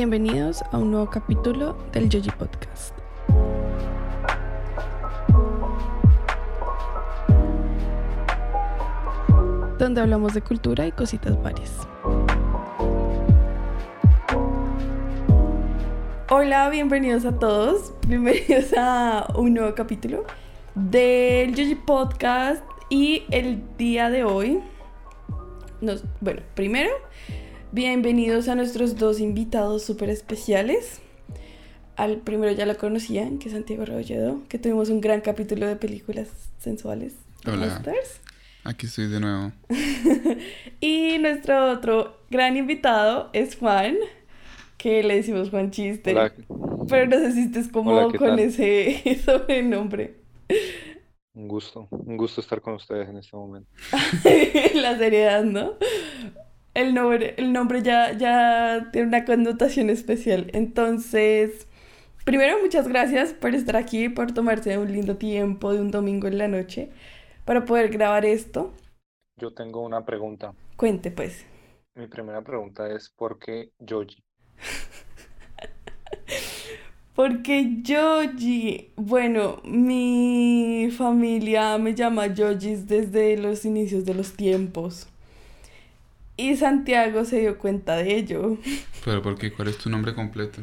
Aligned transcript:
Bienvenidos 0.00 0.62
a 0.72 0.78
un 0.78 0.92
nuevo 0.92 1.10
capítulo 1.10 1.76
del 1.92 2.08
Yoji 2.08 2.30
Podcast. 2.30 2.96
Donde 9.78 10.00
hablamos 10.00 10.32
de 10.32 10.40
cultura 10.40 10.86
y 10.86 10.92
cositas 10.92 11.42
varias. 11.42 11.86
Hola, 16.30 16.70
bienvenidos 16.70 17.26
a 17.26 17.38
todos. 17.38 17.92
Bienvenidos 18.08 18.72
a 18.78 19.26
un 19.36 19.52
nuevo 19.52 19.74
capítulo 19.74 20.24
del 20.74 21.54
Yoji 21.54 21.74
Podcast. 21.74 22.64
Y 22.88 23.24
el 23.30 23.62
día 23.76 24.08
de 24.08 24.24
hoy, 24.24 24.62
nos, 25.82 26.04
bueno, 26.22 26.40
primero 26.54 26.88
Bienvenidos 27.72 28.48
a 28.48 28.56
nuestros 28.56 28.96
dos 28.98 29.20
invitados 29.20 29.84
súper 29.84 30.10
especiales. 30.10 31.00
Al 31.94 32.16
primero 32.16 32.50
ya 32.50 32.66
lo 32.66 32.76
conocían, 32.76 33.38
que 33.38 33.46
es 33.46 33.54
Santiago 33.54 33.84
Rebolledo, 33.84 34.42
que 34.48 34.58
tuvimos 34.58 34.88
un 34.88 35.00
gran 35.00 35.20
capítulo 35.20 35.68
de 35.68 35.76
películas 35.76 36.30
sensuales. 36.58 37.14
Hola. 37.46 37.80
Aquí 38.64 38.86
estoy 38.86 39.06
de 39.06 39.20
nuevo. 39.20 39.52
y 40.80 41.18
nuestro 41.18 41.70
otro 41.70 42.16
gran 42.28 42.56
invitado 42.56 43.30
es 43.32 43.54
Juan, 43.54 43.94
que 44.76 45.04
le 45.04 45.14
decimos 45.14 45.50
Juan 45.50 45.70
Chiste. 45.70 46.12
Pero 46.88 47.06
no 47.06 47.18
sé 47.18 47.32
si 47.32 47.42
estés 47.42 47.68
cómodo 47.68 48.12
con 48.14 48.36
ese 48.40 49.16
sobrenombre. 49.24 50.16
Un 51.34 51.46
gusto, 51.46 51.86
un 51.92 52.16
gusto 52.16 52.40
estar 52.40 52.60
con 52.60 52.74
ustedes 52.74 53.08
en 53.08 53.18
este 53.18 53.36
momento. 53.36 53.70
La 54.74 54.98
seriedad, 54.98 55.44
¿no? 55.44 55.74
El 56.74 56.94
nombre, 56.94 57.34
el 57.36 57.52
nombre 57.52 57.82
ya, 57.82 58.12
ya 58.12 58.88
tiene 58.92 59.08
una 59.08 59.24
connotación 59.24 59.90
especial. 59.90 60.50
Entonces, 60.52 61.66
primero, 62.24 62.60
muchas 62.60 62.88
gracias 62.88 63.34
por 63.34 63.54
estar 63.54 63.76
aquí, 63.76 64.08
por 64.08 64.32
tomarse 64.32 64.78
un 64.78 64.92
lindo 64.92 65.16
tiempo 65.16 65.72
de 65.72 65.80
un 65.80 65.90
domingo 65.90 66.28
en 66.28 66.38
la 66.38 66.48
noche 66.48 66.90
para 67.44 67.64
poder 67.64 67.90
grabar 67.90 68.24
esto. 68.24 68.72
Yo 69.36 69.52
tengo 69.52 69.80
una 69.80 70.04
pregunta. 70.04 70.54
Cuente, 70.76 71.10
pues. 71.10 71.44
Mi 71.94 72.06
primera 72.06 72.42
pregunta 72.42 72.90
es, 72.90 73.10
¿por 73.10 73.38
qué 73.38 73.72
Yoji? 73.78 74.22
Porque 77.14 77.82
Yoji, 77.82 78.92
bueno, 78.96 79.60
mi 79.64 80.88
familia 80.96 81.76
me 81.76 81.94
llama 81.94 82.28
Yojis 82.28 82.86
desde 82.86 83.36
los 83.36 83.64
inicios 83.64 84.04
de 84.04 84.14
los 84.14 84.34
tiempos. 84.34 85.09
Y 86.40 86.56
Santiago 86.56 87.26
se 87.26 87.40
dio 87.40 87.58
cuenta 87.58 87.96
de 87.96 88.16
ello. 88.16 88.56
¿Pero 89.04 89.20
por 89.20 89.36
qué? 89.36 89.52
¿Cuál 89.52 89.68
es 89.68 89.76
tu 89.76 89.90
nombre 89.90 90.14
completo? 90.14 90.62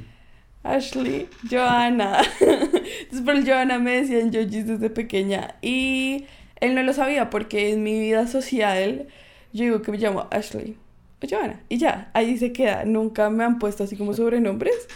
Ashley, 0.63 1.29
Joana. 1.47 2.19
Entonces 2.39 3.21
por 3.23 3.45
Joana 3.45 3.77
me 3.77 4.01
decían 4.01 4.31
Yojis 4.31 4.65
desde 4.65 4.89
pequeña. 4.89 5.53
Y 5.61 6.25
él 6.61 6.73
no 6.73 6.81
lo 6.81 6.93
sabía 6.93 7.29
porque 7.29 7.73
en 7.73 7.83
mi 7.83 7.99
vida 7.99 8.25
social 8.25 9.07
yo 9.53 9.65
digo 9.65 9.83
que 9.83 9.91
me 9.91 9.99
llamo 9.99 10.25
Ashley 10.31 10.77
o 11.21 11.27
Joana. 11.29 11.61
Y 11.69 11.77
ya, 11.77 12.09
ahí 12.15 12.39
se 12.39 12.51
queda. 12.53 12.83
Nunca 12.85 13.29
me 13.29 13.43
han 13.43 13.59
puesto 13.59 13.83
así 13.83 13.95
como 13.95 14.15
sobrenombres. 14.15 14.87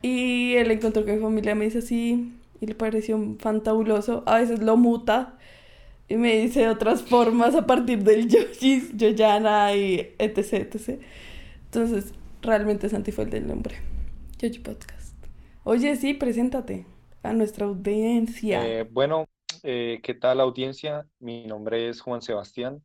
Y 0.00 0.54
él 0.54 0.70
encontró 0.70 1.04
que 1.04 1.14
mi 1.14 1.20
familia 1.20 1.56
me 1.56 1.64
dice 1.64 1.78
así 1.78 2.32
y 2.60 2.66
le 2.66 2.76
pareció 2.76 3.18
fantabuloso. 3.40 4.22
A 4.26 4.38
veces 4.38 4.60
lo 4.60 4.76
muta 4.76 5.34
y 6.08 6.16
me 6.16 6.36
dice 6.36 6.68
otras 6.68 7.02
formas 7.02 7.54
a 7.54 7.66
partir 7.66 8.02
del 8.02 8.28
Yoshis, 8.28 8.96
Yoyana 8.96 9.74
y 9.74 10.14
etc, 10.18 10.52
etc. 10.52 11.00
Entonces, 11.64 12.12
realmente 12.42 12.88
Santi 12.88 13.12
fue 13.12 13.24
el 13.24 13.30
del 13.30 13.46
nombre. 13.46 13.76
Yoji 14.38 14.58
Podcast. 14.58 15.14
Oye, 15.64 15.96
sí, 15.96 16.14
preséntate 16.14 16.86
a 17.22 17.32
nuestra 17.32 17.66
audiencia. 17.66 18.66
Eh, 18.66 18.84
bueno, 18.84 19.26
eh, 19.62 20.00
¿qué 20.02 20.14
tal 20.14 20.40
audiencia? 20.40 21.06
Mi 21.20 21.46
nombre 21.46 21.88
es 21.88 22.00
Juan 22.00 22.20
Sebastián. 22.20 22.84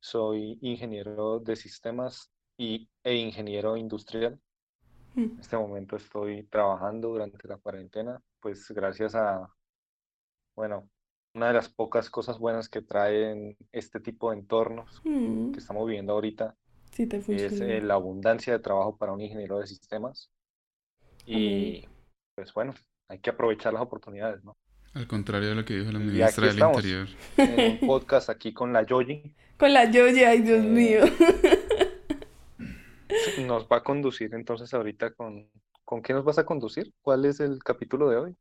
Soy 0.00 0.58
ingeniero 0.60 1.38
de 1.38 1.54
sistemas 1.56 2.30
y, 2.58 2.88
e 3.04 3.14
ingeniero 3.14 3.76
industrial. 3.76 4.40
Mm. 5.14 5.22
En 5.22 5.40
este 5.40 5.56
momento 5.56 5.96
estoy 5.96 6.42
trabajando 6.44 7.08
durante 7.08 7.46
la 7.46 7.56
cuarentena, 7.56 8.20
pues 8.40 8.68
gracias 8.70 9.14
a, 9.14 9.48
bueno, 10.54 10.88
una 11.36 11.48
de 11.48 11.52
las 11.52 11.68
pocas 11.68 12.08
cosas 12.08 12.38
buenas 12.38 12.68
que 12.70 12.80
traen 12.80 13.56
este 13.70 14.00
tipo 14.00 14.30
de 14.30 14.38
entornos 14.38 15.02
mm. 15.04 15.52
que 15.52 15.58
estamos 15.58 15.86
viviendo 15.86 16.14
ahorita 16.14 16.56
es 16.98 17.60
eh, 17.60 17.82
la 17.82 17.94
abundancia 17.94 18.54
de 18.54 18.58
trabajo 18.58 18.96
para 18.96 19.12
un 19.12 19.20
ingeniero 19.20 19.58
de 19.58 19.66
sistemas. 19.66 20.30
Y 21.26 21.84
pues 22.34 22.54
bueno, 22.54 22.74
hay 23.08 23.18
que 23.18 23.28
aprovechar 23.28 23.74
las 23.74 23.82
oportunidades, 23.82 24.42
¿no? 24.44 24.56
Al 24.94 25.06
contrario 25.06 25.50
de 25.50 25.54
lo 25.56 25.64
que 25.66 25.76
dijo 25.76 25.92
la 25.92 25.98
ministra 25.98 26.46
del 26.46 26.58
Interior. 26.58 27.08
En 27.36 27.72
un 27.72 27.78
podcast 27.86 28.30
aquí 28.30 28.54
con 28.54 28.72
la 28.72 28.84
Yoyi. 28.84 29.34
Con 29.58 29.74
la 29.74 29.90
Yoyi, 29.90 30.24
ay 30.24 30.40
Dios 30.40 30.64
eh, 30.64 30.68
mío. 30.68 31.00
Nos 33.46 33.66
va 33.66 33.78
a 33.78 33.82
conducir 33.82 34.34
entonces 34.34 34.72
ahorita 34.72 35.12
con... 35.12 35.50
¿Con 35.84 36.02
qué 36.02 36.14
nos 36.14 36.24
vas 36.24 36.38
a 36.38 36.44
conducir? 36.44 36.92
¿Cuál 37.00 37.26
es 37.26 37.38
el 37.38 37.62
capítulo 37.62 38.08
de 38.08 38.16
hoy? 38.16 38.36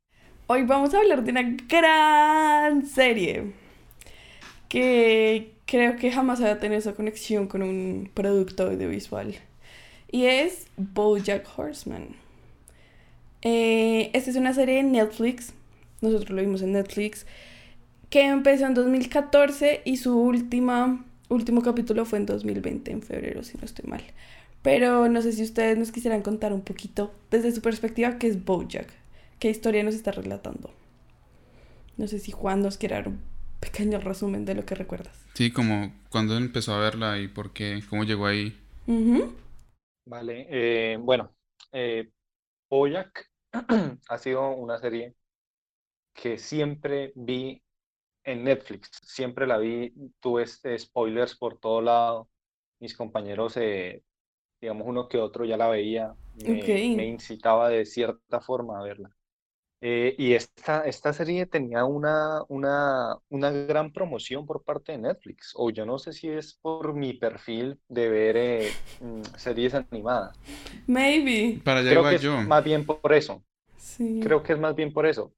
Hoy 0.47 0.61
vamos 0.61 0.93
a 0.93 0.99
hablar 0.99 1.23
de 1.23 1.31
una 1.31 1.57
gran 1.67 2.85
serie 2.85 3.53
que 4.69 5.53
creo 5.65 5.95
que 5.95 6.11
jamás 6.11 6.39
había 6.39 6.59
tenido 6.59 6.77
esa 6.77 6.93
conexión 6.93 7.47
con 7.47 7.63
un 7.63 8.11
producto 8.13 8.67
audiovisual. 8.67 9.33
Y 10.11 10.25
es 10.25 10.67
Bojack 10.77 11.47
Horseman. 11.57 12.09
Eh, 13.41 14.11
esta 14.13 14.29
es 14.29 14.35
una 14.35 14.53
serie 14.53 14.75
de 14.75 14.83
Netflix. 14.83 15.51
Nosotros 16.01 16.29
lo 16.29 16.41
vimos 16.41 16.61
en 16.61 16.73
Netflix. 16.73 17.25
Que 18.11 18.27
empezó 18.27 18.67
en 18.67 18.75
2014 18.75 19.81
y 19.83 19.97
su 19.97 20.15
última, 20.15 21.03
último 21.29 21.63
capítulo 21.63 22.05
fue 22.05 22.19
en 22.19 22.27
2020, 22.27 22.91
en 22.91 23.01
febrero, 23.01 23.41
si 23.41 23.57
no 23.57 23.65
estoy 23.65 23.89
mal. 23.89 24.03
Pero 24.61 25.09
no 25.09 25.23
sé 25.23 25.31
si 25.31 25.41
ustedes 25.41 25.75
nos 25.75 25.91
quisieran 25.91 26.21
contar 26.21 26.53
un 26.53 26.61
poquito 26.61 27.15
desde 27.31 27.51
su 27.51 27.63
perspectiva 27.63 28.19
qué 28.19 28.27
es 28.27 28.45
Bojack. 28.45 29.04
¿Qué 29.39 29.49
historia 29.49 29.83
nos 29.83 29.95
está 29.95 30.11
relatando? 30.11 30.71
No 31.97 32.07
sé 32.07 32.19
si 32.19 32.31
Juan 32.31 32.61
nos 32.61 32.77
quiere 32.77 32.95
dar 32.95 33.07
un 33.07 33.21
pequeño 33.59 33.99
resumen 33.99 34.45
de 34.45 34.55
lo 34.55 34.65
que 34.65 34.75
recuerdas. 34.75 35.25
Sí, 35.33 35.51
como 35.51 35.93
cuando 36.09 36.37
empezó 36.37 36.73
a 36.73 36.79
verla 36.79 37.19
y 37.19 37.27
por 37.27 37.51
qué, 37.51 37.81
cómo 37.89 38.03
llegó 38.03 38.27
ahí. 38.27 38.57
Vale, 40.05 40.47
eh, 40.49 40.97
bueno, 40.97 41.35
eh, 41.71 42.09
ha 44.09 44.17
sido 44.17 44.49
una 44.51 44.77
serie 44.79 45.15
que 46.13 46.37
siempre 46.37 47.11
vi 47.15 47.61
en 48.23 48.43
Netflix, 48.43 48.89
siempre 49.03 49.47
la 49.47 49.57
vi, 49.57 49.93
tuve 50.19 50.43
este 50.43 50.77
spoilers 50.77 51.35
por 51.35 51.59
todo 51.59 51.81
lado, 51.81 52.29
mis 52.79 52.95
compañeros, 52.95 53.55
eh, 53.57 54.03
digamos 54.59 54.87
uno 54.87 55.07
que 55.07 55.19
otro 55.19 55.45
ya 55.45 55.57
la 55.57 55.67
veía, 55.67 56.13
me 56.43 57.05
incitaba 57.05 57.69
de 57.69 57.85
cierta 57.85 58.41
forma 58.41 58.79
a 58.79 58.83
verla. 58.83 59.15
Eh, 59.87 60.15
y 60.17 60.33
esta, 60.33 60.81
esta 60.87 61.13
serie 61.13 61.45
tenía 61.45 61.85
una, 61.85 62.41
una, 62.47 63.19
una 63.29 63.51
gran 63.51 63.93
promoción 63.93 64.47
por 64.47 64.63
parte 64.63 64.93
de 64.93 64.97
Netflix, 64.97 65.53
o 65.55 65.69
yo 65.69 65.85
no 65.85 65.99
sé 65.99 66.11
si 66.11 66.27
es 66.27 66.55
por 66.55 66.95
mi 66.95 67.13
perfil 67.13 67.79
de 67.87 68.09
ver 68.09 68.35
eh, 68.35 68.71
mm, 68.99 69.21
series 69.37 69.75
animadas. 69.75 70.39
Maybe. 70.87 71.61
Para 71.63 71.81
allá 71.81 71.91
Creo 71.91 72.09
que 72.09 72.17
yo. 72.17 72.39
Es 72.39 72.47
más 72.47 72.63
bien 72.63 72.83
por 72.83 73.13
eso. 73.13 73.43
Sí. 73.77 74.21
Creo 74.23 74.41
que 74.41 74.53
es 74.53 74.59
más 74.59 74.75
bien 74.75 74.91
por 74.91 75.05
eso. 75.05 75.35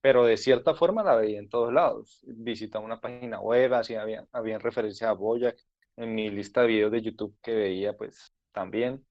Pero 0.00 0.24
de 0.24 0.38
cierta 0.38 0.74
forma 0.74 1.04
la 1.04 1.14
veía 1.14 1.38
en 1.38 1.48
todos 1.48 1.72
lados. 1.72 2.20
Visitaba 2.26 2.84
una 2.84 3.00
página 3.00 3.38
web, 3.38 3.74
así 3.74 3.94
había, 3.94 4.26
había 4.32 4.58
referencia 4.58 5.08
a 5.08 5.12
Boyac. 5.12 5.56
En 5.96 6.16
mi 6.16 6.30
lista 6.30 6.62
de 6.62 6.66
videos 6.66 6.90
de 6.90 7.02
YouTube 7.02 7.36
que 7.40 7.54
veía, 7.54 7.96
pues 7.96 8.34
también. 8.50 9.06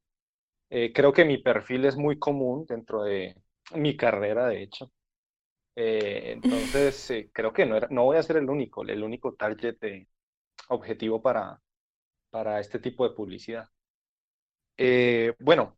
Eh, 0.70 0.92
creo 0.94 1.13
que 1.13 1.24
mi 1.24 1.38
perfil 1.38 1.86
es 1.86 1.96
muy 1.96 2.20
común 2.20 2.66
dentro 2.68 3.04
de, 3.04 3.34
mi 3.75 3.96
carrera, 3.98 4.48
de 4.48 4.64
hecho. 4.64 4.92
Eh, 5.75 6.31
entonces, 6.34 7.12
eh, 7.12 7.30
creo 7.34 7.54
que 7.54 7.66
no, 7.66 7.78
era, 7.78 7.88
no 7.92 8.06
voy 8.06 8.18
a 8.18 8.24
ser 8.24 8.38
el 8.38 8.50
único, 8.50 8.84
el 8.84 9.04
único 9.04 9.36
target 9.36 9.78
de 9.80 10.08
objetivo 10.69 11.22
para, 11.22 11.62
para 12.31 12.60
este 12.60 12.80
tipo 12.80 13.08
de 13.08 13.16
publicidad. 13.16 13.69
Eh, 14.78 15.34
bueno, 15.40 15.78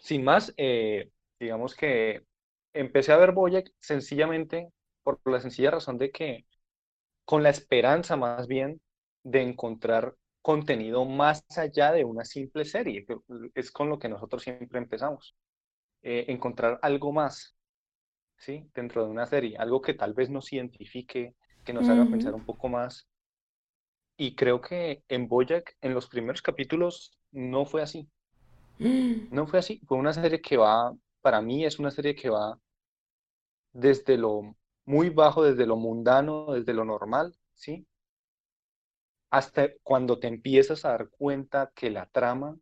sin 0.00 0.24
más, 0.24 0.54
digamos 1.40 1.74
que 1.76 2.24
empecé 2.72 3.12
a 3.12 3.16
ver 3.16 3.32
Boyack 3.32 3.72
sencillamente 3.80 4.70
por 5.02 5.20
la 5.26 5.40
sencilla 5.40 5.72
razón 5.72 5.98
de 5.98 6.10
que 6.10 6.46
con 7.24 7.42
la 7.42 7.50
esperanza 7.50 8.16
más 8.16 8.46
bien 8.48 8.80
de 9.24 9.42
encontrar 9.42 10.14
contenido 10.42 11.04
más 11.04 11.44
allá 11.56 11.92
de 11.92 12.04
una 12.04 12.24
simple 12.24 12.64
serie, 12.64 13.04
que 13.06 13.16
es 13.54 13.70
con 13.70 13.88
lo 13.90 13.98
que 13.98 14.08
nosotros 14.08 14.42
siempre 14.42 14.78
empezamos. 14.78 15.36
Eh, 16.02 16.26
encontrar 16.28 16.78
algo 16.82 17.12
más, 17.12 17.56
¿sí? 18.36 18.70
Dentro 18.74 19.04
de 19.04 19.10
una 19.10 19.26
serie, 19.26 19.56
algo 19.58 19.82
que 19.82 19.94
tal 19.94 20.14
vez 20.14 20.30
nos 20.30 20.52
identifique, 20.52 21.34
que 21.64 21.72
nos 21.72 21.88
haga 21.88 22.08
pensar 22.08 22.34
un 22.34 22.44
poco 22.44 22.68
más. 22.68 23.08
Y 24.16 24.34
creo 24.34 24.60
que 24.60 25.02
en 25.08 25.28
Boyack, 25.28 25.76
en 25.80 25.94
los 25.94 26.08
primeros 26.08 26.42
capítulos, 26.42 27.18
no 27.32 27.64
fue 27.64 27.82
así. 27.82 28.08
No 29.30 29.46
fue 29.46 29.58
así, 29.58 29.80
fue 29.86 29.98
una 29.98 30.12
serie 30.12 30.40
que 30.40 30.56
va, 30.56 30.94
para 31.20 31.42
mí 31.42 31.64
es 31.64 31.78
una 31.78 31.90
serie 31.90 32.14
que 32.14 32.30
va 32.30 32.58
desde 33.72 34.16
lo 34.16 34.54
muy 34.86 35.10
bajo, 35.10 35.44
desde 35.44 35.66
lo 35.66 35.76
mundano, 35.76 36.52
desde 36.52 36.72
lo 36.72 36.84
normal, 36.84 37.36
¿sí? 37.54 37.86
Hasta 39.30 39.68
cuando 39.82 40.18
te 40.18 40.28
empiezas 40.28 40.84
a 40.84 40.90
dar 40.90 41.10
cuenta 41.10 41.70
que 41.74 41.90
la 41.90 42.06
trama 42.06 42.56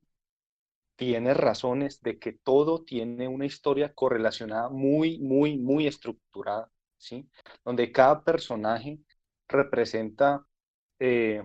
tiene 0.97 1.35
razones 1.35 2.01
de 2.01 2.19
que 2.19 2.33
todo 2.33 2.83
tiene 2.83 3.29
una 3.29 3.45
historia 3.47 3.93
correlacionada 3.93 4.71
muy, 4.71 5.19
muy, 5.19 5.59
muy 5.59 5.87
estructurada, 5.87 6.71
¿sí? 6.97 7.29
Donde 7.65 7.93
cada 7.93 8.25
personaje 8.25 8.99
representa, 9.47 10.45
eh, 10.99 11.43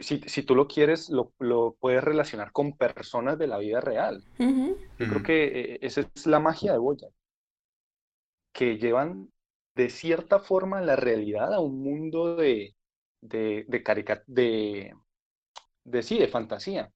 si, 0.00 0.20
si, 0.20 0.42
tú 0.42 0.54
lo 0.54 0.66
quieres, 0.66 1.10
lo, 1.10 1.34
lo, 1.38 1.76
puedes 1.78 2.02
relacionar 2.02 2.52
con 2.52 2.76
personas 2.76 3.38
de 3.38 3.46
la 3.46 3.58
vida 3.58 3.80
real. 3.80 4.24
Yo 4.38 5.08
creo 5.08 5.22
que 5.22 5.44
eh, 5.44 5.78
esa 5.82 6.00
es 6.00 6.26
la 6.26 6.40
magia 6.40 6.72
de 6.72 6.78
Boya, 6.78 7.08
que 8.52 8.78
llevan 8.78 9.30
de 9.74 9.90
cierta 9.90 10.38
forma 10.38 10.80
la 10.80 10.96
realidad 10.96 11.52
a 11.52 11.60
un 11.60 11.82
mundo 11.82 12.36
de, 12.36 12.74
de, 13.20 13.64
de, 13.68 14.14
de, 14.26 14.94
de, 15.84 16.02
sí, 16.02 16.18
de 16.18 16.28
fantasía. 16.28 16.90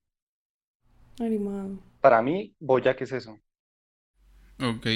Animado. 1.21 1.79
Para 2.01 2.23
mí, 2.23 2.55
Boyack 2.61 3.03
es 3.03 3.13
eso. 3.13 3.39
Ok, 4.59 4.87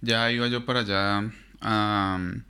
ya 0.00 0.30
iba 0.32 0.48
yo 0.48 0.64
para 0.64 0.80
allá 0.80 1.30
a 1.60 2.16
um, 2.18 2.42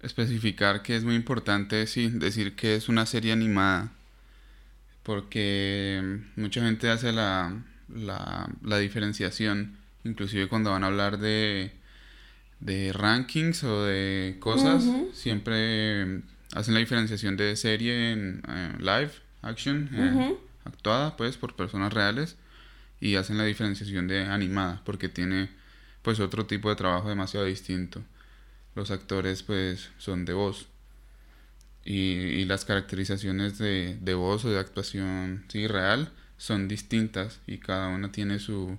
especificar 0.00 0.82
que 0.82 0.96
es 0.96 1.04
muy 1.04 1.14
importante 1.14 1.86
sí, 1.86 2.08
decir 2.10 2.56
que 2.56 2.76
es 2.76 2.88
una 2.88 3.06
serie 3.06 3.32
animada, 3.32 3.92
porque 5.02 6.20
mucha 6.36 6.62
gente 6.62 6.88
hace 6.88 7.12
la, 7.12 7.62
la, 7.88 8.48
la 8.62 8.78
diferenciación, 8.78 9.76
inclusive 10.04 10.48
cuando 10.48 10.70
van 10.70 10.84
a 10.84 10.88
hablar 10.88 11.18
de, 11.18 11.72
de 12.60 12.92
rankings 12.92 13.64
o 13.64 13.84
de 13.84 14.36
cosas, 14.40 14.84
siempre 15.12 16.22
hacen 16.54 16.74
la 16.74 16.80
diferenciación 16.80 17.36
de 17.36 17.56
serie 17.56 18.12
en 18.12 18.42
eh, 18.48 18.74
live 18.78 19.12
action, 19.42 19.90
eh, 19.92 20.36
actuada 20.64 21.16
pues 21.16 21.36
por 21.36 21.56
personas 21.56 21.92
reales 21.92 22.36
y 23.02 23.16
hacen 23.16 23.36
la 23.36 23.44
diferenciación 23.44 24.06
de 24.06 24.26
animada 24.26 24.80
porque 24.84 25.08
tiene 25.08 25.50
pues 26.02 26.20
otro 26.20 26.46
tipo 26.46 26.70
de 26.70 26.76
trabajo 26.76 27.08
demasiado 27.08 27.44
distinto. 27.46 28.00
Los 28.76 28.92
actores 28.92 29.42
pues 29.42 29.90
son 29.98 30.24
de 30.24 30.32
voz. 30.32 30.68
Y, 31.84 32.44
las 32.44 32.64
caracterizaciones 32.64 33.58
de, 33.58 33.98
de, 34.00 34.14
voz 34.14 34.44
o 34.44 34.50
de 34.50 34.60
actuación 34.60 35.44
sí, 35.48 35.66
real 35.66 36.12
son 36.38 36.68
distintas 36.68 37.40
y 37.48 37.58
cada 37.58 37.88
una 37.88 38.12
tiene 38.12 38.38
su 38.38 38.78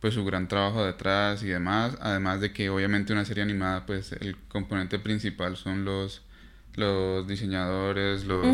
pues 0.00 0.14
su 0.14 0.24
gran 0.24 0.46
trabajo 0.46 0.84
detrás 0.84 1.42
y 1.42 1.46
demás, 1.48 1.96
además 2.00 2.40
de 2.40 2.52
que 2.52 2.68
obviamente 2.70 3.12
una 3.12 3.24
serie 3.24 3.42
animada 3.42 3.84
pues 3.84 4.12
el 4.12 4.36
componente 4.48 5.00
principal 5.00 5.56
son 5.56 5.84
los 5.84 6.22
los 6.76 7.26
diseñadores, 7.26 8.24
los, 8.26 8.46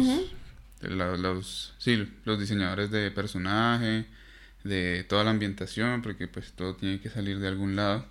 los, 0.80 1.74
sí, 1.78 2.08
los 2.24 2.38
diseñadores 2.40 2.90
de 2.90 3.10
personaje, 3.10 4.06
de 4.64 5.04
toda 5.08 5.24
la 5.24 5.30
ambientación, 5.30 6.02
porque 6.02 6.28
pues 6.28 6.52
todo 6.52 6.76
tiene 6.76 7.00
que 7.00 7.10
salir 7.10 7.38
de 7.40 7.48
algún 7.48 7.76
lado. 7.76 8.06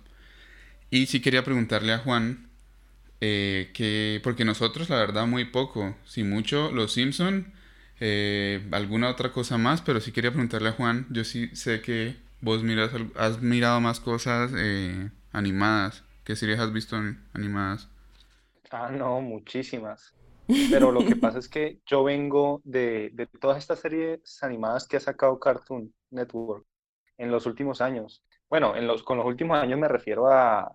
Y 0.90 1.06
sí 1.06 1.20
quería 1.20 1.44
preguntarle 1.44 1.92
a 1.92 1.98
Juan, 1.98 2.48
eh, 3.20 3.70
que, 3.74 4.20
porque 4.24 4.44
nosotros 4.44 4.88
la 4.90 4.96
verdad 4.96 5.26
muy 5.26 5.44
poco, 5.46 5.96
si 6.04 6.24
mucho, 6.24 6.72
Los 6.72 6.92
Simpson, 6.94 7.52
eh, 8.00 8.66
alguna 8.72 9.08
otra 9.10 9.32
cosa 9.32 9.58
más, 9.58 9.82
pero 9.82 10.00
sí 10.00 10.12
quería 10.12 10.30
preguntarle 10.30 10.70
a 10.70 10.72
Juan, 10.72 11.06
yo 11.10 11.24
sí 11.24 11.48
sé 11.54 11.80
que 11.82 12.16
vos 12.40 12.62
miras, 12.62 12.90
has 13.16 13.42
mirado 13.42 13.80
más 13.80 14.00
cosas 14.00 14.52
eh, 14.56 15.10
animadas, 15.32 16.02
¿qué 16.24 16.34
series 16.36 16.58
has 16.60 16.72
visto 16.72 16.96
animadas? 17.34 17.88
Ah, 18.70 18.90
no, 18.90 19.20
muchísimas. 19.20 20.14
Pero 20.70 20.92
lo 20.92 21.04
que 21.04 21.16
pasa 21.16 21.38
es 21.38 21.48
que 21.48 21.80
yo 21.86 22.04
vengo 22.04 22.60
de, 22.64 23.10
de 23.12 23.26
todas 23.26 23.58
estas 23.58 23.80
series 23.80 24.42
animadas 24.42 24.86
que 24.86 24.96
ha 24.96 25.00
sacado 25.00 25.38
Cartoon 25.38 25.92
Network 26.10 26.64
en 27.18 27.30
los 27.30 27.46
últimos 27.46 27.80
años. 27.80 28.22
Bueno, 28.48 28.74
en 28.74 28.86
los, 28.86 29.02
con 29.02 29.18
los 29.18 29.26
últimos 29.26 29.58
años 29.58 29.78
me 29.78 29.88
refiero 29.88 30.26
a... 30.28 30.74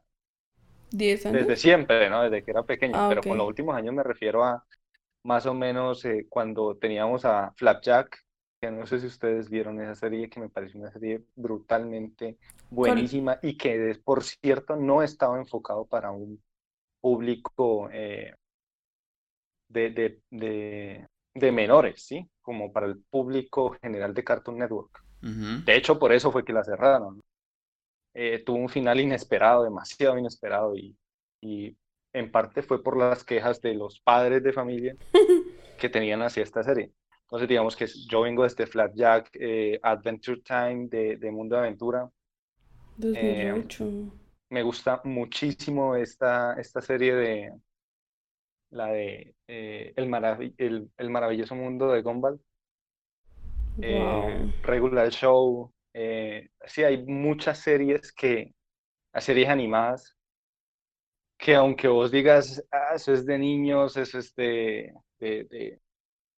¿10 0.91 1.25
años? 1.25 1.39
Desde 1.39 1.55
siempre, 1.57 2.09
¿no? 2.09 2.23
Desde 2.23 2.43
que 2.43 2.51
era 2.51 2.63
pequeño. 2.63 2.93
Ah, 2.95 3.07
pero 3.09 3.21
con 3.21 3.37
los 3.37 3.47
últimos 3.47 3.75
años 3.75 3.93
me 3.93 4.03
refiero 4.03 4.43
a 4.43 4.63
más 5.23 5.45
o 5.47 5.53
menos 5.53 6.05
eh, 6.05 6.27
cuando 6.29 6.77
teníamos 6.77 7.25
a 7.25 7.51
Flapjack, 7.57 8.23
que 8.61 8.71
no 8.71 8.85
sé 8.85 8.99
si 8.99 9.07
ustedes 9.07 9.49
vieron 9.49 9.81
esa 9.81 9.95
serie, 9.95 10.29
que 10.29 10.39
me 10.39 10.49
pareció 10.49 10.79
una 10.79 10.91
serie 10.91 11.23
brutalmente 11.35 12.37
buenísima 12.69 13.39
y 13.41 13.57
que, 13.57 13.99
por 14.03 14.23
cierto, 14.23 14.75
no 14.75 15.01
estaba 15.01 15.37
enfocado 15.37 15.85
para 15.85 16.11
un 16.11 16.41
público 17.01 17.89
eh, 17.91 18.35
de, 19.67 20.19
de, 20.31 21.07
de, 21.33 21.51
menores, 21.51 22.03
¿sí? 22.03 22.29
Como 22.41 22.71
para 22.71 22.87
el 22.87 22.99
público 23.09 23.75
general 23.81 24.13
de 24.13 24.23
Cartoon 24.23 24.57
Network. 24.57 25.03
De 25.21 25.75
hecho, 25.75 25.97
por 25.97 26.13
eso 26.13 26.31
fue 26.31 26.45
que 26.45 26.53
la 26.53 26.63
cerraron. 26.63 27.19
Eh, 28.13 28.43
tuvo 28.45 28.57
un 28.57 28.69
final 28.69 28.99
inesperado, 28.99 29.63
demasiado 29.63 30.17
inesperado, 30.17 30.75
y, 30.75 30.95
y 31.41 31.75
en 32.13 32.31
parte 32.31 32.61
fue 32.61 32.81
por 32.81 32.95
las 32.95 33.23
quejas 33.23 33.59
de 33.61 33.73
los 33.73 33.99
padres 33.99 34.43
de 34.43 34.53
familia 34.53 34.95
que 35.79 35.89
tenían 35.89 36.21
hacia 36.21 36.43
esta 36.43 36.63
serie. 36.63 36.91
Entonces, 37.23 37.49
digamos 37.49 37.75
que 37.75 37.87
yo 38.07 38.21
vengo 38.21 38.43
de 38.43 38.47
este 38.49 38.67
Flapjack, 38.67 39.29
eh, 39.33 39.79
Adventure 39.81 40.41
Time 40.41 40.87
de, 40.87 41.17
de, 41.17 41.31
Mundo 41.31 41.55
de 41.55 41.61
Aventura. 41.61 42.09
2008. 42.97 43.85
me 44.49 44.63
gusta 44.63 45.01
muchísimo 45.03 45.95
esta, 45.95 46.53
esta 46.53 46.81
serie 46.81 47.15
de, 47.15 47.53
la 48.75 48.87
de 48.87 49.33
eh, 49.47 49.93
el, 49.95 50.91
el, 50.97 51.09
maravilloso 51.09 51.55
mundo 51.55 51.91
de 51.91 52.01
Gumball, 52.01 52.39
eh, 53.81 54.51
Regular 54.63 55.09
Show. 55.09 55.73
Eh, 55.93 56.49
sí, 56.65 56.83
hay 56.83 57.03
muchas 57.05 57.59
series 57.59 58.11
que, 58.11 58.53
series 59.17 59.49
animadas, 59.49 60.15
que 61.37 61.55
aunque 61.55 61.87
vos 61.87 62.11
digas, 62.11 62.63
ah, 62.71 62.95
eso 62.95 63.13
es 63.13 63.25
de 63.25 63.37
niños, 63.37 63.95
eso 63.95 64.19
es 64.19 64.35
de, 64.35 64.93
de, 65.19 65.79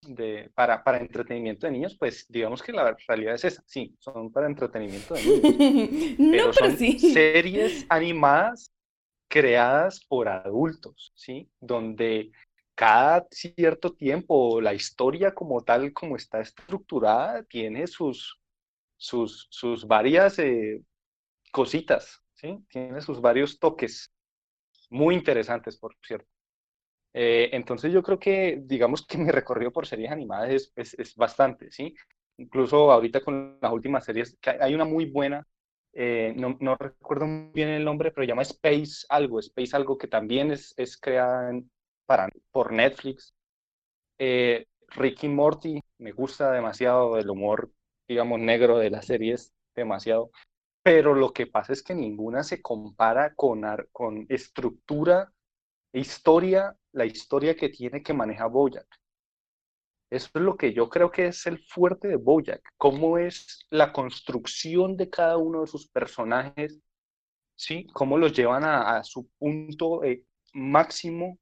de, 0.03 0.51
para, 0.55 0.85
para 0.85 0.99
entretenimiento 0.99 1.67
de 1.67 1.73
niños, 1.73 1.97
pues 1.99 2.27
digamos 2.29 2.63
que 2.63 2.73
la 2.73 2.95
realidad 3.09 3.35
es 3.35 3.45
esa, 3.47 3.63
sí, 3.67 3.97
son 3.99 4.31
para 4.31 4.47
entretenimiento 4.47 5.15
de 5.15 5.23
niños. 5.23 6.17
pero, 6.33 6.53
son 6.53 6.77
series 6.77 7.87
animadas 7.89 8.76
creadas 9.29 10.05
por 10.05 10.29
adultos, 10.29 11.13
¿sí? 11.15 11.51
Donde 11.61 12.31
cada 12.75 13.27
cierto 13.31 13.95
tiempo 13.95 14.61
la 14.61 14.75
historia 14.75 15.35
como 15.35 15.63
tal, 15.63 15.93
como 15.93 16.17
está 16.17 16.41
estructurada, 16.41 17.43
tiene 17.45 17.87
sus, 17.87 18.39
sus, 18.97 19.47
sus 19.51 19.87
varias 19.87 20.39
eh, 20.39 20.83
cositas, 21.51 22.23
¿sí? 22.35 22.59
Tiene 22.69 23.01
sus 23.01 23.21
varios 23.21 23.59
toques 23.59 24.13
muy 24.91 25.15
interesantes, 25.15 25.77
por 25.79 25.97
cierto. 26.03 26.29
Eh, 27.15 27.51
entonces 27.53 27.93
yo 27.93 28.03
creo 28.03 28.19
que, 28.19 28.61
digamos 28.63 29.07
que 29.07 29.17
mi 29.19 29.31
recorrido 29.31 29.73
por 29.73 29.87
series 29.87 30.13
animadas 30.13 30.51
es, 30.51 30.73
es, 30.77 30.95
es 30.99 31.15
bastante, 31.17 31.71
¿sí? 31.71 31.95
Incluso 32.37 32.93
ahorita 32.93 33.23
con 33.23 33.59
las 33.61 33.73
últimas 33.73 34.05
series, 34.05 34.37
hay 34.61 34.75
una 34.75 34.85
muy 34.85 35.07
buena 35.07 35.47
eh, 35.99 36.35
no, 36.37 36.77
recuerdo 36.77 37.27
bien 37.55 37.71
el 37.71 37.83
nombre, 37.85 38.11
pero 38.11 38.27
llama 38.27 38.43
Space 38.43 39.07
algo, 39.09 39.41
Space 39.41 39.75
algo 39.75 39.97
que 39.97 40.09
también 40.09 40.51
es, 40.51 40.75
es 40.77 40.99
creada 40.99 41.59
para, 42.05 42.29
por 42.51 42.71
Netflix. 42.71 43.35
Eh, 44.19 44.67
Ricky 44.89 45.29
Morty, 45.29 45.81
me 45.97 46.13
gusta 46.13 46.53
demasiado 46.53 47.17
el 47.17 47.31
humor, 47.31 47.73
digamos, 48.07 48.39
negro 48.41 48.77
de 48.77 48.91
las 48.91 49.07
series, 49.07 49.55
demasiado. 49.75 50.31
Pero 50.83 51.15
lo 51.15 51.33
que 51.33 51.47
pasa 51.47 51.73
es 51.73 51.83
que 51.83 51.95
ninguna 51.95 52.45
se 52.45 52.61
compara 52.61 53.35
con, 53.35 53.63
con 53.91 54.27
estructura, 54.29 55.33
historia, 55.95 56.77
la 56.93 57.07
historia 57.07 57.57
que 57.57 57.71
tiene 57.71 58.03
que 58.03 58.13
manejar 58.13 58.51
Bojack. 58.51 58.87
Eso 60.11 60.31
es 60.35 60.43
lo 60.43 60.57
que 60.57 60.73
yo 60.73 60.89
creo 60.89 61.11
que 61.11 61.27
es 61.27 61.47
el 61.47 61.59
fuerte 61.59 62.09
de 62.09 62.17
Bojack, 62.17 62.63
cómo 62.77 63.19
es 63.19 63.67
la 63.71 63.93
construcción 63.93 64.97
de 64.97 65.11
cada 65.11 65.37
uno 65.37 65.63
de 65.63 65.67
sus 65.67 65.89
personajes, 65.89 66.81
¿sí? 67.57 67.87
Cómo 67.93 68.17
los 68.19 68.33
llevan 68.33 68.65
a, 68.65 69.03
su 69.03 69.29
punto 69.39 70.05
eh, 70.05 70.25
máximo, 70.53 71.39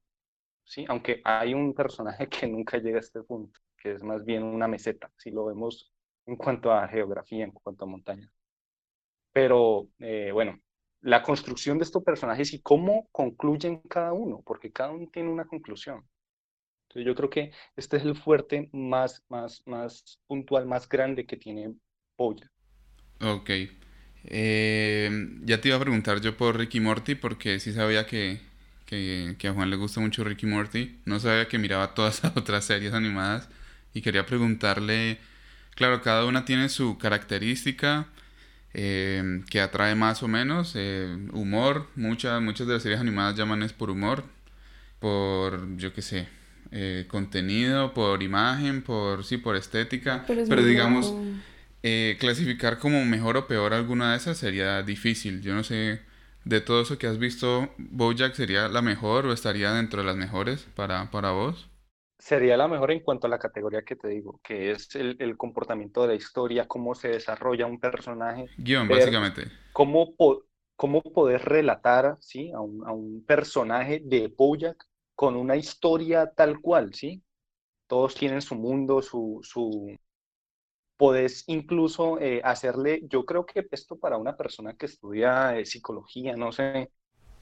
¿sí? 0.63 0.85
Aunque 0.89 1.21
hay 1.23 1.53
un 1.53 1.73
personaje 1.75 2.27
que 2.29 2.47
nunca 2.47 2.77
llega 2.79 2.97
a 2.97 3.01
este 3.01 3.21
punto, 3.23 3.59
que 3.77 3.93
es 3.93 4.03
más 4.03 4.25
bien 4.25 4.43
una 4.43 4.67
meseta, 4.67 5.11
si 5.17 5.31
lo 5.31 5.45
vemos 5.45 5.93
en 6.25 6.35
cuanto 6.35 6.71
a 6.71 6.87
geografía, 6.87 7.45
en 7.45 7.51
cuanto 7.51 7.85
a 7.85 7.87
montaña. 7.87 8.31
Pero 9.31 9.89
eh, 9.99 10.31
bueno, 10.33 10.59
la 11.01 11.21
construcción 11.21 11.77
de 11.77 11.83
estos 11.83 12.03
personajes 12.03 12.53
y 12.53 12.61
cómo 12.61 13.07
concluyen 13.11 13.79
cada 13.81 14.13
uno, 14.13 14.41
porque 14.43 14.71
cada 14.71 14.91
uno 14.91 15.07
tiene 15.11 15.29
una 15.29 15.45
conclusión 15.45 16.07
yo 17.03 17.15
creo 17.15 17.29
que 17.29 17.51
este 17.75 17.97
es 17.97 18.03
el 18.03 18.15
fuerte 18.15 18.69
más, 18.73 19.23
más, 19.29 19.61
más 19.65 20.19
puntual, 20.27 20.65
más 20.65 20.87
grande 20.87 21.25
que 21.25 21.37
tiene 21.37 21.73
Boya. 22.17 22.51
Ok. 23.21 23.49
Eh, 24.27 25.09
ya 25.43 25.61
te 25.61 25.67
iba 25.69 25.77
a 25.77 25.79
preguntar 25.79 26.19
yo 26.21 26.35
por 26.35 26.57
Ricky 26.57 26.79
Morty 26.79 27.15
porque 27.15 27.59
sí 27.59 27.73
sabía 27.73 28.07
que, 28.07 28.41
que, 28.85 29.35
a 29.47 29.53
Juan 29.53 29.69
le 29.69 29.75
gusta 29.75 29.99
mucho 29.99 30.23
Ricky 30.23 30.45
Morty. 30.45 30.99
No 31.05 31.19
sabía 31.19 31.47
que 31.47 31.57
miraba 31.59 31.93
todas 31.93 32.23
las 32.23 32.35
otras 32.37 32.65
series 32.65 32.93
animadas 32.93 33.49
y 33.93 34.01
quería 34.01 34.25
preguntarle, 34.25 35.19
claro, 35.75 36.01
cada 36.01 36.25
una 36.25 36.45
tiene 36.45 36.69
su 36.69 36.97
característica 36.97 38.07
eh, 38.73 39.41
que 39.49 39.61
atrae 39.61 39.95
más 39.95 40.23
o 40.23 40.27
menos, 40.27 40.73
eh, 40.75 41.17
humor, 41.33 41.87
muchas, 41.95 42.41
muchas 42.41 42.67
de 42.67 42.73
las 42.73 42.83
series 42.83 42.99
animadas 42.99 43.35
llaman 43.37 43.63
es 43.63 43.73
por 43.73 43.89
humor, 43.89 44.25
por, 44.99 45.77
yo 45.77 45.93
qué 45.93 46.01
sé, 46.01 46.27
eh, 46.71 47.05
contenido, 47.07 47.93
por 47.93 48.23
imagen, 48.23 48.83
por, 48.83 49.23
sí, 49.23 49.37
por 49.37 49.55
estética, 49.55 50.23
pero, 50.27 50.63
digamos, 50.63 51.13
clasificar 52.19 52.79
como 52.79 53.05
mejor 53.05 53.37
o 53.37 53.47
peor 53.47 53.73
alguna 53.73 54.11
de 54.11 54.17
esas 54.17 54.37
sería 54.37 54.81
difícil, 54.83 55.41
yo 55.41 55.53
no 55.53 55.63
sé 55.63 56.01
de 56.45 56.61
todo 56.61 56.81
eso 56.81 56.97
que 56.97 57.07
has 57.07 57.17
visto, 57.17 57.69
Bojack 57.77 58.33
sería 58.35 58.69
la 58.69 58.81
mejor 58.81 59.25
o 59.25 59.33
estaría 59.33 59.73
dentro 59.73 60.01
de 60.01 60.07
las 60.07 60.15
mejores 60.15 60.67
para, 60.75 61.09
para 61.11 61.31
vos? 61.31 61.69
Sería 62.17 62.55
la 62.55 62.67
mejor 62.67 62.91
en 62.91 63.01
cuanto 63.01 63.27
a 63.27 63.29
la 63.29 63.39
categoría 63.39 63.83
que 63.83 63.95
te 63.95 64.07
digo, 64.07 64.39
que 64.43 64.71
es 64.71 64.95
el, 64.95 65.17
el 65.19 65.35
comportamiento 65.37 66.01
de 66.03 66.09
la 66.09 66.15
historia, 66.15 66.67
cómo 66.67 66.95
se 66.95 67.09
desarrolla 67.09 67.65
un 67.65 67.79
personaje. 67.79 68.47
Guión, 68.57 68.87
básicamente. 68.87 69.47
Cómo, 69.73 70.13
cómo 70.75 71.01
poder 71.01 71.41
relatar 71.43 72.17
¿sí? 72.21 72.51
a, 72.51 72.61
un, 72.61 72.87
a 72.87 72.91
un 72.91 73.23
personaje 73.25 74.01
de 74.03 74.31
Bojack 74.35 74.85
con 75.15 75.35
una 75.35 75.55
historia 75.55 76.31
tal 76.31 76.59
cual, 76.59 76.93
¿sí? 76.93 77.23
Todos 77.87 78.15
tienen 78.15 78.41
su 78.41 78.55
mundo, 78.55 79.01
su, 79.01 79.39
su, 79.43 79.95
podés 80.97 81.43
incluso 81.47 82.19
eh, 82.19 82.41
hacerle, 82.43 83.01
yo 83.09 83.25
creo 83.25 83.45
que 83.45 83.65
esto 83.71 83.97
para 83.97 84.17
una 84.17 84.35
persona 84.35 84.75
que 84.75 84.87
estudia 84.87 85.57
eh, 85.57 85.65
psicología, 85.65 86.35
no 86.35 86.51
sé, 86.51 86.89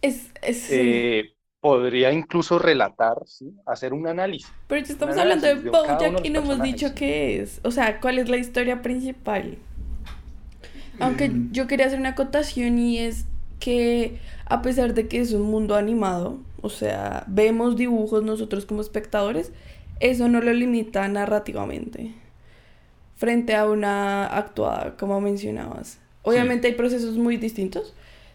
es, 0.01 0.31
es 0.41 0.69
eh, 0.69 1.33
podría 1.59 2.11
incluso 2.11 2.59
relatar, 2.59 3.15
¿sí? 3.25 3.53
hacer 3.65 3.93
un 3.93 4.05
análisis. 4.05 4.51
Pero 4.67 4.81
estamos 4.81 5.17
hablando 5.17 5.47
de 5.47 5.55
Bojack 5.55 6.25
y 6.25 6.29
no 6.29 6.41
hemos 6.41 6.61
dicho 6.61 6.93
qué 6.93 7.41
es, 7.41 7.61
o 7.63 7.71
sea, 7.71 8.01
cuál 8.01 8.19
es 8.19 8.29
la 8.29 8.37
historia 8.37 8.81
principal. 8.81 9.57
Aunque 10.99 11.29
mm. 11.29 11.51
yo 11.53 11.67
quería 11.67 11.87
hacer 11.87 11.99
una 11.99 12.09
acotación 12.09 12.77
y 12.77 12.99
es 12.99 13.25
que 13.59 14.19
a 14.45 14.61
pesar 14.61 14.93
de 14.93 15.07
que 15.07 15.21
es 15.21 15.31
un 15.31 15.43
mundo 15.43 15.75
animado, 15.75 16.37
o 16.63 16.69
sea, 16.69 17.25
vemos 17.27 17.75
dibujos 17.75 18.23
nosotros 18.23 18.65
como 18.65 18.81
espectadores, 18.81 19.51
eso 19.99 20.29
no 20.29 20.41
lo 20.41 20.53
limita 20.53 21.07
narrativamente 21.09 22.15
frente 23.17 23.53
a 23.53 23.69
una 23.69 24.25
actuada, 24.25 24.95
como 24.97 25.19
mencionabas. 25.21 25.99
Obviamente 26.23 26.67
hay 26.67 26.73
procesos 26.73 27.17
muy 27.17 27.35
distintos 27.35 27.93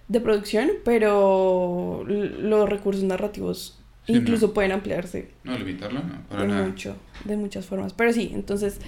de 0.09 0.21
producción, 0.21 0.71
pero 0.85 2.05
los 2.07 2.69
recursos 2.69 3.03
narrativos 3.03 3.79
incluso 4.07 4.53
pueden 4.53 4.73
ampliarse. 4.73 5.31
No, 5.43 5.59
limitarlo, 5.59 6.03
no, 6.03 6.23
para 6.29 6.45
de 6.45 6.69
mucho, 6.69 6.97
de 7.25 7.37
muchas 7.37 7.65
formas. 7.65 7.95
Pero 7.95 8.13
sí, 8.13 8.31
entonces, 8.35 8.79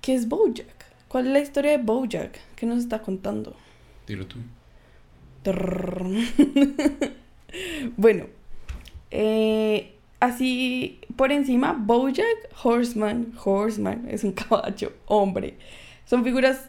¿qué 0.00 0.14
es 0.14 0.28
Bojack? 0.28 0.66
¿Cuál 1.06 1.28
es 1.28 1.32
la 1.32 1.40
historia 1.40 1.70
de 1.72 1.78
Bojack? 1.78 2.38
¿Qué 2.56 2.66
nos 2.66 2.78
está 2.78 3.02
contando? 3.02 3.54
Dilo 4.06 4.26
tú. 4.26 4.38
bueno, 7.96 8.26
eh, 9.10 9.92
así 10.20 11.00
por 11.16 11.32
encima, 11.32 11.72
Bojack 11.72 12.48
Horseman, 12.62 13.32
Horseman 13.44 14.06
es 14.08 14.24
un 14.24 14.32
caballo, 14.32 14.92
hombre. 15.06 15.56
Son 16.04 16.24
figuras, 16.24 16.68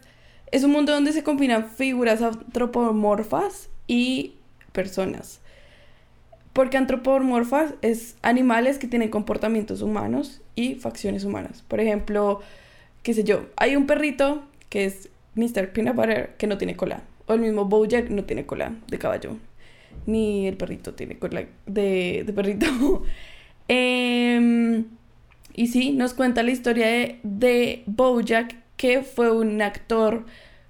es 0.51 0.63
un 0.63 0.71
mundo 0.71 0.93
donde 0.93 1.11
se 1.11 1.23
combinan 1.23 1.69
figuras 1.69 2.21
antropomorfas 2.21 3.69
y 3.87 4.35
personas. 4.71 5.39
Porque 6.51 6.77
antropomorfas 6.77 7.73
es 7.81 8.15
animales 8.21 8.77
que 8.77 8.87
tienen 8.87 9.09
comportamientos 9.09 9.81
humanos 9.81 10.41
y 10.55 10.75
facciones 10.75 11.23
humanas. 11.23 11.63
Por 11.67 11.79
ejemplo, 11.79 12.41
qué 13.01 13.13
sé 13.13 13.23
yo, 13.23 13.47
hay 13.55 13.75
un 13.75 13.87
perrito 13.87 14.43
que 14.69 14.85
es 14.85 15.09
Mr. 15.35 15.71
Peanut 15.73 15.95
Butter 15.95 16.35
que 16.37 16.47
no 16.47 16.57
tiene 16.57 16.75
cola. 16.75 17.01
O 17.25 17.33
el 17.33 17.39
mismo 17.39 17.65
Bojack 17.65 18.09
no 18.09 18.23
tiene 18.23 18.45
cola 18.45 18.75
de 18.87 18.99
caballo. 18.99 19.37
Ni 20.05 20.47
el 20.47 20.57
perrito 20.57 20.93
tiene 20.93 21.17
cola 21.17 21.45
de, 21.65 22.31
perrito. 22.35 22.65
Em, 23.69 24.85
y 25.53 25.67
sí, 25.67 25.93
nos 25.93 26.13
cuenta 26.13 26.43
la 26.43 26.51
historia 26.51 26.85
de, 26.85 27.19
de 27.23 27.83
Bojack, 27.85 28.57
que 28.75 29.03
fue 29.03 29.31
un 29.31 29.61
actor 29.61 30.25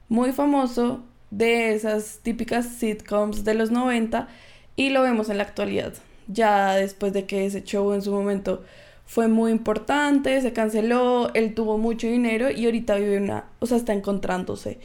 muy 0.10 0.32
famoso 0.32 1.04
de 1.32 1.74
esas 1.74 2.20
típicas 2.22 2.68
sitcoms 2.68 3.44
de 3.44 3.56
los 3.56 3.72
90 3.72 4.28
y 4.76 4.90
lo 4.90 5.02
vemos 5.02 5.30
en 5.30 5.38
la 5.38 5.44
actualidad. 5.44 5.94
Ya 6.28 6.76
después 6.76 7.14
de 7.14 7.26
que 7.26 7.46
ese 7.46 7.64
show 7.64 7.94
en 7.94 8.02
su 8.02 8.12
momento 8.12 8.64
fue 9.06 9.28
muy 9.28 9.52
importante, 9.52 10.40
se 10.42 10.54
canceló, 10.54 11.34
él 11.34 11.54
tuvo 11.54 11.78
mucho 11.78 12.08
dinero 12.08 12.50
y 12.50 12.66
ahorita 12.66 12.96
vive 12.96 13.18
una, 13.18 13.46
o 13.60 13.66
sea, 13.66 13.78
está 13.78 13.94
encontrándose. 13.94 14.80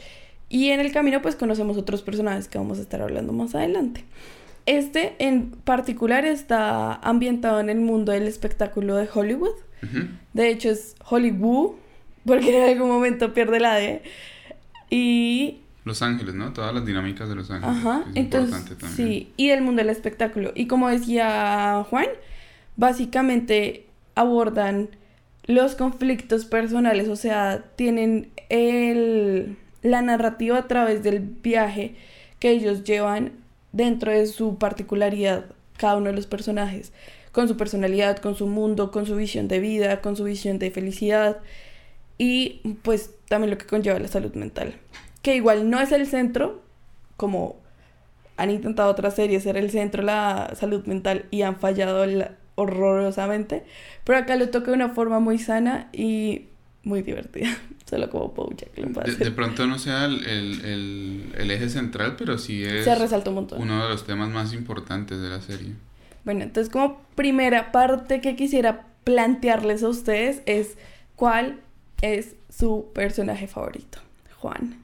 Y 0.49 0.69
en 0.69 0.79
el 0.79 0.91
camino 0.91 1.21
pues 1.21 1.35
conocemos 1.35 1.77
otros 1.77 2.01
personajes 2.01 2.47
que 2.47 2.57
vamos 2.57 2.79
a 2.79 2.81
estar 2.81 3.01
hablando 3.01 3.31
más 3.33 3.55
adelante. 3.55 4.03
Este 4.65 5.15
en 5.19 5.51
particular 5.51 6.25
está 6.25 6.95
ambientado 6.95 7.59
en 7.59 7.69
el 7.69 7.79
mundo 7.79 8.11
del 8.11 8.27
espectáculo 8.27 8.95
de 8.95 9.07
Hollywood. 9.13 9.55
De 10.33 10.49
hecho 10.49 10.69
es 10.69 10.95
Hollywood, 11.07 11.75
porque 12.25 12.55
en 12.55 12.69
algún 12.69 12.89
momento 12.89 13.33
pierde 13.33 13.59
la 13.59 13.75
D. 13.75 14.03
Y... 14.89 15.61
Los 15.85 16.01
Ángeles, 16.01 16.35
¿no? 16.35 16.51
Todas 16.51 16.73
las 16.73 16.85
dinámicas 16.85 17.29
de 17.29 17.35
Los 17.35 17.49
Ángeles. 17.49 17.77
Ajá, 17.77 18.03
es 18.09 18.17
entonces, 18.17 18.77
sí, 18.95 19.31
y 19.37 19.49
el 19.49 19.61
mundo 19.61 19.81
del 19.81 19.89
espectáculo. 19.89 20.51
Y 20.53 20.67
como 20.67 20.89
decía 20.89 21.85
Juan, 21.89 22.07
básicamente 22.75 23.85
abordan 24.15 24.89
los 25.45 25.75
conflictos 25.75 26.45
personales, 26.45 27.07
o 27.07 27.15
sea, 27.15 27.63
tienen 27.75 28.29
el, 28.49 29.57
la 29.81 30.01
narrativa 30.01 30.57
a 30.57 30.67
través 30.67 31.03
del 31.03 31.19
viaje 31.19 31.95
que 32.39 32.51
ellos 32.51 32.83
llevan 32.83 33.33
dentro 33.71 34.11
de 34.11 34.25
su 34.27 34.57
particularidad 34.57 35.45
cada 35.77 35.95
uno 35.95 36.07
de 36.07 36.15
los 36.15 36.27
personajes, 36.27 36.91
con 37.31 37.47
su 37.47 37.57
personalidad, 37.57 38.17
con 38.17 38.35
su 38.35 38.47
mundo, 38.47 38.91
con 38.91 39.05
su 39.05 39.15
visión 39.15 39.47
de 39.47 39.59
vida, 39.59 40.01
con 40.01 40.15
su 40.15 40.25
visión 40.25 40.59
de 40.59 40.71
felicidad 40.71 41.37
y 42.17 42.61
pues 42.83 43.11
también 43.29 43.51
lo 43.51 43.57
que 43.57 43.65
conlleva 43.65 43.97
la 43.97 44.07
salud 44.07 44.33
mental, 44.33 44.75
que 45.21 45.35
igual 45.35 45.69
no 45.69 45.79
es 45.79 45.91
el 45.91 46.05
centro, 46.05 46.61
como 47.15 47.55
han 48.37 48.51
intentado 48.51 48.91
otras 48.91 49.15
series 49.15 49.43
ser 49.43 49.57
el 49.57 49.69
centro 49.71 50.03
la 50.03 50.53
salud 50.55 50.85
mental 50.85 51.25
y 51.31 51.41
han 51.41 51.59
fallado 51.59 52.05
horrorosamente, 52.55 53.63
pero 54.03 54.19
acá 54.19 54.35
lo 54.35 54.49
toca 54.49 54.67
de 54.67 54.73
una 54.73 54.89
forma 54.89 55.19
muy 55.19 55.37
sana 55.37 55.89
y 55.93 56.47
muy 56.83 57.01
divertida. 57.01 57.47
Solo 57.89 58.07
como 58.11 58.27
Bojack 58.27 58.75
de, 58.75 59.31
pronto 59.31 59.65
no 59.65 59.79
sea 59.79 60.05
el, 60.05 60.23
el, 60.23 61.33
el, 61.35 61.49
eje 61.49 61.69
central, 61.69 62.15
pero 62.19 62.37
sí 62.37 62.63
es 62.63 62.85
Se 62.85 62.93
resalta 62.93 63.31
un 63.31 63.37
montón. 63.37 63.59
uno 63.59 63.81
de 63.81 63.89
los 63.89 64.05
temas 64.05 64.29
más 64.29 64.53
importantes 64.53 65.19
de 65.19 65.27
la 65.27 65.41
serie. 65.41 65.73
Bueno, 66.23 66.43
entonces 66.43 66.71
como 66.71 67.01
primera 67.15 67.71
parte 67.71 68.21
que 68.21 68.35
quisiera 68.35 68.85
plantearles 69.05 69.81
a 69.81 69.89
ustedes 69.89 70.43
es 70.45 70.77
cuál 71.15 71.61
es 72.03 72.35
su 72.55 72.91
personaje 72.93 73.47
favorito. 73.47 73.97
Juan. 74.37 74.83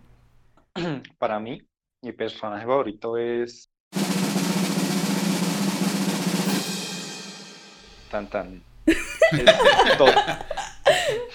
Para 1.20 1.40
mí, 1.40 1.62
mi 2.02 2.12
personaje 2.12 2.66
favorito 2.66 3.18
es... 3.20 3.70
Tan 8.10 8.28
tan. 8.32 8.64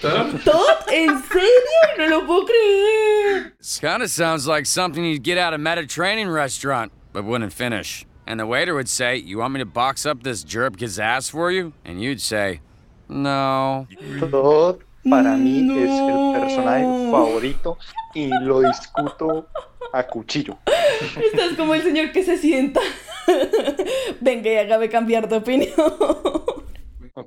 ¿Todd? 0.01 0.87
¿En 0.91 1.21
serio? 1.23 1.49
No 1.97 2.07
lo 2.07 2.25
puedo 2.25 2.45
creer. 2.45 3.53
This 3.57 3.79
kind 3.79 4.01
of 4.01 4.09
sounds 4.09 4.47
like 4.47 4.65
something 4.65 5.03
you'd 5.03 5.23
get 5.23 5.37
out 5.37 5.53
of 5.53 5.59
Mediterranean 5.59 6.29
restaurant, 6.29 6.91
but 7.13 7.23
wouldn't 7.25 7.53
finish. 7.53 8.05
And 8.25 8.39
the 8.39 8.45
waiter 8.45 8.73
would 8.73 8.87
say, 8.89 9.17
You 9.17 9.39
want 9.39 9.53
me 9.53 9.59
to 9.59 9.65
box 9.65 10.05
up 10.05 10.23
this 10.23 10.43
jerk's 10.43 10.97
ass 10.99 11.29
for 11.29 11.51
you? 11.51 11.73
And 11.83 12.01
you'd 12.01 12.21
say, 12.21 12.61
No. 13.09 13.87
Todd 14.19 14.83
para 15.03 15.35
mí 15.35 15.61
no. 15.63 15.75
es 15.75 15.89
el 15.89 16.41
personaje 16.41 16.85
favorito 17.11 17.77
y 18.13 18.29
lo 18.41 18.61
discuto 18.61 19.47
a 19.93 20.03
cuchillo. 20.03 20.57
Estás 20.65 21.57
como 21.57 21.73
el 21.73 21.81
señor 21.81 22.11
que 22.11 22.23
se 22.23 22.37
sienta. 22.37 22.79
Venga 24.21 24.49
y 24.51 24.57
hágame 24.57 24.89
cambiar 24.89 25.27
de 25.27 25.35
opinión. 25.37 25.73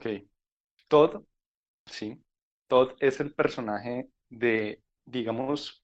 Ok. 0.04 0.23
Todd, 0.88 1.23
sí, 1.87 2.23
Todd 2.68 2.92
es 3.00 3.20
el 3.20 3.32
personaje 3.32 4.11
de, 4.28 4.82
digamos, 5.06 5.82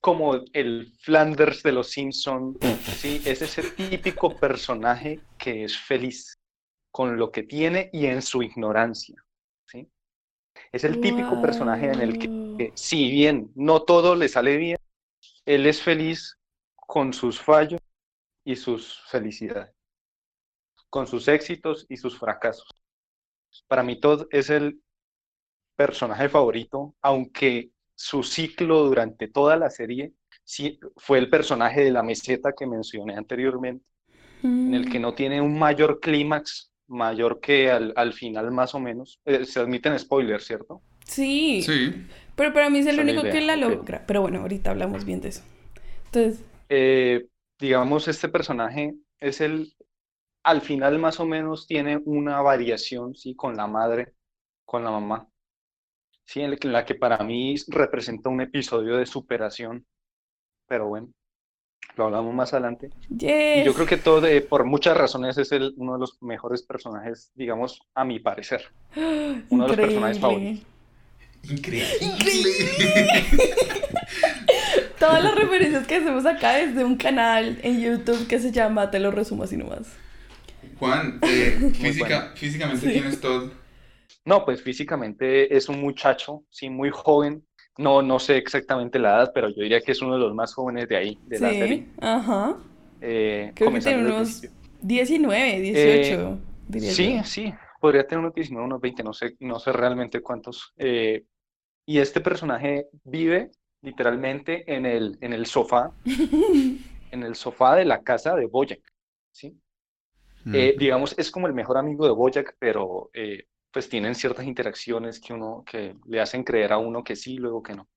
como 0.00 0.34
el 0.52 0.92
Flanders 1.00 1.62
de 1.62 1.72
los 1.72 1.90
Simpson, 1.90 2.58
sí, 2.96 3.22
es 3.24 3.42
ese 3.42 3.62
típico 3.70 4.34
personaje 4.34 5.20
que 5.38 5.64
es 5.64 5.78
feliz 5.78 6.40
con 6.90 7.16
lo 7.16 7.30
que 7.30 7.44
tiene 7.44 7.90
y 7.92 8.06
en 8.06 8.22
su 8.22 8.42
ignorancia, 8.42 9.24
¿sí? 9.66 9.88
Es 10.72 10.82
el 10.82 11.00
típico 11.00 11.40
personaje 11.40 11.92
en 11.92 12.00
el 12.00 12.18
que, 12.18 12.72
si 12.74 13.08
bien 13.08 13.52
no 13.54 13.82
todo 13.82 14.16
le 14.16 14.28
sale 14.28 14.56
bien, 14.56 14.78
él 15.46 15.66
es 15.66 15.80
feliz 15.80 16.36
con 16.74 17.12
sus 17.12 17.40
fallos 17.40 17.80
y 18.44 18.56
sus 18.56 19.00
felicidades, 19.06 19.72
con 20.88 21.06
sus 21.06 21.28
éxitos 21.28 21.86
y 21.88 21.96
sus 21.96 22.18
fracasos. 22.18 22.68
Para 23.66 23.82
mí 23.82 24.00
Todd 24.00 24.26
es 24.30 24.50
el 24.50 24.80
personaje 25.76 26.28
favorito, 26.28 26.94
aunque 27.02 27.70
su 27.94 28.22
ciclo 28.22 28.84
durante 28.84 29.28
toda 29.28 29.56
la 29.56 29.70
serie 29.70 30.12
sí, 30.44 30.80
fue 30.96 31.18
el 31.18 31.30
personaje 31.30 31.84
de 31.84 31.90
la 31.90 32.02
meseta 32.02 32.52
que 32.58 32.66
mencioné 32.66 33.14
anteriormente, 33.16 33.84
en 34.42 34.74
el 34.74 34.90
que 34.90 34.98
mm. 34.98 35.02
no 35.02 35.14
tiene 35.14 35.40
un 35.40 35.58
mayor 35.58 36.00
clímax, 36.00 36.72
mayor 36.88 37.40
que 37.40 37.70
al, 37.70 38.12
final 38.12 38.50
más 38.50 38.74
o 38.74 38.80
menos. 38.80 39.20
Eh, 39.24 39.44
se 39.44 39.60
admiten 39.60 39.98
spoilers, 39.98 40.44
¿cierto? 40.44 40.82
Sí. 41.04 41.62
Sí. 41.62 42.06
Pero 42.34 42.52
para 42.52 42.70
mí 42.70 42.78
es 42.78 42.86
el 42.86 42.98
único 42.98 43.22
que 43.22 43.40
la 43.40 43.56
logra. 43.56 44.04
Pero 44.06 44.22
bueno, 44.22 44.40
ahorita 44.40 44.70
hablamos 44.70 45.04
bien 45.04 45.20
de 45.20 45.28
eso. 45.28 45.42
Entonces. 46.06 46.44
Eh, 46.68 47.26
digamos, 47.58 48.08
este 48.08 48.28
personaje 48.28 48.94
es 49.20 49.40
el. 49.40 49.72
Al 50.42 50.62
final, 50.62 50.98
más 50.98 51.20
o 51.20 51.26
menos, 51.26 51.66
tiene 51.66 52.00
una 52.04 52.40
variación, 52.40 53.14
sí, 53.14 53.34
con 53.34 53.56
la 53.56 53.66
madre, 53.66 54.14
con 54.64 54.84
la 54.84 54.90
mamá. 54.90 55.28
Sí, 56.24 56.40
en 56.40 56.56
la 56.72 56.84
que 56.84 56.94
para 56.94 57.18
mí 57.24 57.56
representa 57.68 58.30
un 58.30 58.40
episodio 58.40 58.96
de 58.96 59.06
superación. 59.06 59.84
Pero 60.66 60.88
bueno, 60.88 61.12
lo 61.96 62.04
hablamos 62.04 62.34
más 62.34 62.52
adelante. 62.52 62.90
Y 63.10 63.64
yo 63.64 63.74
creo 63.74 63.86
que 63.86 63.96
todo, 63.96 64.28
por 64.48 64.64
muchas 64.64 64.96
razones, 64.96 65.36
es 65.38 65.50
el, 65.52 65.74
uno 65.76 65.94
de 65.94 65.98
los 65.98 66.22
mejores 66.22 66.62
personajes, 66.62 67.32
digamos, 67.34 67.80
a 67.94 68.04
mi 68.04 68.20
parecer. 68.20 68.62
Uno 69.50 69.66
de 69.66 69.68
los 69.68 69.76
personajes 69.76 70.20
favoritos. 70.20 70.66
Increíble. 71.42 71.88
Todas 74.98 75.24
las 75.24 75.34
referencias 75.34 75.86
que 75.86 75.96
hacemos 75.96 76.26
acá 76.26 76.60
es 76.60 76.76
de 76.76 76.84
un 76.84 76.96
canal 76.96 77.58
en 77.62 77.80
YouTube 77.80 78.28
que 78.28 78.38
se 78.38 78.52
llama 78.52 78.90
Te 78.90 79.00
lo 79.00 79.10
resumo 79.10 79.44
así 79.44 79.56
nomás. 79.56 79.88
Juan, 80.80 81.20
eh, 81.22 81.70
física, 81.74 82.32
físicamente 82.34 82.90
quién 82.90 83.06
es 83.06 83.20
Todd. 83.20 83.50
No, 84.24 84.44
pues 84.44 84.62
físicamente 84.62 85.54
es 85.54 85.68
un 85.68 85.80
muchacho, 85.80 86.44
sí, 86.50 86.70
muy 86.70 86.90
joven. 86.90 87.46
No, 87.76 88.02
no 88.02 88.18
sé 88.18 88.36
exactamente 88.36 88.98
la 88.98 89.10
edad, 89.10 89.32
pero 89.34 89.48
yo 89.50 89.62
diría 89.62 89.80
que 89.80 89.92
es 89.92 90.02
uno 90.02 90.14
de 90.14 90.20
los 90.20 90.34
más 90.34 90.52
jóvenes 90.54 90.88
de 90.88 90.96
ahí, 90.96 91.18
de 91.26 91.38
la 91.38 91.50
serie. 91.50 91.86
Ajá. 92.00 92.56
Eh, 93.00 93.52
Creo 93.54 93.72
que 93.72 93.80
tiene 93.80 94.06
unos 94.06 94.42
19, 94.80 95.60
18, 95.60 96.38
diría 96.68 96.90
Sí, 96.92 97.20
sí, 97.24 97.54
podría 97.80 98.06
tener 98.06 98.20
unos 98.20 98.34
19, 98.34 98.66
unos 98.66 98.80
20, 98.80 99.02
no 99.02 99.12
sé, 99.12 99.36
no 99.38 99.58
sé 99.60 99.72
realmente 99.72 100.20
cuántos. 100.20 100.72
Eh, 100.76 101.24
y 101.86 101.98
este 101.98 102.20
personaje 102.20 102.86
vive 103.04 103.50
literalmente 103.82 104.64
en 104.74 104.86
el, 104.86 105.18
en 105.20 105.32
el 105.32 105.46
sofá, 105.46 105.92
en 106.04 107.22
el 107.22 107.34
sofá 107.34 107.76
de 107.76 107.84
la 107.84 108.02
casa 108.02 108.34
de 108.34 108.46
Boyack, 108.46 108.82
¿sí? 109.30 109.56
Mm. 110.44 110.54
Eh, 110.54 110.74
digamos, 110.78 111.14
es 111.18 111.30
como 111.30 111.46
el 111.46 111.54
mejor 111.54 111.76
amigo 111.76 112.04
de 112.06 112.12
Boyack, 112.12 112.56
pero 112.58 113.10
eh, 113.12 113.46
pues 113.70 113.88
tienen 113.88 114.14
ciertas 114.14 114.46
interacciones 114.46 115.20
que 115.20 115.32
uno, 115.32 115.64
que 115.64 115.96
le 116.06 116.20
hacen 116.20 116.44
creer 116.44 116.72
a 116.72 116.78
uno 116.78 117.04
que 117.04 117.16
sí, 117.16 117.36
luego 117.36 117.62
que 117.62 117.74
no. 117.74 117.88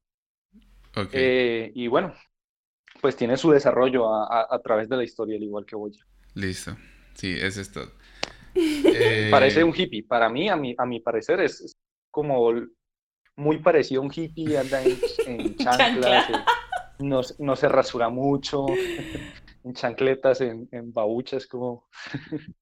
y 1.13 1.87
bueno, 1.87 2.13
pues 3.01 3.15
tiene 3.15 3.37
su 3.37 3.51
desarrollo 3.51 4.13
a, 4.13 4.61
través 4.63 4.87
de 4.87 4.97
la 4.97 5.03
historia, 5.03 5.35
al 5.35 5.43
igual 5.43 5.65
que 5.65 5.75
Boyack. 5.75 6.05
Listo. 6.35 6.75
Sí, 7.15 7.35
ese 7.39 7.61
es 7.61 7.71
todo. 7.71 7.91
Parece 9.31 9.61
eh, 9.61 9.63
un 9.63 9.73
hippie. 9.75 10.03
Para 10.03 10.29
mí, 10.29 10.49
a 10.49 10.55
mi, 10.55 10.75
a 10.77 10.85
mi 10.85 10.99
parecer, 10.99 11.41
es, 11.41 11.75
como 12.11 12.53
muy 13.35 13.57
parecido 13.57 14.01
a 14.01 14.05
un 14.05 14.11
hippie, 14.13 14.57
anda 14.57 14.81
en, 15.25 15.55
chanclas, 15.57 16.29
no, 16.99 17.21
no, 17.39 17.55
se 17.55 17.67
rasura 17.67 18.09
mucho, 18.09 18.65
en 19.63 19.73
chancletas, 19.73 20.41
en, 20.41 20.67
en 20.71 20.93
babuchas, 20.93 21.47
como 21.47 21.87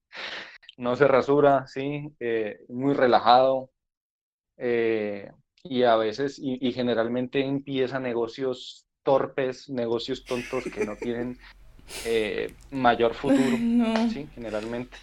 no 0.78 0.96
se 0.96 1.08
rasura, 1.08 1.68
sí, 1.68 2.14
eh, 2.20 2.60
muy 2.70 2.94
relajado. 2.94 3.72
Eh, 4.58 5.32
y 5.64 5.84
a 5.84 5.96
veces, 5.96 6.40
y, 6.42 6.72
generalmente 6.72 7.40
empieza 7.40 8.00
negocios 8.00 8.86
torpes, 9.04 9.70
negocios 9.70 10.26
tontos 10.26 10.64
que 10.66 10.86
no 10.86 10.96
tienen 10.96 11.38
mayor 12.72 13.14
futuro, 13.14 13.58
sí, 14.12 14.28
generalmente 14.34 14.98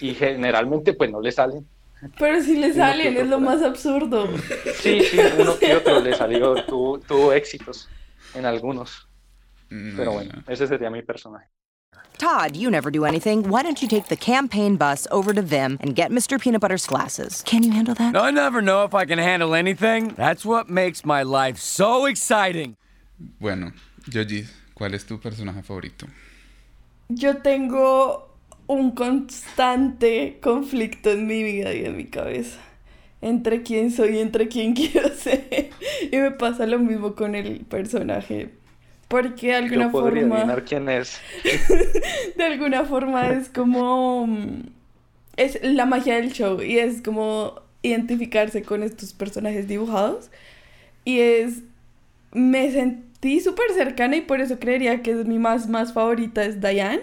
y 0.00 0.14
generalmente 0.14 0.92
pues 0.94 1.10
no 1.10 1.20
le 1.20 1.32
salen. 1.32 1.66
Pero 2.18 2.40
si 2.42 2.56
le 2.56 2.72
salen, 2.72 3.16
es 3.16 3.26
lo 3.28 3.40
más 3.40 3.62
absurdo. 3.62 4.28
Sí, 4.74 5.00
sí, 5.00 5.18
uno 5.38 5.58
que 5.58 5.74
otro 5.74 6.00
le 6.00 6.14
salió, 6.14 6.64
tuvo, 6.66 6.98
tuvo 6.98 7.32
éxitos 7.32 7.88
en 8.34 8.44
algunos. 8.44 9.08
Pero 9.68 10.12
bueno, 10.12 10.32
mm. 10.46 10.50
ese 10.50 10.66
sería 10.66 10.90
mi 10.90 11.02
personaje. 11.02 11.46
Todd, 12.18 12.56
you 12.56 12.70
never 12.70 12.90
do 12.90 13.04
anything. 13.04 13.42
Why 13.42 13.62
don't 13.62 13.82
you 13.82 13.88
take 13.88 14.06
the 14.06 14.16
campaign 14.16 14.76
bus 14.76 15.06
over 15.10 15.32
to 15.34 15.42
Vim 15.42 15.78
and 15.80 15.96
get 15.96 16.10
Mr. 16.10 16.40
Peanut 16.40 16.60
Butter's 16.60 16.86
glasses? 16.86 17.42
Can 17.44 17.62
you 17.64 17.72
handle 17.72 17.94
that? 17.94 18.16
I 18.16 18.30
never 18.30 18.62
know 18.62 18.84
if 18.84 18.94
I 18.94 19.04
can 19.04 19.18
handle 19.18 19.54
anything. 19.54 20.14
That's 20.16 20.44
what 20.44 20.70
makes 20.70 21.04
my 21.04 21.24
life 21.24 21.58
so 21.58 22.06
exciting. 22.06 22.76
Bueno, 23.40 23.72
Yoji, 24.08 24.46
¿cuál 24.74 24.94
es 24.94 25.04
tu 25.04 25.18
personaje 25.18 25.62
favorito? 25.62 26.06
Yo 27.08 27.38
tengo 27.38 28.28
un 28.68 28.92
constante 28.92 30.38
conflicto 30.40 31.10
en 31.10 31.26
mi 31.26 31.42
vida 31.42 31.74
y 31.74 31.84
en 31.84 31.96
mi 31.96 32.04
cabeza 32.04 32.60
entre 33.24 33.62
quién 33.62 33.90
soy 33.90 34.16
y 34.16 34.18
entre 34.20 34.48
quién 34.48 34.74
quiero 34.74 35.08
ser. 35.08 35.70
Y 36.12 36.16
me 36.16 36.30
pasa 36.30 36.66
lo 36.66 36.78
mismo 36.78 37.14
con 37.14 37.34
el 37.34 37.60
personaje. 37.64 38.50
Porque 39.14 39.46
de 39.46 39.54
alguna 39.54 39.84
Yo 39.84 39.90
forma. 39.90 40.36
Adivinar 40.36 40.64
quién 40.64 40.88
es. 40.88 41.20
de 42.36 42.44
alguna 42.44 42.84
forma 42.84 43.28
es 43.28 43.48
como. 43.48 44.26
Mm, 44.26 44.70
es 45.36 45.60
la 45.62 45.86
magia 45.86 46.16
del 46.16 46.32
show. 46.32 46.60
Y 46.60 46.78
es 46.78 47.00
como 47.00 47.62
identificarse 47.82 48.62
con 48.62 48.82
estos 48.82 49.12
personajes 49.12 49.68
dibujados. 49.68 50.30
Y 51.04 51.20
es. 51.20 51.62
Me 52.32 52.72
sentí 52.72 53.40
súper 53.40 53.70
cercana 53.72 54.16
y 54.16 54.22
por 54.22 54.40
eso 54.40 54.58
creería 54.58 55.00
que 55.02 55.12
es 55.12 55.26
mi 55.26 55.38
más, 55.38 55.68
más 55.68 55.92
favorita 55.92 56.44
es 56.44 56.60
Diane 56.60 57.02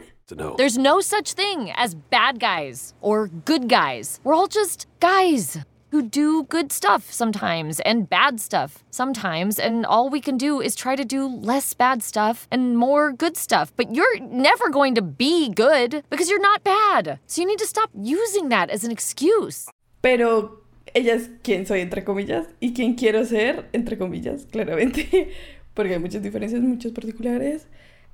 There's 0.58 0.78
no 0.78 1.02
such 1.02 1.34
thing 1.34 1.72
as 1.76 1.96
bad 1.96 2.40
guys 2.40 2.94
or 3.02 3.30
good 3.46 3.68
guys. 3.70 4.20
We're 4.24 4.34
all 4.34 4.48
just 4.48 4.88
guys 5.00 5.58
who 5.92 6.02
do 6.02 6.44
good 6.44 6.72
stuff 6.72 7.12
sometimes 7.12 7.80
and 7.82 8.10
bad 8.10 8.40
stuff 8.40 8.84
sometimes, 8.90 9.60
and 9.60 9.86
all 9.86 10.10
we 10.10 10.22
can 10.22 10.38
do 10.38 10.62
is 10.62 10.76
try 10.76 10.96
to 10.96 11.06
do 11.06 11.28
less 11.28 11.74
bad 11.74 12.02
stuff 12.04 12.48
and 12.52 12.78
more 12.78 13.12
good 13.12 13.38
stuff. 13.38 13.72
But 13.76 13.94
you're 13.96 14.20
never 14.20 14.70
going 14.70 14.96
to 14.96 15.02
be 15.02 15.50
good 15.50 16.04
because 16.10 16.30
you're 16.30 16.42
not 16.42 16.64
bad. 16.64 17.20
So 17.28 17.42
you 17.42 17.48
need 17.48 17.60
to 17.60 17.68
stop 17.68 17.90
using 17.96 18.50
that 18.50 18.70
as 18.70 18.84
an 18.84 18.92
excuse. 18.92 19.70
Pero 20.02 20.58
ella 20.94 21.14
es 21.14 21.30
quien 21.44 21.66
soy, 21.66 21.82
entre 21.82 22.04
comillas, 22.04 22.48
y 22.62 22.74
quien 22.74 22.96
quiero 22.96 23.24
ser, 23.26 23.70
entre 23.74 23.98
comillas, 23.98 24.46
claramente, 24.52 25.32
porque 25.76 25.94
hay 25.94 26.00
muchas 26.00 26.24
diferencias, 26.24 26.62
muchos 26.62 26.92
particulares. 26.92 27.68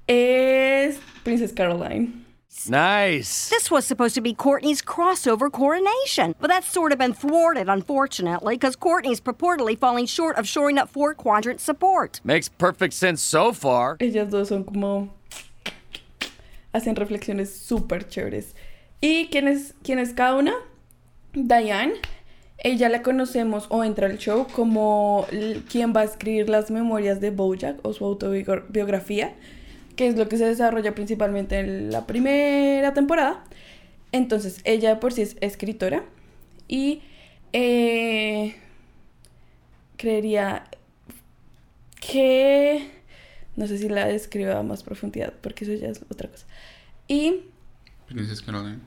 es 0.07 0.99
Princess 1.23 1.51
Caroline. 1.53 2.25
Nice. 2.67 3.49
This 3.49 3.69
was 3.69 3.85
supposed 3.85 4.15
to 4.15 4.21
be 4.21 4.33
Courtney's 4.33 4.81
crossover 4.81 5.51
coronation, 5.51 6.35
but 6.39 6.47
that's 6.47 6.71
sort 6.71 6.91
of 6.91 6.97
been 6.97 7.13
thwarted, 7.13 7.69
unfortunately, 7.69 8.55
because 8.55 8.75
Courtney's 8.75 9.21
purportedly 9.21 9.77
falling 9.77 10.05
short 10.05 10.37
of 10.37 10.47
shoring 10.47 10.77
up 10.77 10.89
four 10.89 11.13
quadrant 11.13 11.61
support. 11.61 12.19
Makes 12.23 12.49
perfect 12.49 12.93
sense 12.93 13.21
so 13.21 13.53
far. 13.53 13.97
Ellas 13.99 14.31
dos 14.31 14.49
son 14.49 14.63
como. 14.63 15.13
hacen 16.73 16.95
reflexiones 16.95 17.49
súper 17.49 18.07
chéveres. 18.09 18.53
¿Y 19.01 19.29
quién 19.29 19.47
es, 19.47 19.73
quién 19.83 19.99
es 19.99 20.13
cada 20.13 20.35
una? 20.37 20.53
Diane. 21.33 21.93
Ella 22.63 22.89
la 22.89 23.03
conocemos 23.03 23.67
o 23.69 23.83
entra 23.83 24.07
al 24.07 24.17
show 24.17 24.47
como 24.51 25.27
quien 25.69 25.93
va 25.93 26.01
a 26.01 26.05
escribir 26.05 26.49
las 26.49 26.71
memorias 26.71 27.21
de 27.21 27.29
Bojack 27.29 27.77
o 27.85 27.93
su 27.93 28.03
autobiografía 28.03 29.35
que 29.97 30.07
es 30.07 30.15
lo 30.15 30.29
que 30.29 30.37
se 30.37 30.45
desarrolla 30.45 30.95
principalmente 30.95 31.59
en 31.59 31.91
la 31.91 32.07
primera 32.07 32.93
temporada. 32.93 33.43
Entonces, 34.13 34.61
ella 34.63 35.01
por 35.01 35.11
sí 35.11 35.23
es 35.23 35.35
escritora 35.41 36.05
y 36.69 37.01
eh, 37.51 38.55
creería 39.97 40.69
que... 41.99 42.91
No 43.57 43.65
sé 43.65 43.79
si 43.79 43.89
la 43.89 44.05
describa 44.05 44.59
a 44.59 44.63
más 44.63 44.83
profundidad, 44.83 45.33
porque 45.41 45.65
eso 45.65 45.73
ya 45.73 45.89
es 45.89 45.99
otra 46.09 46.29
cosa. 46.29 46.45
Y... 47.07 47.41
Princess 48.07 48.41
Caroline. 48.41 48.79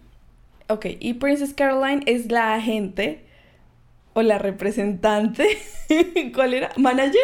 Ok, 0.68 0.86
y 1.00 1.14
Princess 1.14 1.52
Caroline 1.52 2.02
es 2.06 2.30
la 2.30 2.54
agente 2.54 3.24
o 4.12 4.22
la 4.22 4.38
representante, 4.38 5.58
¿cuál 6.34 6.54
era? 6.54 6.70
Manager, 6.76 7.20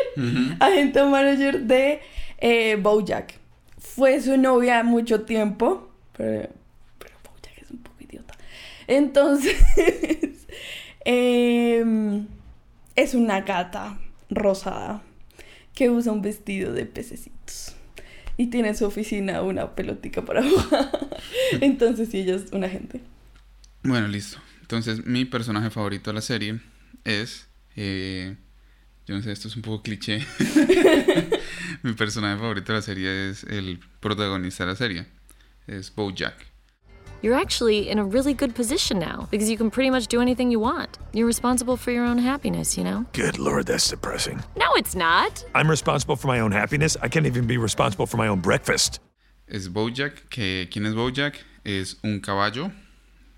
agente 0.59 1.01
o 1.01 1.09
manager 1.09 1.63
de 1.63 2.01
eh, 2.39 2.77
Bojack 2.77 3.46
fue 3.95 4.21
su 4.21 4.37
novia 4.37 4.83
mucho 4.83 5.23
tiempo, 5.23 5.91
pero, 6.17 6.51
pero 6.99 7.15
que 7.41 7.63
es 7.63 7.71
un 7.71 7.79
poco 7.79 7.97
idiota. 8.01 8.35
Entonces, 8.87 9.57
em, 11.05 12.27
es 12.95 13.15
una 13.15 13.41
gata 13.41 13.99
rosada 14.29 15.03
que 15.75 15.91
usa 15.91 16.13
un 16.13 16.23
vestido 16.23 16.73
de 16.73 16.87
pececitos. 16.87 17.75
y 18.39 18.49
tiene 18.49 18.69
en 18.69 18.77
su 18.77 18.85
oficina 18.85 19.41
una 19.41 19.75
pelotica 19.75 20.23
para 20.25 20.43
jugar. 20.49 20.91
Entonces 21.61 22.11
sí, 22.11 22.19
ella 22.19 22.37
es 22.37 22.53
una 22.53 22.67
agente. 22.67 23.01
Bueno, 23.83 24.09
listo. 24.09 24.39
Entonces 24.61 25.07
mi 25.07 25.25
personaje 25.25 25.71
favorito 25.71 26.11
de 26.11 26.15
la 26.15 26.23
serie 26.23 26.61
es... 27.05 27.47
Eh, 27.77 28.37
yo 29.07 29.15
no 29.15 29.23
sé, 29.23 29.31
esto 29.31 29.49
es 29.49 29.57
un 29.57 29.63
poco 29.63 29.83
cliché. 29.83 30.19
mi 31.83 31.93
personaje 31.93 32.39
favorito 32.39 32.73
de 32.73 32.79
la 32.79 32.83
serie 32.83 33.31
es 33.31 33.45
el 33.45 33.79
protagonista 34.01 34.65
de 34.65 34.71
la 34.71 34.77
serie. 34.77 35.07
Es 35.69 35.95
Bojack. 35.95 36.47
You're 37.23 37.37
actually 37.37 37.89
in 37.89 37.99
a 37.99 38.05
really 38.05 38.35
good 38.35 38.55
position 38.55 38.99
now 38.99 39.27
because 39.31 39.49
you 39.49 39.57
can 39.57 39.71
pretty 39.71 39.91
much 39.91 40.09
do 40.09 40.21
anything 40.21 40.51
you 40.51 40.61
want. 40.61 40.99
You're 41.13 41.27
responsible 41.27 41.77
for 41.77 41.93
your 41.93 42.05
own 42.05 42.19
happiness, 42.19 42.77
you 42.77 42.85
know? 42.85 43.07
Good 43.13 43.39
lord, 43.39 43.67
that's 43.67 43.89
depressing. 43.89 44.43
No, 44.57 44.67
it's 44.77 44.95
not. 44.95 45.45
I'm 45.55 45.71
responsible 45.71 46.17
for 46.17 46.27
my 46.29 46.41
own 46.41 46.53
happiness. 46.53 46.97
I 47.01 47.09
can't 47.09 47.27
even 47.27 47.47
be 47.47 47.57
responsible 47.59 48.07
for 48.07 48.17
my 48.17 48.29
own 48.29 48.41
breakfast. 48.41 49.01
Es 49.49 49.69
Bojack, 49.69 50.29
que 50.29 50.69
¿quién 50.71 50.85
es 50.85 50.95
Bojack? 50.95 51.37
Es 51.65 51.97
un 52.03 52.21
caballo. 52.21 52.73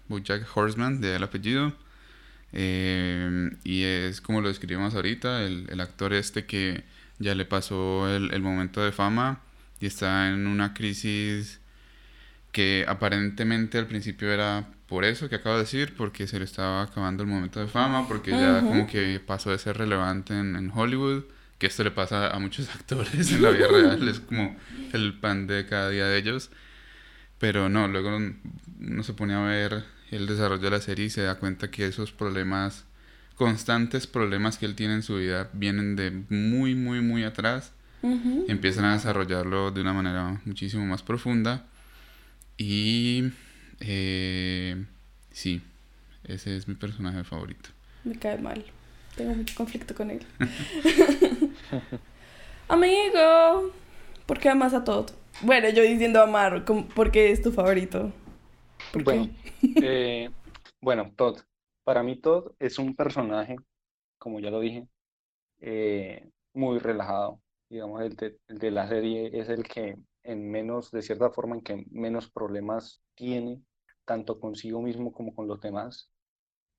Bojack 0.09 0.45
Horseman, 0.57 1.01
de 1.01 1.15
el 1.15 1.23
apellido. 1.23 1.73
Eh, 2.53 3.51
y 3.65 3.83
es 3.83 4.21
como 4.21 4.41
lo 4.41 4.49
describimos 4.49 4.95
ahorita, 4.95 5.45
el, 5.45 5.67
el, 5.69 5.81
actor 5.81 6.15
este 6.15 6.47
que 6.47 6.85
ya 7.19 7.35
le 7.35 7.45
pasó 7.45 8.09
el, 8.15 8.33
el 8.33 8.41
momento 8.41 8.83
de 8.83 8.93
fama 8.93 9.41
y 9.81 9.87
está 9.87 10.29
en 10.29 10.47
una 10.47 10.73
crisis 10.75 11.61
que 12.53 12.85
aparentemente 12.89 13.79
al 13.79 13.87
principio 13.87 14.33
era 14.33 14.67
por 14.89 15.05
eso 15.05 15.29
que 15.29 15.37
acabo 15.37 15.57
de 15.57 15.63
decir, 15.63 15.95
porque 15.97 16.27
se 16.27 16.39
le 16.39 16.47
estaba 16.47 16.83
acabando 16.83 17.23
el 17.23 17.29
momento 17.29 17.61
de 17.61 17.67
fama, 17.67 18.09
porque 18.09 18.31
ya 18.31 18.61
como 18.61 18.87
que 18.87 19.21
pasó 19.21 19.51
de 19.51 19.59
ser 19.59 19.77
relevante 19.77 20.33
en, 20.33 20.73
Hollywood, 20.75 21.25
que 21.59 21.67
esto 21.67 21.85
le 21.85 21.91
pasa 21.91 22.31
a 22.31 22.39
muchos 22.39 22.69
actores 22.75 23.31
en 23.31 23.43
la 23.43 23.51
vida 23.51 23.69
real, 23.69 24.09
es 24.09 24.21
como 24.21 24.57
el 24.95 25.13
pan 25.19 25.47
de 25.47 25.67
cada 25.67 25.91
día 25.91 26.07
de 26.07 26.17
ellos. 26.17 26.51
Pero 27.39 27.69
no, 27.69 27.87
luego 27.87 28.17
uno 28.17 29.03
se 29.03 29.13
pone 29.13 29.35
a 29.35 29.41
ver 29.41 29.85
el 30.11 30.27
desarrollo 30.27 30.63
de 30.63 30.71
la 30.71 30.81
serie 30.81 31.07
y 31.07 31.11
se 31.11 31.23
da 31.23 31.37
cuenta 31.37 31.71
que 31.71 31.87
esos 31.87 32.13
problemas, 32.13 32.85
constantes 33.35 34.07
problemas 34.07 34.59
que 34.59 34.67
él 34.67 34.75
tiene 34.75 34.95
en 34.95 35.03
su 35.03 35.17
vida, 35.17 35.51
vienen 35.53 35.97
de 35.97 36.11
muy, 36.29 36.75
muy, 36.75 37.01
muy 37.01 37.25
atrás. 37.25 37.73
Empiezan 38.01 38.85
a 38.85 38.93
desarrollarlo 38.93 39.73
de 39.73 39.81
una 39.81 39.93
manera 39.93 40.41
muchísimo 40.45 40.87
más 40.87 41.03
profunda 41.03 41.67
y 42.57 43.33
eh, 43.81 44.85
sí, 45.33 45.63
ese 46.23 46.57
es 46.57 46.69
mi 46.69 46.75
personaje 46.75 47.25
favorito. 47.25 47.71
Me 48.05 48.17
cae 48.17 48.39
mal. 48.39 48.65
Tengo 49.17 49.35
mucho 49.35 49.57
conflicto 49.57 49.97
con 49.97 50.13
él. 50.13 50.25
Amigo, 52.69 53.73
¿por 54.27 54.39
qué 54.39 54.51
amas 54.51 54.75
a 54.75 54.85
Todd? 54.85 55.11
Bueno, 55.41 55.69
yo 55.71 55.83
diciendo 55.83 56.23
amar, 56.23 56.65
¿por 56.65 57.11
qué 57.11 57.33
es 57.33 57.43
tu 57.43 57.51
favorito? 57.51 58.13
Bueno, 58.95 59.29
eh, 59.83 60.31
bueno, 60.81 61.13
Todd. 61.17 61.41
Para 61.85 62.03
mí 62.03 62.17
Todd 62.21 62.53
es 62.59 62.79
un 62.79 62.95
personaje, 62.95 63.57
como 64.19 64.41
ya 64.41 64.51
lo 64.51 64.61
dije, 64.61 64.89
eh, 65.61 66.31
muy 66.55 66.79
relajado. 66.79 67.41
Digamos, 67.69 68.03
el 68.03 68.39
el 68.49 68.59
de 68.59 68.71
la 68.71 68.89
serie 68.89 69.31
es 69.39 69.49
el 69.49 69.65
que 69.65 69.97
en 70.23 70.51
menos, 70.51 70.91
de 70.91 71.03
cierta 71.03 71.31
forma, 71.31 71.57
en 71.57 71.63
que 71.63 71.87
menos 71.91 72.31
problemas 72.31 73.03
tiene, 73.15 73.63
tanto 74.05 74.41
consigo 74.41 74.83
mismo 74.83 75.13
como 75.13 75.35
con 75.35 75.49
los 75.49 75.61
demás. 75.61 76.11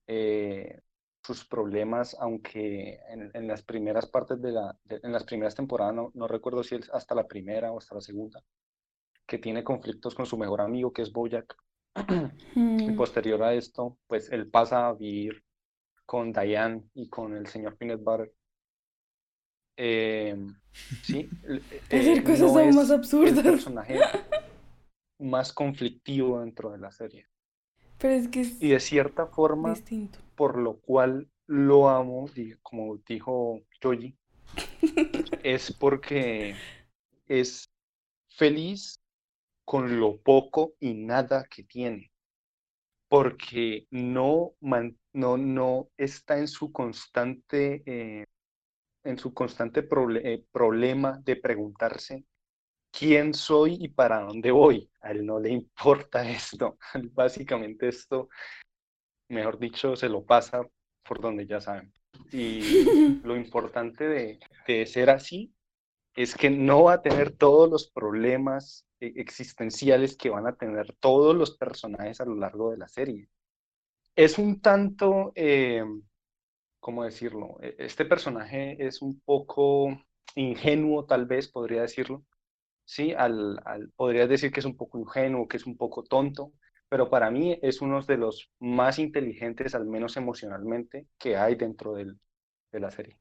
Eh, 0.07 0.81
sus 1.23 1.45
problemas, 1.45 2.15
aunque 2.19 2.99
en, 3.09 3.47
las 3.47 3.63
primeras 3.63 4.07
partes 4.07 4.41
de 4.41 4.51
la, 4.51 4.77
en 4.89 5.11
las 5.11 5.23
primeras 5.25 5.55
temporadas, 5.55 5.93
no, 5.93 6.11
no, 6.13 6.27
recuerdo 6.27 6.63
si 6.63 6.75
es 6.75 6.89
hasta 6.91 7.13
la 7.13 7.27
primera 7.27 7.71
o 7.71 7.77
hasta 7.77 7.95
la 7.95 8.01
segunda, 8.01 8.41
que 9.27 9.37
tiene 9.37 9.63
conflictos 9.63 10.15
con 10.15 10.25
su 10.25 10.37
mejor 10.37 10.61
amigo, 10.61 10.93
que 10.93 11.01
es 11.01 11.11
Y 12.55 12.59
mm. 12.59 12.95
posterior 12.95 13.41
a 13.43 13.53
esto, 13.53 13.97
pues 14.07 14.31
él 14.31 14.49
pasa 14.49 14.87
a 14.87 14.93
vivir 14.93 15.43
con 16.05 16.31
Diane 16.31 16.83
y 16.93 17.09
con 17.09 17.35
el 17.35 17.47
señor 17.47 17.77
Peanut 17.77 18.03
Butter 18.03 18.33
eh, 19.81 20.35
sí. 21.03 21.29
Hacer 21.85 22.17
eh, 22.17 22.23
cosas 22.23 22.55
aún 22.55 22.75
más 22.75 22.91
absurdas. 22.91 23.37
El 23.37 23.43
personaje 23.43 23.97
más 25.19 25.53
conflictivo 25.53 26.41
dentro 26.41 26.71
de 26.71 26.79
la 26.79 26.91
serie. 26.91 27.27
Pero 27.97 28.13
es 28.13 28.27
que 28.27 28.41
y 28.41 28.69
de 28.69 28.79
cierta 28.81 29.27
forma, 29.27 29.69
distinto. 29.69 30.19
por 30.35 30.57
lo 30.57 30.79
cual 30.79 31.29
lo 31.47 31.89
amo, 31.89 32.29
como 32.61 32.97
dijo 32.97 33.61
Joji, 33.81 34.17
es 35.43 35.71
porque 35.71 36.55
es 37.27 37.69
feliz 38.29 38.98
con 39.69 39.99
lo 39.99 40.17
poco 40.17 40.73
y 40.79 40.95
nada 40.95 41.45
que 41.47 41.61
tiene. 41.63 42.11
Porque 43.07 43.85
no, 43.91 44.55
no, 45.13 45.37
no 45.37 45.89
está 45.95 46.39
en 46.39 46.47
su 46.47 46.71
constante 46.71 47.83
eh, 47.85 48.25
en 49.03 49.19
su 49.19 49.31
constante 49.31 49.87
eh, 50.23 50.43
problema 50.51 51.19
de 51.23 51.35
preguntarse 51.35 52.25
quién 52.89 53.35
soy 53.35 53.77
y 53.79 53.89
para 53.89 54.21
dónde 54.21 54.49
voy. 54.49 54.89
A 55.01 55.11
él 55.11 55.23
no 55.23 55.39
le 55.39 55.49
importa 55.61 56.27
esto. 56.27 56.79
Básicamente 57.13 57.89
esto, 57.89 58.27
mejor 59.27 59.59
dicho, 59.59 59.95
se 59.95 60.09
lo 60.09 60.25
pasa 60.25 60.67
por 61.03 61.21
donde 61.21 61.45
ya 61.45 61.61
saben. 61.61 61.93
Y 62.31 62.61
lo 63.23 63.37
importante 63.37 64.07
de, 64.07 64.39
de 64.65 64.87
ser 64.87 65.11
así 65.11 65.53
es 66.21 66.35
que 66.35 66.49
no 66.49 66.83
va 66.83 66.93
a 66.93 67.01
tener 67.01 67.31
todos 67.31 67.69
los 67.69 67.89
problemas 67.89 68.85
eh, 68.99 69.13
existenciales 69.15 70.17
que 70.17 70.29
van 70.29 70.47
a 70.47 70.55
tener 70.55 70.93
todos 70.99 71.35
los 71.35 71.57
personajes 71.57 72.19
a 72.21 72.25
lo 72.25 72.35
largo 72.35 72.71
de 72.71 72.77
la 72.77 72.87
serie. 72.87 73.29
Es 74.15 74.37
un 74.37 74.61
tanto 74.61 75.31
eh, 75.35 75.83
¿cómo 76.79 77.03
decirlo? 77.03 77.57
E, 77.61 77.75
este 77.79 78.05
personaje 78.05 78.85
es 78.85 79.01
un 79.01 79.19
poco 79.21 79.89
ingenuo, 80.35 81.05
tal 81.05 81.25
vez, 81.25 81.47
podría 81.47 81.81
decirlo. 81.81 82.25
Sí, 82.85 83.13
al, 83.13 83.59
al, 83.65 83.91
podrías 83.95 84.29
decir 84.29 84.51
que 84.51 84.61
es 84.61 84.65
un 84.65 84.77
poco 84.77 84.99
ingenuo, 84.99 85.47
que 85.47 85.57
es 85.57 85.65
un 85.65 85.77
poco 85.77 86.03
tonto, 86.03 86.53
pero 86.89 87.09
para 87.09 87.29
mí 87.29 87.59
es 87.61 87.81
uno 87.81 88.01
de 88.01 88.17
los 88.17 88.49
más 88.59 88.97
inteligentes, 88.99 89.75
al 89.75 89.85
menos 89.85 90.17
emocionalmente, 90.17 91.07
que 91.19 91.37
hay 91.37 91.55
dentro 91.55 91.93
del, 91.93 92.19
de 92.71 92.79
la 92.79 92.89
serie. 92.91 93.17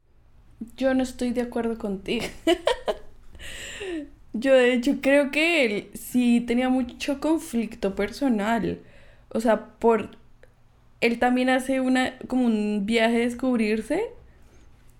Yo 0.77 0.95
no 0.95 1.03
estoy 1.03 1.33
de 1.33 1.43
acuerdo 1.43 1.79
contigo. 1.79 2.27
Yo 4.33 4.55
de 4.55 4.73
hecho 4.75 4.99
creo 5.01 5.31
que 5.31 5.65
él 5.65 5.91
sí 5.95 6.41
tenía 6.41 6.69
mucho 6.69 7.21
conflicto 7.21 7.95
personal. 7.95 8.81
O 9.31 9.41
sea, 9.41 9.67
por 9.79 10.11
él 11.01 11.19
también 11.19 11.49
hace 11.51 11.81
una, 11.81 12.19
como 12.27 12.47
un 12.47 12.87
viaje 12.87 13.17
a 13.17 13.21
descubrirse 13.21 14.03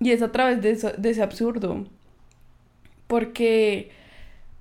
y 0.01 0.13
es 0.13 0.23
a 0.23 0.33
través 0.33 0.63
de, 0.63 0.95
de 0.97 1.11
ese 1.11 1.23
absurdo. 1.23 1.87
Porque, 3.07 3.91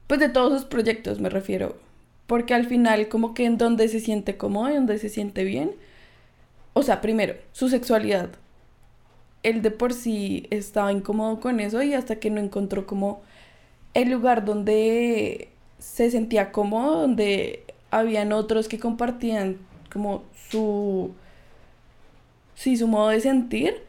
pues 0.08 0.20
de 0.20 0.30
todos 0.30 0.62
sus 0.62 0.70
proyectos 0.70 1.20
me 1.20 1.30
refiero. 1.30 1.78
Porque 2.28 2.54
al 2.54 2.66
final 2.66 3.08
como 3.10 3.34
que 3.34 3.46
en 3.46 3.58
donde 3.58 3.88
se 3.88 4.00
siente 4.00 4.38
cómodo, 4.38 4.70
en 4.70 4.76
donde 4.76 5.00
se 5.00 5.10
siente 5.10 5.44
bien. 5.44 5.72
O 6.74 6.84
sea, 6.84 7.02
primero, 7.02 7.36
su 7.54 7.70
sexualidad. 7.70 8.30
Él 9.44 9.62
de 9.62 9.72
por 9.72 9.94
sí 9.94 10.48
estaba 10.52 10.92
incómodo 10.92 11.40
con 11.40 11.60
eso 11.60 11.82
y 11.84 11.94
hasta 11.94 12.18
que 12.18 12.30
no 12.30 12.42
encontró 12.42 12.86
como 12.88 13.22
el 13.94 14.12
lugar 14.12 14.46
donde 14.46 15.50
se 15.80 16.12
sentía 16.12 16.52
cómodo, 16.52 17.02
donde 17.02 17.64
habían 17.92 18.34
otros 18.34 18.68
que 18.68 18.80
compartían 18.80 19.58
como 19.90 20.24
su 20.50 21.14
sí, 22.58 22.76
su 22.76 22.88
modo 22.88 23.10
de 23.10 23.22
sentir, 23.22 23.84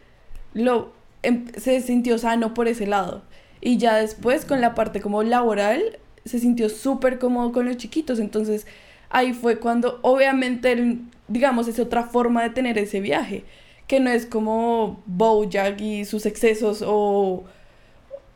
lo, 0.54 0.92
em, 1.22 1.46
se 1.56 1.80
sintió 1.80 2.18
sano 2.18 2.54
por 2.54 2.68
ese 2.68 2.86
lado. 2.86 3.22
Y 3.60 3.78
ya 3.78 3.96
después 3.96 4.44
con 4.44 4.60
la 4.60 4.74
parte 4.74 5.00
como 5.00 5.22
laboral, 5.22 5.98
se 6.24 6.38
sintió 6.38 6.68
súper 6.68 7.18
cómodo 7.18 7.52
con 7.52 7.66
los 7.66 7.76
chiquitos. 7.78 8.20
Entonces 8.20 8.66
ahí 9.10 9.32
fue 9.32 9.58
cuando 9.58 9.98
obviamente, 10.02 10.98
digamos, 11.28 11.68
es 11.68 11.78
otra 11.80 12.04
forma 12.04 12.42
de 12.42 12.50
tener 12.50 12.78
ese 12.78 13.00
viaje. 13.00 13.44
Que 13.88 13.98
no 13.98 14.10
es 14.10 14.26
como 14.26 15.02
Bojack 15.06 15.80
y 15.80 16.04
sus 16.04 16.24
excesos 16.26 16.84
o, 16.86 17.42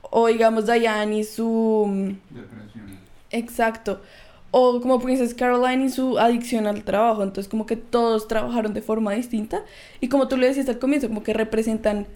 o 0.03 0.27
digamos 0.27 0.67
Diane 0.67 1.19
y 1.19 1.25
su... 1.25 2.17
Depresión. 2.31 2.99
Exacto 3.31 4.01
o 4.53 4.81
como 4.81 5.01
Princess 5.01 5.35
Caroline 5.35 5.87
y 5.87 5.88
su 5.88 6.19
adicción 6.19 6.67
al 6.67 6.85
trabajo. 6.85 7.25
Entonces 7.25 7.51
como 7.51 7.67
que 7.67 7.77
todos 7.77 8.29
trabajaron 8.29 8.73
de 8.75 8.83
forma 8.83 9.12
distinta 9.12 9.65
y 10.01 10.09
como 10.09 10.29
tú 10.29 10.37
le 10.37 10.47
decías 10.47 10.69
al 10.69 10.79
comienzo, 10.79 11.09
como 11.09 11.25
que 11.25 11.33
representan 11.33 12.07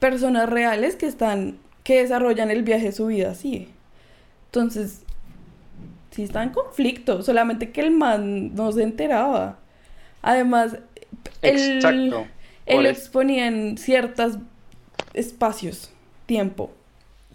personas 0.00 0.48
reales 0.48 0.96
que 0.96 1.06
están, 1.06 1.58
que 1.84 2.00
desarrollan 2.00 2.50
el 2.50 2.62
viaje 2.64 2.86
de 2.86 2.92
su 2.92 3.06
vida 3.06 3.30
así. 3.30 3.68
Entonces, 4.46 5.02
sí 6.10 6.24
está 6.24 6.42
en 6.42 6.50
conflicto, 6.50 7.22
solamente 7.22 7.70
que 7.70 7.82
el 7.82 7.90
man 7.90 8.54
no 8.54 8.72
se 8.72 8.82
enteraba. 8.82 9.58
Además, 10.22 10.78
él, 11.42 12.14
él 12.66 12.86
exponía 12.86 13.46
en 13.46 13.76
ciertos 13.78 14.38
espacios, 15.14 15.92
tiempo. 16.26 16.72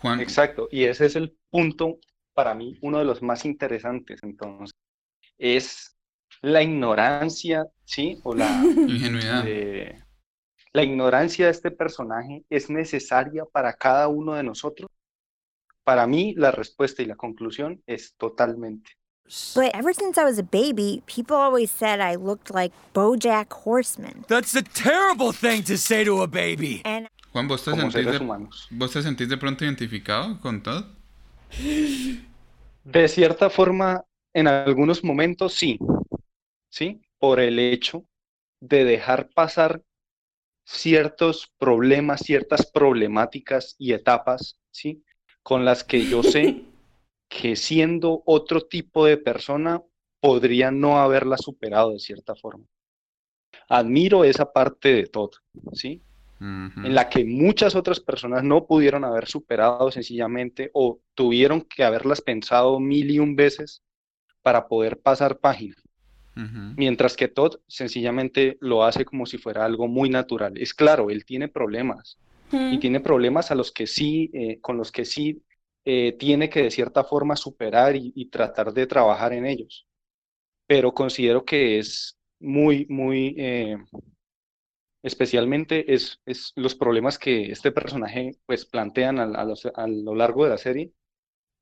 Juan. 0.01 0.19
Exacto, 0.19 0.67
y 0.71 0.83
ese 0.83 1.05
es 1.05 1.15
el 1.15 1.35
punto 1.49 1.99
para 2.33 2.53
mí 2.53 2.77
uno 2.81 2.99
de 2.99 3.05
los 3.05 3.23
más 3.23 3.45
interesantes, 3.45 4.21
entonces, 4.21 4.75
es 5.39 5.97
la 6.41 6.61
ignorancia, 6.61 7.65
¿sí? 7.83 8.19
O 8.23 8.35
la 8.35 8.47
ingenuidad. 8.87 9.43
la 10.73 10.83
ignorancia 10.83 11.45
de 11.45 11.51
este 11.51 11.71
personaje 11.71 12.43
es 12.49 12.69
necesaria 12.69 13.45
para 13.45 13.73
cada 13.73 14.07
uno 14.07 14.35
de 14.35 14.43
nosotros. 14.43 14.89
Para 15.83 16.05
mí, 16.05 16.35
la 16.35 16.51
respuesta 16.51 17.01
y 17.01 17.05
la 17.05 17.15
conclusión 17.15 17.81
es 17.87 18.13
totalmente. 18.17 18.91
But 19.55 19.75
ever 19.75 19.93
since 19.93 20.17
I 20.17 20.23
was 20.23 20.39
a 20.39 20.43
baby, 20.43 21.03
people 21.05 21.35
always 21.35 21.69
said 21.69 21.99
I 21.99 22.15
looked 22.15 22.53
like 22.53 22.71
Bojack 22.93 23.51
Horseman. 23.51 24.23
That's 24.27 24.55
a 24.55 24.61
terrible 24.61 25.33
thing 25.33 25.63
to 25.63 25.77
say 25.77 26.05
to 26.05 26.21
a 26.21 26.27
baby. 26.27 26.81
Juan, 27.33 27.47
¿vos 27.47 27.63
te, 27.63 27.71
sentís 27.71 28.05
de, 28.05 28.19
¿vos 28.71 28.93
te 28.93 29.01
sentís 29.01 29.27
de 29.27 29.37
pronto 29.37 29.65
identificado 29.65 30.39
con 30.39 30.63
todo? 30.63 30.85
De 32.83 33.07
cierta 33.09 33.49
forma, 33.49 34.05
en 34.33 34.47
algunos 34.47 35.03
momentos 35.03 35.53
sí. 35.53 35.77
¿Sí? 36.69 37.01
Por 37.19 37.39
el 37.39 37.59
hecho 37.59 38.05
de 38.61 38.85
dejar 38.85 39.29
pasar 39.29 39.81
ciertos 40.63 41.51
problemas, 41.57 42.21
ciertas 42.21 42.65
problemáticas 42.65 43.75
y 43.77 43.93
etapas, 43.93 44.57
¿sí? 44.71 45.03
Con 45.43 45.65
las 45.65 45.83
que 45.83 46.05
yo 46.05 46.23
sé 46.23 46.63
que 47.27 47.55
siendo 47.55 48.23
otro 48.25 48.61
tipo 48.61 49.05
de 49.05 49.17
persona 49.17 49.81
podría 50.19 50.71
no 50.71 50.99
haberla 50.99 51.37
superado 51.37 51.91
de 51.91 51.99
cierta 51.99 52.35
forma. 52.35 52.65
Admiro 53.69 54.23
esa 54.23 54.51
parte 54.51 54.93
de 54.93 55.07
todo, 55.07 55.31
¿sí? 55.73 56.01
En 56.39 56.93
la 56.93 57.09
que 57.09 57.25
muchas 57.25 57.75
otras 57.75 57.99
personas 57.99 58.43
no 58.43 58.67
pudieron 58.67 59.03
haber 59.03 59.27
superado 59.27 59.89
sencillamente 59.89 60.69
o 60.73 60.99
tuvieron 61.15 61.61
que 61.61 61.83
haberlas 61.83 62.21
pensado 62.21 62.79
mil 62.79 63.09
y 63.09 63.17
un 63.17 63.35
veces 63.35 63.81
para 64.43 64.67
poder 64.67 64.99
pasar 64.99 65.39
página. 65.39 65.75
Mientras 66.75 67.17
que 67.17 67.27
Todd 67.27 67.55
sencillamente 67.67 68.57
lo 68.61 68.83
hace 68.83 69.05
como 69.05 69.25
si 69.25 69.39
fuera 69.39 69.65
algo 69.65 69.87
muy 69.87 70.11
natural. 70.11 70.55
Es 70.55 70.75
claro, 70.75 71.09
él 71.09 71.25
tiene 71.25 71.47
problemas 71.47 72.19
y 72.51 72.77
tiene 72.77 72.99
problemas 72.99 73.49
a 73.49 73.55
los 73.55 73.71
que 73.71 73.87
sí, 73.87 74.29
eh, 74.33 74.59
con 74.61 74.77
los 74.77 74.91
que 74.91 75.03
sí 75.03 75.41
eh, 75.89 76.11
tiene 76.19 76.49
que 76.49 76.63
de 76.63 76.69
cierta 76.69 77.05
forma 77.05 77.37
superar 77.37 77.95
y, 77.95 78.25
tratar 78.29 78.73
de 78.73 78.87
trabajar 78.87 79.31
en 79.31 79.45
ellos. 79.45 79.87
Pero 80.67 80.93
considero 80.93 81.45
que 81.45 81.79
es 81.79 82.19
muy, 82.41 82.85
muy, 82.89 83.33
eh, 83.37 83.77
especialmente 85.01 85.93
es, 85.93 86.19
es, 86.25 86.51
los 86.57 86.75
problemas 86.75 87.17
que 87.17 87.53
este 87.53 87.71
personaje 87.71 88.33
pues 88.45 88.65
plantean 88.65 89.17
a, 89.17 89.41
a 89.75 89.87
lo 89.87 90.13
largo 90.13 90.43
de 90.43 90.49
la 90.49 90.57
serie 90.57 90.91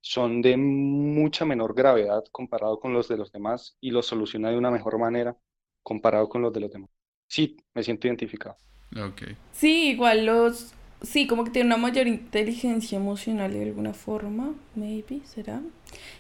son 0.02 0.42
de 0.42 0.58
mucha 0.58 1.46
menor 1.46 1.76
gravedad 1.76 2.24
comparado 2.32 2.80
con 2.80 2.94
los 2.94 3.08
de 3.08 3.18
los 3.18 3.32
demás 3.32 3.78
y 3.80 3.92
los 3.92 4.08
soluciona 4.08 4.50
de 4.50 4.58
una 4.58 4.72
mejor 4.72 4.98
manera 4.98 5.38
comparado 5.84 6.30
con 6.30 6.42
los 6.42 6.52
de 6.52 6.62
los 6.62 6.72
demás. 6.72 6.90
Sí, 7.28 7.58
me 7.76 7.84
siento 7.84 8.08
identificado. 8.08 8.58
Okay. 8.92 9.38
Sí, 9.52 9.90
igual 9.92 10.26
los... 10.26 10.74
Sí, 11.06 11.28
como 11.28 11.44
que 11.44 11.52
tiene 11.52 11.68
una 11.68 11.78
mayor 11.78 12.08
inteligencia 12.08 12.98
emocional 12.98 13.54
de 13.54 13.64
alguna 13.64 13.94
forma, 13.94 14.54
maybe, 14.76 15.22
será. 15.26 15.62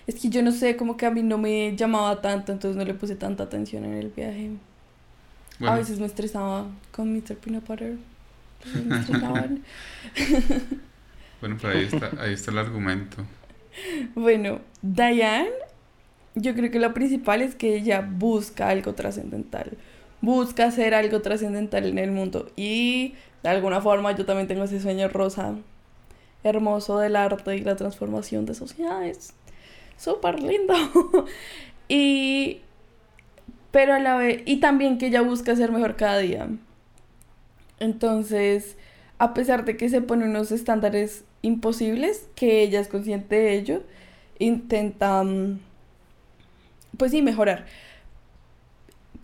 Es 0.05 0.15
que 0.15 0.29
yo 0.29 0.43
no 0.43 0.51
sé, 0.51 0.75
como 0.75 0.95
que 0.95 1.05
a 1.05 1.11
mí 1.11 1.23
no 1.23 1.37
me 1.37 1.75
llamaba 1.75 2.21
tanto, 2.21 2.51
entonces 2.51 2.77
no 2.77 2.85
le 2.85 2.93
puse 2.93 3.15
tanta 3.15 3.43
atención 3.43 3.83
en 3.85 3.93
el 3.93 4.09
viaje. 4.09 4.51
A 5.61 5.75
veces 5.75 5.99
me 5.99 6.05
estresaba 6.05 6.67
con 6.91 7.13
Mr. 7.13 7.35
Peanut 7.37 7.65
Butter. 7.67 7.97
Me 8.73 8.81
bueno, 11.39 11.57
pues 11.61 11.75
ahí 11.75 11.83
está, 11.83 12.11
ahí 12.19 12.33
está 12.33 12.51
el 12.51 12.57
argumento. 12.57 13.23
Bueno, 14.15 14.61
Diane, 14.81 15.49
yo 16.35 16.55
creo 16.55 16.71
que 16.71 16.79
lo 16.79 16.93
principal 16.93 17.41
es 17.41 17.55
que 17.55 17.75
ella 17.75 18.01
busca 18.01 18.69
algo 18.69 18.93
trascendental. 18.93 19.77
Busca 20.25 20.65
hacer 20.65 20.95
algo 20.95 21.21
trascendental 21.21 21.85
en 21.85 21.99
el 21.99 22.09
mundo. 22.09 22.49
Y 22.55 23.13
de 23.43 23.49
alguna 23.49 23.79
forma 23.79 24.11
yo 24.13 24.25
también 24.25 24.47
tengo 24.47 24.63
ese 24.63 24.79
sueño 24.79 25.07
rosa, 25.07 25.53
hermoso 26.43 26.97
del 26.97 27.15
arte 27.15 27.55
y 27.55 27.61
la 27.61 27.75
transformación 27.75 28.47
de 28.47 28.55
sociedades. 28.55 29.33
Súper 29.97 30.41
lindo. 30.41 30.73
y. 31.87 32.61
Pero 33.69 33.93
a 33.93 33.99
la 33.99 34.15
vez. 34.15 34.41
Y 34.45 34.59
también 34.59 34.97
que 34.97 35.07
ella 35.07 35.21
busca 35.21 35.55
ser 35.55 35.71
mejor 35.71 35.95
cada 35.95 36.17
día. 36.17 36.47
Entonces, 37.79 38.77
a 39.19 39.35
pesar 39.35 39.63
de 39.63 39.77
que 39.77 39.89
se 39.89 40.01
pone 40.01 40.25
unos 40.25 40.51
estándares 40.51 41.23
imposibles, 41.43 42.27
que 42.33 42.63
ella 42.63 42.79
es 42.79 42.87
consciente 42.87 43.35
de 43.35 43.53
ello, 43.53 43.83
intenta, 44.39 45.23
mm, 45.23 45.59
pues 46.97 47.11
sí, 47.11 47.21
mejorar. 47.21 47.67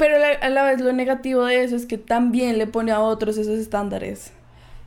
Pero 0.02 0.16
a 0.16 0.50
la 0.50 0.64
vez 0.64 0.82
lo 0.82 0.94
negativo 0.94 1.46
de 1.46 1.64
eso 1.64 1.76
es 1.76 1.86
que 1.86 2.00
también 2.00 2.58
le 2.58 2.66
pone 2.66 2.92
a 2.92 3.02
otros 3.02 3.38
esos 3.38 3.60
estándares. 3.60 4.32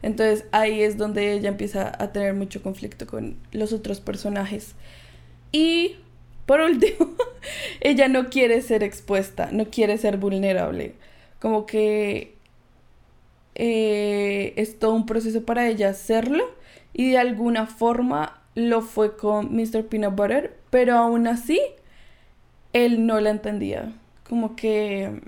Entonces 0.02 0.44
ahí 0.50 0.82
es 0.82 0.98
donde 0.98 1.34
ella 1.34 1.50
empieza 1.50 1.92
a 2.02 2.10
tener 2.10 2.34
mucho 2.34 2.64
conflicto 2.64 3.06
con 3.06 3.36
los 3.52 3.72
otros 3.72 4.00
personajes. 4.00 4.74
Y 5.52 5.94
por 6.46 6.60
último, 6.60 7.14
ella 7.80 8.08
no 8.08 8.28
quiere 8.28 8.60
ser 8.60 8.82
expuesta, 8.82 9.50
no 9.52 9.66
quiere 9.66 9.98
ser 9.98 10.16
vulnerable. 10.16 10.94
Como 11.38 11.64
que 11.64 12.34
eh, 13.54 14.52
es 14.56 14.80
todo 14.80 14.94
un 14.94 15.06
proceso 15.06 15.44
para 15.44 15.68
ella 15.68 15.90
hacerlo 15.90 16.44
y 16.92 17.12
de 17.12 17.18
alguna 17.18 17.66
forma 17.66 18.42
lo 18.56 18.82
fue 18.82 19.16
con 19.16 19.54
Mr. 19.54 19.86
Peanut 19.86 20.16
Butter, 20.16 20.56
pero 20.70 20.96
aún 20.96 21.28
así 21.28 21.60
él 22.72 23.06
no 23.06 23.20
la 23.20 23.30
entendía. 23.30 23.92
Como 24.28 24.56
que 24.56 25.20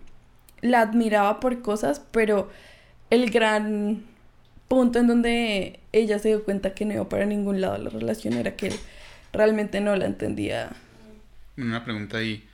la 0.61 0.81
admiraba 0.81 1.41
por 1.41 1.63
cosas, 1.63 2.01
pero 2.11 2.51
el 3.11 3.31
gran 3.31 4.05
punto 4.69 4.99
en 4.99 5.07
donde 5.07 5.81
ella 5.93 6.19
se 6.19 6.29
dio 6.29 6.45
cuenta 6.45 6.75
que 6.75 6.85
no 6.85 6.95
iba 6.95 7.09
para 7.09 7.25
ningún 7.25 7.61
lado 7.61 7.79
la 7.79 7.91
relación 7.91 8.35
era 8.35 8.57
que 8.57 8.69
él 8.69 8.75
realmente 9.33 9.81
no 9.81 9.95
la 9.97 10.07
entendía. 10.07 10.71
Una 11.57 11.85
pregunta 11.85 12.19
ahí. 12.19 12.45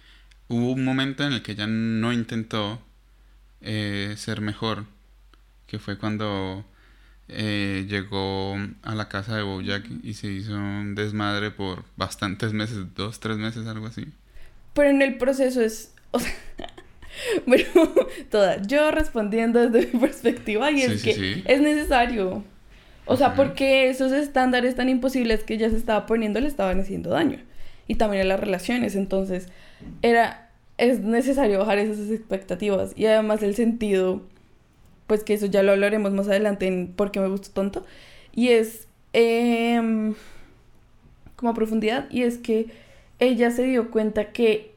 Hubo 0.48 0.72
un 0.72 0.85
momento 0.85 1.24
en 1.24 1.33
el 1.33 1.42
que 1.42 1.52
ella 1.52 1.66
no 1.66 2.12
intentó 2.12 2.81
eh, 3.62 4.14
ser 4.16 4.40
mejor, 4.40 4.85
que 5.66 5.78
fue 5.78 5.96
cuando 5.96 6.64
eh, 7.28 7.87
llegó 7.88 8.57
a 8.83 8.94
la 8.94 9.09
casa 9.09 9.37
de 9.37 9.42
Bojack 9.42 9.88
y 10.02 10.14
se 10.14 10.26
hizo 10.28 10.55
un 10.55 10.94
desmadre 10.94 11.50
por 11.50 11.85
bastantes 11.96 12.52
meses, 12.52 12.94
dos, 12.94 13.20
tres 13.20 13.38
meses, 13.38 13.66
algo 13.66 13.87
así. 13.87 14.07
Pero 14.74 14.90
en 14.90 15.00
el 15.00 15.16
proceso 15.16 15.62
es, 15.62 15.91
o 16.12 16.18
sea, 16.18 16.33
bueno, 17.46 17.64
toda, 18.31 18.62
yo 18.62 18.90
respondiendo 18.90 19.68
desde 19.68 19.92
mi 19.92 20.01
perspectiva 20.07 20.70
y 20.70 20.83
es 20.83 21.03
que 21.03 21.42
es 21.44 21.61
necesario. 21.61 22.44
O 23.05 23.16
sea, 23.16 23.35
porque 23.35 23.88
esos 23.90 24.12
estándares 24.12 24.77
tan 24.77 24.88
imposibles 24.88 25.42
que 25.42 25.55
ella 25.55 25.68
se 25.70 25.77
estaba 25.77 26.07
poniendo 26.07 26.38
le 26.40 26.46
estaban 26.46 26.81
haciendo 26.81 27.11
daño. 27.11 27.38
Y 27.88 27.96
también 27.96 28.22
a 28.22 28.27
las 28.27 28.38
relaciones. 28.38 28.94
Entonces, 28.94 29.48
era, 30.03 30.51
es 30.79 31.01
necesario 31.01 31.59
bajar 31.59 31.79
esas 31.79 32.11
expectativas. 32.11 32.92
Y 32.94 33.07
además 33.07 33.42
el 33.42 33.57
sentido 33.57 34.22
pues 35.12 35.25
que 35.25 35.35
eso 35.35 35.44
ya 35.44 35.62
lo 35.62 35.72
hablaremos 35.72 36.12
más 36.12 36.27
adelante 36.29 36.66
en 36.66 36.88
por 36.88 37.11
qué 37.11 37.20
me 37.20 37.29
gustó 37.29 37.51
tanto. 37.51 37.85
Y 38.35 38.48
es 38.48 38.88
em, 39.12 40.14
como 41.37 41.51
a 41.51 41.55
profundidad, 41.55 42.09
y 42.11 42.22
es 42.22 42.38
que 42.38 42.68
ella 43.18 43.51
se 43.51 43.64
dio 43.64 43.90
cuenta 43.90 44.33
que 44.33 44.71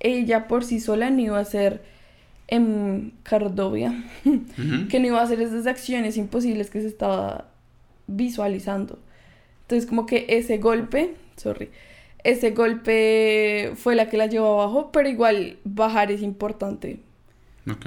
ella 0.00 0.48
por 0.48 0.64
sí 0.64 0.80
sola 0.80 1.10
no 1.10 1.20
iba 1.20 1.38
a 1.38 1.44
ser 1.44 1.82
en 2.46 3.12
Cardovia, 3.22 4.04
que 4.88 5.00
no 5.00 5.06
iba 5.06 5.20
a 5.20 5.24
hacer 5.24 5.40
esas 5.40 5.66
acciones 5.66 6.16
imposibles 6.16 6.70
que 6.70 6.80
se 6.80 6.88
estaba 6.88 7.48
visualizando. 8.06 8.98
Entonces 9.62 9.88
como 9.88 10.06
que 10.06 10.26
ese 10.30 10.58
golpe, 10.58 11.14
sorry, 11.36 11.70
ese 12.24 12.50
golpe 12.50 13.72
fue 13.76 13.94
la 13.94 14.08
que 14.08 14.16
la 14.16 14.26
llevó 14.26 14.60
abajo, 14.60 14.90
pero 14.92 15.08
igual 15.08 15.58
bajar 15.64 16.10
es 16.10 16.22
importante 16.22 17.00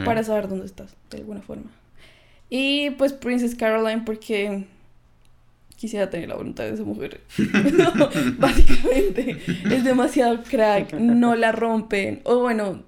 para 0.06 0.24
saber 0.24 0.48
dónde 0.48 0.68
estás, 0.68 0.96
de 1.10 1.18
alguna 1.18 1.42
forma. 1.42 1.72
Y 2.50 2.92
pues 2.92 3.14
Princess 3.14 3.56
Caroline 3.56 4.04
porque 4.06 4.66
quisiera 5.82 6.08
tener 6.12 6.30
la 6.30 6.36
voluntad 6.36 6.66
de 6.66 6.76
esa 6.76 6.84
mujer. 6.84 7.22
Básicamente, 8.38 9.42
es 9.48 9.84
demasiado 9.84 10.44
crack, 10.44 10.94
no 10.94 11.36
la 11.36 11.52
rompen. 11.52 12.22
O 12.24 12.42
bueno... 12.42 12.84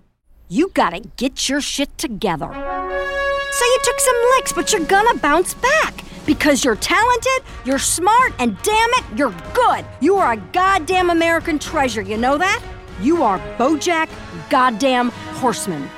You 0.48 0.70
gotta 0.76 1.02
get 1.18 1.50
your 1.50 1.60
shit 1.60 1.90
together. 1.98 2.48
So 2.48 3.66
you 3.66 3.80
took 3.84 4.00
some 4.00 4.16
licks, 4.36 4.54
but 4.54 4.72
you're 4.72 4.86
gonna 4.86 5.16
bounce 5.16 5.56
back. 5.56 6.04
Because 6.28 6.64
you're 6.64 6.76
talented, 6.76 7.42
you're 7.66 7.80
smart, 7.80 8.34
and 8.38 8.56
damn 8.62 8.90
it, 8.92 9.04
you're 9.18 9.34
good. 9.56 9.84
You 10.00 10.18
are 10.18 10.34
a 10.34 10.38
goddamn 10.54 11.10
American 11.10 11.58
treasure, 11.58 12.04
you 12.04 12.18
know 12.18 12.38
that? 12.38 12.62
You 13.02 13.24
are 13.24 13.40
Bojack 13.58 14.10
Goddamn 14.52 15.10
Horseman 15.42 15.90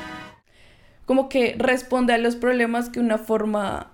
como 1.05 1.29
que 1.29 1.55
responde 1.58 2.13
a 2.13 2.17
los 2.17 2.36
problemas 2.36 2.89
que 2.89 2.99
una 2.99 3.17
forma 3.17 3.91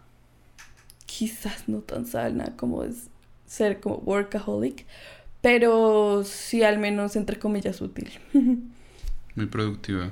quizás 1.17 1.67
no 1.67 1.79
tan 1.79 2.05
sana 2.05 2.55
como 2.55 2.83
es 2.83 3.09
ser 3.45 3.79
como 3.79 3.97
workaholic, 3.97 4.85
pero 5.41 6.23
sí 6.23 6.63
al 6.63 6.79
menos 6.79 7.15
entre 7.15 7.37
comillas 7.37 7.81
útil. 7.81 8.09
Muy 9.35 9.45
productiva. 9.47 10.11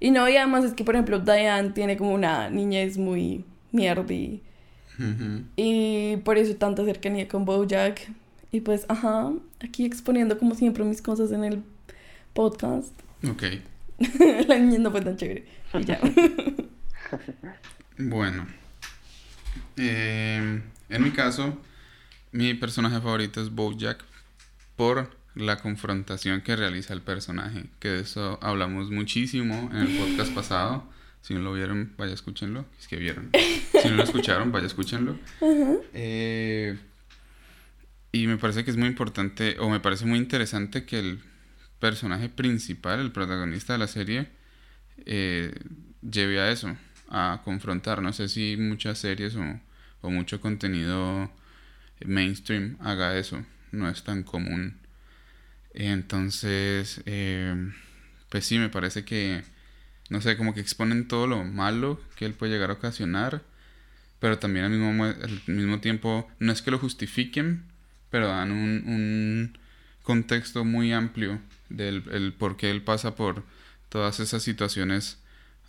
Y 0.00 0.10
no, 0.10 0.28
y 0.28 0.36
además 0.36 0.64
es 0.64 0.72
que, 0.72 0.84
por 0.84 0.94
ejemplo, 0.94 1.18
Diane 1.18 1.70
tiene 1.70 1.96
como 1.96 2.14
una 2.14 2.48
niñez 2.48 2.96
muy 2.98 3.44
mierdi. 3.72 4.42
Y 5.56 6.18
por 6.18 6.38
eso 6.38 6.54
tanta 6.56 6.84
cercanía 6.84 7.26
con 7.26 7.44
Bojack. 7.44 8.12
Y 8.52 8.60
pues, 8.60 8.84
ajá, 8.88 9.32
aquí 9.58 9.84
exponiendo 9.84 10.38
como 10.38 10.54
siempre 10.54 10.84
mis 10.84 11.02
cosas 11.02 11.32
en 11.32 11.42
el 11.44 11.62
podcast. 12.32 12.92
Ok. 13.28 13.42
La 14.46 14.58
niña 14.58 14.78
no 14.78 14.90
fue 14.90 15.00
tan 15.00 15.16
chévere. 15.16 15.46
Y 15.74 15.84
ya. 15.84 16.00
bueno. 17.98 18.59
Eh, 19.76 20.62
en 20.88 21.02
mi 21.02 21.10
caso, 21.10 21.58
mi 22.32 22.54
personaje 22.54 23.00
favorito 23.00 23.40
es 23.40 23.50
Bojack 23.50 24.04
por 24.76 25.10
la 25.34 25.58
confrontación 25.58 26.40
que 26.42 26.56
realiza 26.56 26.92
el 26.92 27.02
personaje, 27.02 27.66
que 27.78 27.88
de 27.88 28.00
eso 28.00 28.38
hablamos 28.42 28.90
muchísimo 28.90 29.70
en 29.72 29.78
el 29.78 29.98
podcast 29.98 30.32
pasado. 30.32 30.84
Si 31.22 31.34
no 31.34 31.40
lo 31.40 31.52
vieron, 31.52 31.92
vaya 31.98 32.14
escúchenlo. 32.14 32.64
Es 32.78 32.88
que 32.88 32.96
vieron. 32.96 33.30
Si 33.82 33.88
no 33.88 33.96
lo 33.96 34.02
escucharon, 34.02 34.52
vaya 34.52 34.66
escúchenlo. 34.66 35.18
Eh, 35.92 36.78
y 38.12 38.26
me 38.26 38.38
parece 38.38 38.64
que 38.64 38.70
es 38.70 38.76
muy 38.76 38.88
importante, 38.88 39.56
o 39.60 39.68
me 39.68 39.80
parece 39.80 40.06
muy 40.06 40.18
interesante 40.18 40.84
que 40.84 40.98
el 40.98 41.20
personaje 41.78 42.28
principal, 42.28 43.00
el 43.00 43.12
protagonista 43.12 43.74
de 43.74 43.78
la 43.78 43.86
serie, 43.86 44.28
eh, 45.06 45.54
lleve 46.02 46.40
a 46.40 46.50
eso, 46.50 46.76
a 47.10 47.42
confrontar. 47.44 48.02
No 48.02 48.12
sé 48.12 48.28
si 48.28 48.56
muchas 48.56 48.98
series 48.98 49.36
o, 49.36 50.10
mucho 50.10 50.40
contenido 50.40 51.30
mainstream 52.04 52.76
haga 52.80 53.18
eso. 53.18 53.44
No 53.72 53.88
es 53.88 54.02
tan 54.04 54.22
común 54.22 54.80
entonces, 55.74 57.02
eh, 57.06 57.72
pues 58.28 58.44
sí, 58.46 58.58
me 58.58 58.68
parece 58.68 59.04
que, 59.04 59.42
no 60.08 60.20
sé, 60.20 60.36
como 60.36 60.54
que 60.54 60.60
exponen 60.60 61.08
todo 61.08 61.26
lo 61.26 61.44
malo 61.44 62.00
que 62.16 62.26
él 62.26 62.34
puede 62.34 62.52
llegar 62.52 62.70
a 62.70 62.74
ocasionar, 62.74 63.42
pero 64.18 64.38
también 64.38 64.66
al 64.66 64.72
mismo, 64.72 65.04
al 65.04 65.42
mismo 65.46 65.80
tiempo, 65.80 66.28
no 66.38 66.52
es 66.52 66.62
que 66.62 66.70
lo 66.70 66.78
justifiquen, 66.78 67.64
pero 68.10 68.28
dan 68.28 68.50
un, 68.52 68.82
un 68.86 69.58
contexto 70.02 70.64
muy 70.64 70.92
amplio 70.92 71.40
del 71.68 72.04
el 72.12 72.32
por 72.32 72.56
qué 72.56 72.70
él 72.70 72.82
pasa 72.82 73.14
por 73.14 73.44
todas 73.88 74.20
esas 74.20 74.42
situaciones 74.42 75.18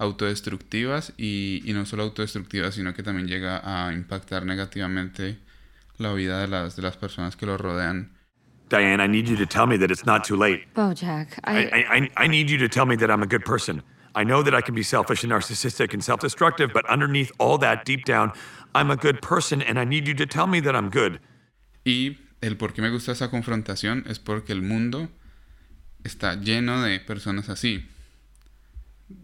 autodestructivas 0.02 1.14
y, 1.18 1.62
y 1.64 1.74
no 1.74 1.86
solo 1.86 2.04
autodestructivas, 2.04 2.76
sino 2.76 2.94
que 2.94 3.04
también 3.04 3.28
llega 3.28 3.62
a 3.64 3.94
impactar 3.94 4.46
negativamente 4.46 5.38
la 5.98 6.12
vida 6.14 6.42
de 6.42 6.48
las, 6.48 6.76
de 6.76 6.82
las 6.82 6.98
personas 6.98 7.36
que 7.36 7.46
lo 7.46 7.58
rodean 7.58 8.12
Diane, 8.70 9.02
I 9.02 9.08
need 9.08 9.28
you 9.28 9.36
to 9.36 9.46
tell 9.46 9.68
me 9.68 9.78
that 9.78 9.92
it's 9.92 10.06
not 10.06 10.24
too 10.24 10.38
late. 10.38 10.74
Bojack, 10.74 11.28
I... 11.44 11.66
I, 11.66 11.98
I, 11.98 12.10
I 12.24 12.28
need 12.28 12.50
you 12.50 12.58
to 12.58 12.70
tell 12.70 12.86
me 12.86 12.96
that 12.96 13.12
I'm 13.12 13.22
a 13.22 13.28
good 13.28 13.44
person. 13.44 13.84
I 14.16 14.24
know 14.24 14.42
that 14.44 14.56
I 14.56 14.62
can 14.62 14.74
be 14.74 14.84
selfish 14.84 15.24
and 15.24 15.32
narcissistic 15.34 15.94
and 15.94 16.02
self 16.02 16.22
destructive, 16.22 16.72
but 16.74 16.86
underneath 16.90 17.32
all 17.38 17.58
that, 17.60 17.84
deep 17.84 18.06
down, 18.06 18.32
I'm 18.74 18.90
a 18.90 18.96
good 18.96 19.22
person 19.22 19.62
and 19.62 19.78
I 19.78 19.84
need 19.84 20.08
you 20.08 20.14
to 20.16 20.26
tell 20.26 20.48
me 20.48 20.62
that 20.62 20.74
I'm 20.74 20.90
good. 20.90 21.20
Y 21.86 22.18
el 22.42 22.56
por 22.56 22.70
qué 22.74 22.82
me 22.82 22.90
gusta 22.90 23.12
esa 23.12 23.30
confrontación 23.30 24.06
es 24.08 24.20
porque 24.20 24.54
el 24.54 24.62
mundo 24.62 25.10
está 26.04 26.36
lleno 26.36 26.82
de 26.82 27.00
personas 27.02 27.50
así. 27.50 27.86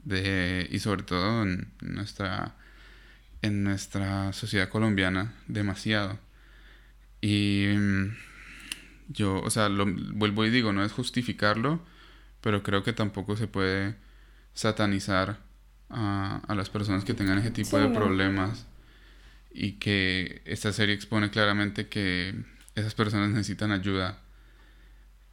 De, 0.03 0.67
y 0.71 0.79
sobre 0.79 1.03
todo 1.03 1.43
en 1.43 1.71
nuestra, 1.81 2.55
en 3.41 3.63
nuestra 3.63 4.33
sociedad 4.33 4.69
colombiana, 4.69 5.33
demasiado. 5.47 6.19
Y 7.21 7.67
yo, 9.09 9.41
o 9.41 9.49
sea, 9.49 9.69
lo 9.69 9.85
vuelvo 9.85 10.45
y 10.45 10.49
digo, 10.49 10.73
no 10.73 10.83
es 10.83 10.91
justificarlo, 10.91 11.81
pero 12.41 12.63
creo 12.63 12.83
que 12.83 12.93
tampoco 12.93 13.35
se 13.35 13.47
puede 13.47 13.95
satanizar 14.53 15.39
a, 15.89 16.41
a 16.47 16.55
las 16.55 16.69
personas 16.69 17.05
que 17.05 17.13
tengan 17.13 17.37
ese 17.39 17.51
tipo 17.51 17.77
de 17.77 17.89
problemas 17.89 18.67
y 19.51 19.73
que 19.73 20.41
esta 20.45 20.71
serie 20.71 20.93
expone 20.93 21.31
claramente 21.31 21.87
que 21.87 22.35
esas 22.75 22.93
personas 22.93 23.31
necesitan 23.31 23.71
ayuda, 23.71 24.19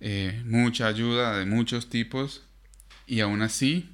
eh, 0.01 0.43
mucha 0.47 0.87
ayuda 0.87 1.37
de 1.37 1.45
muchos 1.45 1.91
tipos 1.91 2.43
y 3.07 3.21
aún 3.21 3.43
así 3.43 3.94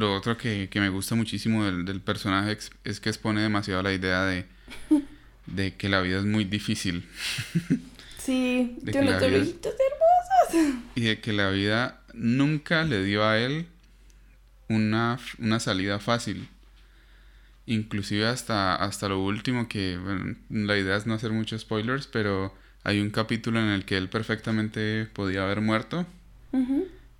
lo 0.00 0.14
otro 0.14 0.36
que, 0.36 0.68
que 0.68 0.80
me 0.80 0.88
gusta 0.88 1.14
muchísimo 1.14 1.64
del, 1.64 1.84
del, 1.84 2.00
personaje 2.00 2.58
es 2.84 3.00
que 3.00 3.10
expone 3.10 3.42
demasiado 3.42 3.82
la 3.82 3.92
idea 3.92 4.24
de, 4.24 4.46
de 5.46 5.74
que 5.76 5.88
la 5.88 6.00
vida 6.00 6.18
es 6.18 6.24
muy 6.24 6.44
difícil. 6.44 7.08
Sí, 8.20 8.76
de 8.82 8.92
yo 8.92 9.02
no 9.02 9.16
te 9.16 9.26
hermosas. 9.26 10.74
Y 10.94 11.00
de 11.00 11.20
que 11.20 11.32
la 11.32 11.48
vida 11.48 12.02
nunca 12.12 12.84
le 12.84 13.02
dio 13.02 13.24
a 13.24 13.38
él 13.38 13.66
una, 14.68 15.18
una 15.38 15.58
salida 15.58 15.98
fácil. 16.00 16.46
Inclusive 17.64 18.26
hasta, 18.26 18.74
hasta 18.74 19.08
lo 19.08 19.22
último, 19.22 19.68
que 19.68 19.98
la 20.50 20.76
idea 20.76 20.96
es 20.96 21.06
no 21.06 21.14
hacer 21.14 21.32
muchos 21.32 21.62
spoilers, 21.62 22.08
pero 22.08 22.54
hay 22.84 23.00
un 23.00 23.08
capítulo 23.08 23.58
en 23.58 23.68
el 23.68 23.86
que 23.86 23.96
él 23.96 24.10
perfectamente 24.10 25.06
podía 25.06 25.44
haber 25.44 25.62
muerto. 25.62 26.06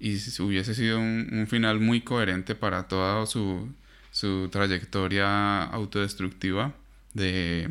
Y 0.00 0.16
hubiese 0.42 0.74
sido 0.74 0.98
un, 0.98 1.46
final 1.48 1.78
muy 1.78 2.00
coherente 2.00 2.54
para 2.54 2.88
toda 2.88 3.26
su, 3.26 3.68
su 4.10 4.48
trayectoria 4.50 5.62
autodestructiva 5.64 6.74
de 7.14 7.68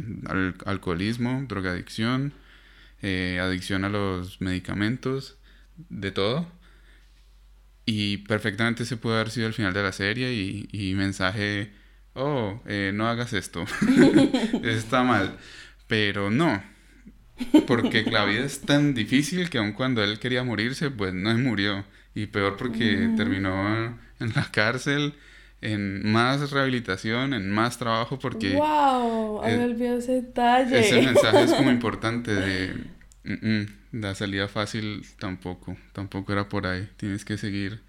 alcoholismo, 0.65 1.45
drogadicción, 1.47 2.33
eh, 3.01 3.39
adicción 3.41 3.83
a 3.83 3.89
los 3.89 4.41
medicamentos, 4.41 5.37
de 5.89 6.11
todo. 6.11 6.47
Y 7.85 8.17
perfectamente 8.17 8.85
se 8.85 8.97
puede 8.97 9.15
haber 9.15 9.31
sido 9.31 9.47
el 9.47 9.53
final 9.53 9.73
de 9.73 9.83
la 9.83 9.91
serie 9.91 10.33
y, 10.33 10.93
mensaje, 10.93 11.71
oh, 12.13 12.61
eh, 12.67 12.91
no 12.93 13.07
hagas 13.07 13.33
esto, 13.33 13.65
está 14.63 15.03
mal. 15.03 15.37
Pero 15.87 16.29
no, 16.29 16.61
porque 17.65 18.03
la 18.03 18.25
vida 18.25 18.45
es 18.45 18.61
tan 18.61 18.93
difícil 18.93 19.49
que 19.49 19.57
aun 19.57 19.73
cuando 19.73 20.03
él 20.03 20.19
quería 20.19 20.43
morirse, 20.43 20.91
pues 20.91 21.13
no 21.13 21.35
murió. 21.37 21.83
Y 22.15 22.27
peor 22.27 22.57
porque 22.57 22.97
mm. 22.97 23.15
terminó 23.15 23.97
en 24.19 24.33
la 24.35 24.49
cárcel, 24.51 25.13
en 25.61 26.09
más 26.11 26.51
rehabilitación, 26.51 27.33
en 27.33 27.49
más 27.49 27.77
trabajo, 27.77 28.19
porque... 28.19 28.55
¡Wow! 28.55 29.43
ese 29.43 30.13
detalle. 30.13 30.79
Ese 30.79 31.01
mensaje 31.01 31.43
es 31.43 31.53
como 31.53 31.71
importante 31.71 32.33
de... 32.33 32.73
la 33.91 34.15
salida 34.15 34.47
fácil 34.47 35.05
tampoco, 35.19 35.77
tampoco 35.93 36.31
era 36.31 36.49
por 36.49 36.67
ahí. 36.67 36.87
Tienes 36.97 37.25
que 37.25 37.37
seguir. 37.37 37.81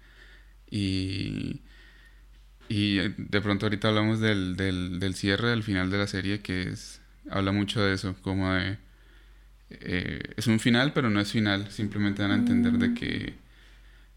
Y... 0.69 1.61
Y 2.69 2.99
de 3.17 3.41
pronto 3.41 3.65
ahorita 3.65 3.89
hablamos 3.89 4.21
del, 4.21 4.55
del, 4.55 4.99
del 5.01 5.13
cierre, 5.13 5.49
del 5.49 5.61
final 5.63 5.91
de 5.91 5.97
la 5.97 6.07
serie, 6.07 6.39
que 6.41 6.63
es... 6.63 7.01
Habla 7.29 7.51
mucho 7.51 7.81
de 7.81 7.93
eso, 7.93 8.15
como 8.21 8.53
de... 8.53 8.77
Eh, 9.69 10.21
es 10.35 10.47
un 10.47 10.59
final, 10.59 10.91
pero 10.93 11.09
no 11.09 11.19
es 11.19 11.31
final. 11.31 11.69
Simplemente 11.69 12.21
dan 12.21 12.31
a 12.31 12.35
entender 12.35 12.73
de 12.73 12.89
mm. 12.89 12.93
que 12.95 13.33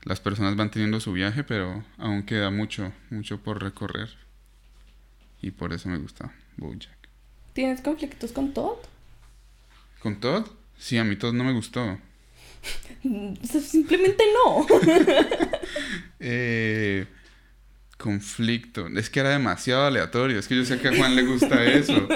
las 0.05 0.21
personas 0.21 0.57
van 0.57 0.71
teniendo 0.71 1.01
su 1.01 1.12
viaje, 1.12 1.45
pero 1.45 1.83
aún 1.99 2.25
queda 2.25 2.51
mucho, 2.51 2.93
mucho 3.11 3.38
por 3.38 3.62
recorrer. 3.62 4.11
Y 5.40 5.51
por 5.51 5.73
eso 5.73 5.88
me 5.88 5.99
gusta 5.99 6.33
Bojack. 6.57 6.97
¿Tienes 7.53 7.81
conflictos 7.81 8.33
con 8.33 8.53
Todd? 8.53 8.79
¿Con 10.01 10.20
Todd? 10.20 10.47
Sí, 10.78 10.99
a 10.99 11.05
mí 11.05 11.16
Todd 11.16 11.33
no 11.33 11.45
me 11.45 11.53
gustó. 11.53 11.99
Simplemente 13.43 14.24
no. 14.35 14.66
eh, 16.20 17.07
conflicto. 17.97 18.89
Es 18.89 19.09
que 19.09 19.20
era 19.20 19.31
demasiado 19.31 19.87
aleatorio. 19.87 20.39
Es 20.39 20.49
que 20.49 20.57
yo 20.57 20.64
sé 20.64 20.78
que 20.78 20.89
a 20.89 20.97
Juan 20.97 21.14
le 21.14 21.22
gusta 21.22 21.64
eso. 21.64 22.09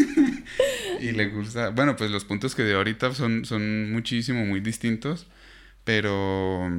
y 1.00 1.12
le 1.12 1.28
gusta. 1.28 1.70
Bueno, 1.70 1.96
pues 1.96 2.10
los 2.10 2.24
puntos 2.24 2.54
que 2.54 2.62
de 2.62 2.74
ahorita 2.74 3.14
son, 3.14 3.44
son 3.44 3.92
muchísimo, 3.92 4.44
muy 4.44 4.60
distintos. 4.60 5.26
Pero 5.90 6.70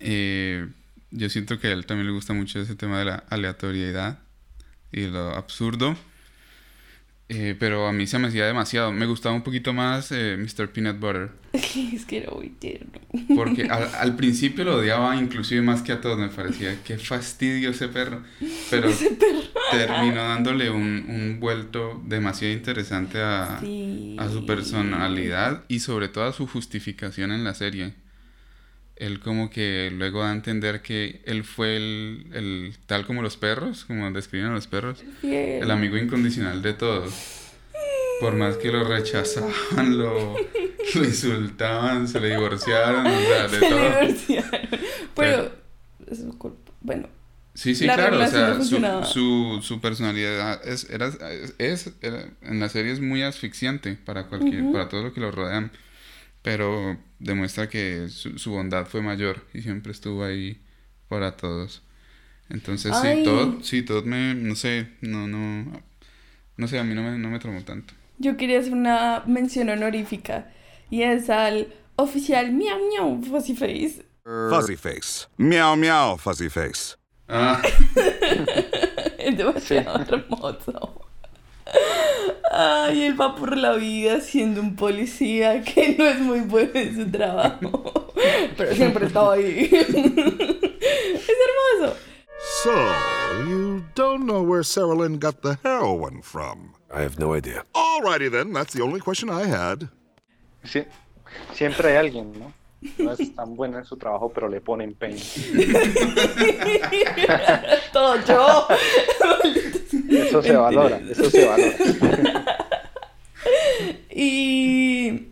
eh, 0.00 0.68
yo 1.10 1.30
siento 1.30 1.58
que 1.58 1.68
a 1.68 1.72
él 1.72 1.86
también 1.86 2.06
le 2.06 2.12
gusta 2.12 2.34
mucho 2.34 2.60
ese 2.60 2.74
tema 2.74 2.98
de 2.98 3.06
la 3.06 3.24
aleatoriedad 3.30 4.18
y 4.92 5.06
lo 5.06 5.30
absurdo. 5.30 5.96
Eh, 7.28 7.56
pero 7.58 7.88
a 7.88 7.92
mí 7.92 8.06
se 8.06 8.18
me 8.18 8.28
hacía 8.28 8.46
demasiado. 8.46 8.92
Me 8.92 9.06
gustaba 9.06 9.34
un 9.34 9.42
poquito 9.42 9.72
más 9.72 10.12
eh, 10.12 10.36
Mr. 10.38 10.70
Peanut 10.70 11.00
Butter. 11.00 11.30
es 11.52 12.04
que 12.04 12.18
era 12.18 12.32
muy 12.32 12.50
tierno. 12.50 12.92
Porque 13.34 13.64
al, 13.70 14.14
principio 14.14 14.64
lo 14.64 14.76
odiaba 14.76 15.16
inclusive 15.16 15.60
más 15.60 15.82
que 15.82 15.92
a 15.92 16.00
todos. 16.00 16.18
Me 16.18 16.28
parecía, 16.28 16.78
qué 16.84 16.98
fastidio 16.98 17.70
ese 17.70 17.88
perro. 17.88 18.22
Pero 18.70 18.90
terminó 19.72 20.22
dándole 20.22 20.70
un, 20.70 21.04
un, 21.08 21.40
vuelto 21.40 22.00
demasiado 22.06 22.54
interesante 22.54 23.18
a, 23.20 23.58
a 23.58 24.28
su 24.30 24.46
personalidad 24.46 25.64
y 25.66 25.80
sobre 25.80 26.08
todo 26.08 26.24
a 26.24 26.32
su 26.32 26.46
justificación 26.46 27.32
en 27.32 27.42
la 27.42 27.54
serie 27.54 28.05
él 28.96 29.20
como 29.20 29.50
que 29.50 29.90
luego 29.94 30.22
da 30.22 30.30
a 30.30 30.32
entender 30.32 30.82
que 30.82 31.20
él 31.24 31.44
fue 31.44 31.76
el, 31.76 32.26
el 32.32 32.74
tal 32.86 33.06
como 33.06 33.22
los 33.22 33.36
perros, 33.36 33.84
como 33.84 34.10
describen 34.10 34.48
a 34.48 34.54
los 34.54 34.66
perros, 34.66 35.02
el 35.22 35.70
amigo 35.70 35.96
incondicional 35.96 36.62
de 36.62 36.72
todos. 36.72 37.14
por 38.20 38.34
más 38.34 38.56
que 38.56 38.72
lo 38.72 38.84
rechazaban, 38.84 39.98
lo, 39.98 40.34
insultaban, 40.94 42.08
se 42.08 42.20
le 42.20 42.30
divorciaron, 42.30 43.06
o 43.06 43.20
sea, 43.20 43.48
de 43.48 43.48
Se 43.60 43.68
todo. 43.68 43.78
divorciaron. 44.00 44.60
Pero, 45.14 45.52
es 46.10 46.18
su 46.18 46.38
culpa. 46.38 46.72
Bueno, 46.80 47.08
Sí, 47.54 47.74
sí, 47.74 47.86
La 47.86 47.94
claro, 47.94 48.16
o 48.18 48.20
no 48.20 48.28
sea, 48.28 48.62
su, 48.62 48.78
su, 49.10 49.62
su 49.62 49.80
personalidad 49.80 50.60
es, 50.68 50.90
era, 50.90 51.10
es, 51.56 51.90
era- 52.02 52.26
en 52.42 52.60
la 52.60 52.68
serie 52.68 52.92
es 52.92 53.00
muy 53.00 53.22
asfixiante 53.22 53.94
para 54.04 54.26
cualquier, 54.26 54.70
para 54.72 54.90
todo 54.90 55.02
lo 55.04 55.14
que 55.14 55.20
lo 55.22 55.30
rodean, 55.30 55.72
pero 56.46 56.96
demuestra 57.18 57.68
que 57.68 58.08
su, 58.08 58.38
su 58.38 58.52
bondad 58.52 58.86
fue 58.86 59.02
mayor 59.02 59.44
y 59.52 59.62
siempre 59.62 59.90
estuvo 59.90 60.22
ahí 60.22 60.60
para 61.08 61.36
todos. 61.36 61.82
Entonces, 62.48 62.92
Ay. 62.94 63.16
sí, 63.18 63.24
todo, 63.24 63.62
sí, 63.62 63.82
todo 63.82 64.02
me, 64.04 64.32
no 64.36 64.54
sé, 64.54 64.90
no, 65.00 65.26
no, 65.26 65.82
no 66.56 66.68
sé, 66.68 66.78
a 66.78 66.84
mí 66.84 66.94
no 66.94 67.02
me, 67.02 67.18
no 67.18 67.30
me 67.30 67.40
traumó 67.40 67.62
tanto. 67.64 67.94
yo 68.18 68.36
quería 68.36 68.60
hacer 68.60 68.74
una 68.74 69.24
mención 69.26 69.68
honorífica. 69.70 70.52
Y 70.88 71.02
es 71.02 71.30
al 71.30 71.74
oficial 71.96 72.52
Miau 72.52 72.78
Miau 72.90 73.20
Fuzzy 73.24 73.56
Face. 73.56 74.06
Fuzzy 74.24 74.76
face. 74.76 75.26
Meow 75.38 75.74
meow, 75.74 76.16
fuzzy 76.16 76.48
face. 76.48 76.94
Ah, 77.28 77.60
Es 79.18 79.36
demasiado 79.36 79.98
hermoso. 80.14 81.05
Ay, 82.52 83.02
él 83.04 83.20
va 83.20 83.34
por 83.34 83.56
la 83.56 83.74
vida 83.74 84.20
siendo 84.20 84.60
un 84.60 84.76
policía 84.76 85.62
que 85.62 85.96
no 85.98 86.06
es 86.06 86.18
muy 86.20 86.40
bueno 86.40 86.70
en 86.74 86.96
su 86.96 87.10
trabajo. 87.10 88.12
Pero 88.56 88.74
siempre 88.74 89.06
estaba 89.06 89.34
ahí. 89.34 89.70
Es 91.16 91.28
hermoso. 91.28 91.96
So, 92.62 92.72
you 93.48 93.84
don't 93.94 94.24
know 94.24 94.42
where 94.42 94.62
Sarah 94.62 94.94
Lynn 94.94 95.18
got 95.18 95.42
the 95.42 95.58
heroin 95.62 96.22
from? 96.22 96.74
I 96.94 97.02
have 97.02 97.18
no 97.18 97.34
idea. 97.34 97.64
Alrighty 97.74 98.30
then, 98.30 98.52
that's 98.52 98.72
the 98.72 98.82
only 98.82 99.00
question 99.00 99.28
I 99.28 99.46
had. 99.46 99.88
Sí, 100.64 100.86
siempre 101.54 101.90
hay 101.90 101.96
alguien, 101.96 102.38
¿no? 102.38 102.52
No 102.98 103.12
es 103.12 103.34
tan 103.34 103.54
bueno 103.56 103.78
en 103.78 103.84
su 103.84 103.96
trabajo, 103.96 104.30
pero 104.32 104.48
le 104.48 104.60
pone 104.60 104.84
empeño. 104.84 105.16
Todo 107.92 108.16
yo. 108.24 108.68
Eso 110.10 110.42
se 110.42 110.54
valora, 110.54 110.98
eso 110.98 111.30
se 111.30 111.46
valora. 111.46 111.76
¿Y 114.10 115.28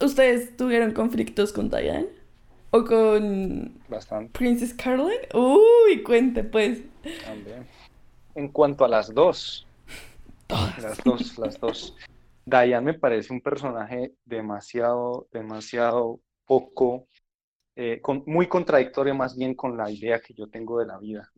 ustedes 0.00 0.56
tuvieron 0.56 0.92
conflictos 0.92 1.52
con 1.52 1.70
Diane? 1.70 2.06
¿O 2.70 2.84
con 2.84 3.80
Bastante 3.88 4.30
Princess 4.38 4.74
Caroline? 4.74 5.28
Uy, 5.34 6.02
cuente 6.02 6.44
pues. 6.44 6.80
también. 7.24 7.66
En 8.34 8.48
cuanto 8.48 8.84
a 8.84 8.88
las 8.88 9.12
dos, 9.12 9.66
las 10.48 11.02
dos, 11.04 11.38
las 11.38 11.58
dos. 11.60 11.96
Diane 12.44 12.92
me 12.92 12.94
parece 12.94 13.32
un 13.32 13.40
personaje 13.40 14.12
demasiado, 14.24 15.26
demasiado 15.32 16.20
poco, 16.52 17.08
eh, 17.76 18.00
con- 18.02 18.22
muy 18.26 18.46
contradictorio 18.46 19.14
más 19.14 19.36
bien 19.36 19.54
con 19.54 19.76
la 19.76 19.90
idea 19.90 20.20
que 20.20 20.34
yo 20.34 20.48
tengo 20.48 20.78
de 20.80 20.86
la 20.86 20.98
vida. 20.98 21.30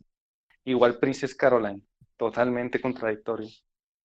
Igual 0.65 0.99
Princess 0.99 1.35
Caroline, 1.37 1.83
totalmente 2.17 2.81
contradictorio, 2.81 3.49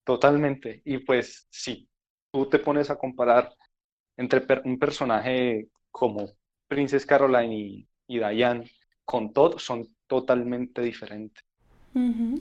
totalmente. 0.04 0.82
Y 0.84 0.98
pues 0.98 1.48
si 1.50 1.88
tú 2.32 2.46
te 2.48 2.60
pones 2.60 2.90
a 2.90 2.96
comparar 2.96 3.52
entre 4.16 4.40
per- 4.42 4.62
un 4.64 4.78
personaje 4.78 5.68
como 5.90 6.30
Princess 6.68 7.04
Caroline 7.04 7.54
y, 7.56 7.88
y 8.06 8.18
Diane 8.18 8.70
con 9.04 9.32
Todd, 9.32 9.58
son 9.58 9.88
totalmente 10.06 10.80
diferentes. 10.82 11.42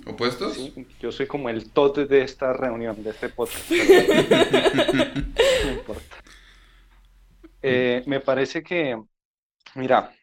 ¿Opuestos? 0.05 0.53
Sí, 0.53 0.85
yo 0.99 1.11
soy 1.11 1.25
como 1.25 1.49
el 1.49 1.71
Todd 1.71 2.07
de 2.07 2.21
esta 2.21 2.53
reunión, 2.53 3.01
de 3.03 3.09
este 3.09 3.29
podcast. 3.29 3.67
pero 3.69 5.65
no 5.65 5.71
importa. 5.71 6.15
Eh, 7.61 8.03
me 8.07 8.19
parece 8.19 8.63
que, 8.63 9.01
mira, 9.75 10.13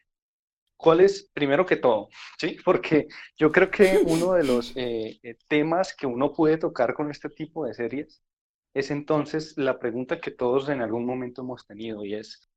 ¿cuál 0.76 1.00
es, 1.00 1.30
primero 1.32 1.66
que 1.66 1.76
todo, 1.76 2.08
sí? 2.38 2.56
Porque 2.64 3.08
yo 3.36 3.52
creo 3.52 3.70
que 3.70 4.02
uno 4.06 4.32
de 4.32 4.44
los 4.44 4.72
eh, 4.76 5.18
eh, 5.22 5.36
temas 5.48 5.94
que 5.94 6.06
uno 6.06 6.32
puede 6.32 6.58
tocar 6.58 6.94
con 6.94 7.10
este 7.10 7.28
tipo 7.28 7.66
de 7.66 7.74
series 7.74 8.22
es 8.74 8.90
entonces 8.90 9.56
la 9.56 9.78
pregunta 9.78 10.20
que 10.20 10.30
todos 10.30 10.68
en 10.68 10.82
algún 10.82 11.06
momento 11.06 11.42
hemos 11.42 11.66
tenido 11.66 12.04
y 12.04 12.14
es, 12.14 12.50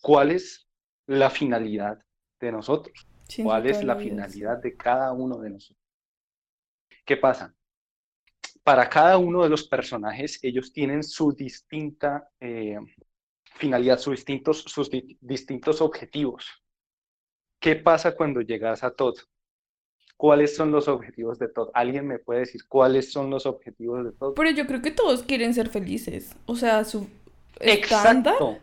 ¿cuál 0.00 0.30
es 0.30 0.66
la 1.06 1.28
finalidad 1.30 1.98
de 2.40 2.52
nosotros? 2.52 3.06
¿Cuál 3.42 3.66
es 3.66 3.84
la 3.84 3.96
finalidad 3.96 4.56
de 4.58 4.74
cada 4.74 5.12
uno 5.12 5.38
de 5.38 5.50
nosotros? 5.50 5.84
¿Qué 7.04 7.18
pasa? 7.18 7.54
Para 8.62 8.88
cada 8.88 9.18
uno 9.18 9.42
de 9.42 9.50
los 9.50 9.68
personajes, 9.68 10.38
ellos 10.42 10.72
tienen 10.72 11.02
su 11.02 11.32
distinta 11.32 12.30
eh, 12.40 12.78
finalidad, 13.58 13.98
sus 13.98 14.16
distintos, 14.16 14.62
sus 14.66 14.90
di- 14.90 15.18
distintos 15.20 15.80
objetivos. 15.80 16.46
¿Qué 17.60 17.76
pasa 17.76 18.14
cuando 18.14 18.40
llegas 18.40 18.82
a 18.84 18.90
Todd? 18.92 19.16
¿Cuáles 20.16 20.56
son 20.56 20.70
los 20.72 20.88
objetivos 20.88 21.38
de 21.38 21.48
Todd? 21.48 21.68
¿Alguien 21.74 22.06
me 22.06 22.18
puede 22.18 22.40
decir 22.40 22.62
cuáles 22.68 23.12
son 23.12 23.30
los 23.30 23.46
objetivos 23.46 24.04
de 24.04 24.12
Todd? 24.12 24.34
Pero 24.34 24.50
yo 24.50 24.66
creo 24.66 24.82
que 24.82 24.90
todos 24.90 25.22
quieren 25.22 25.54
ser 25.54 25.68
felices. 25.68 26.34
O 26.46 26.56
sea, 26.56 26.78
a 26.78 26.84
su 26.84 27.08
estándar 27.60 28.34
Exacto. 28.34 28.58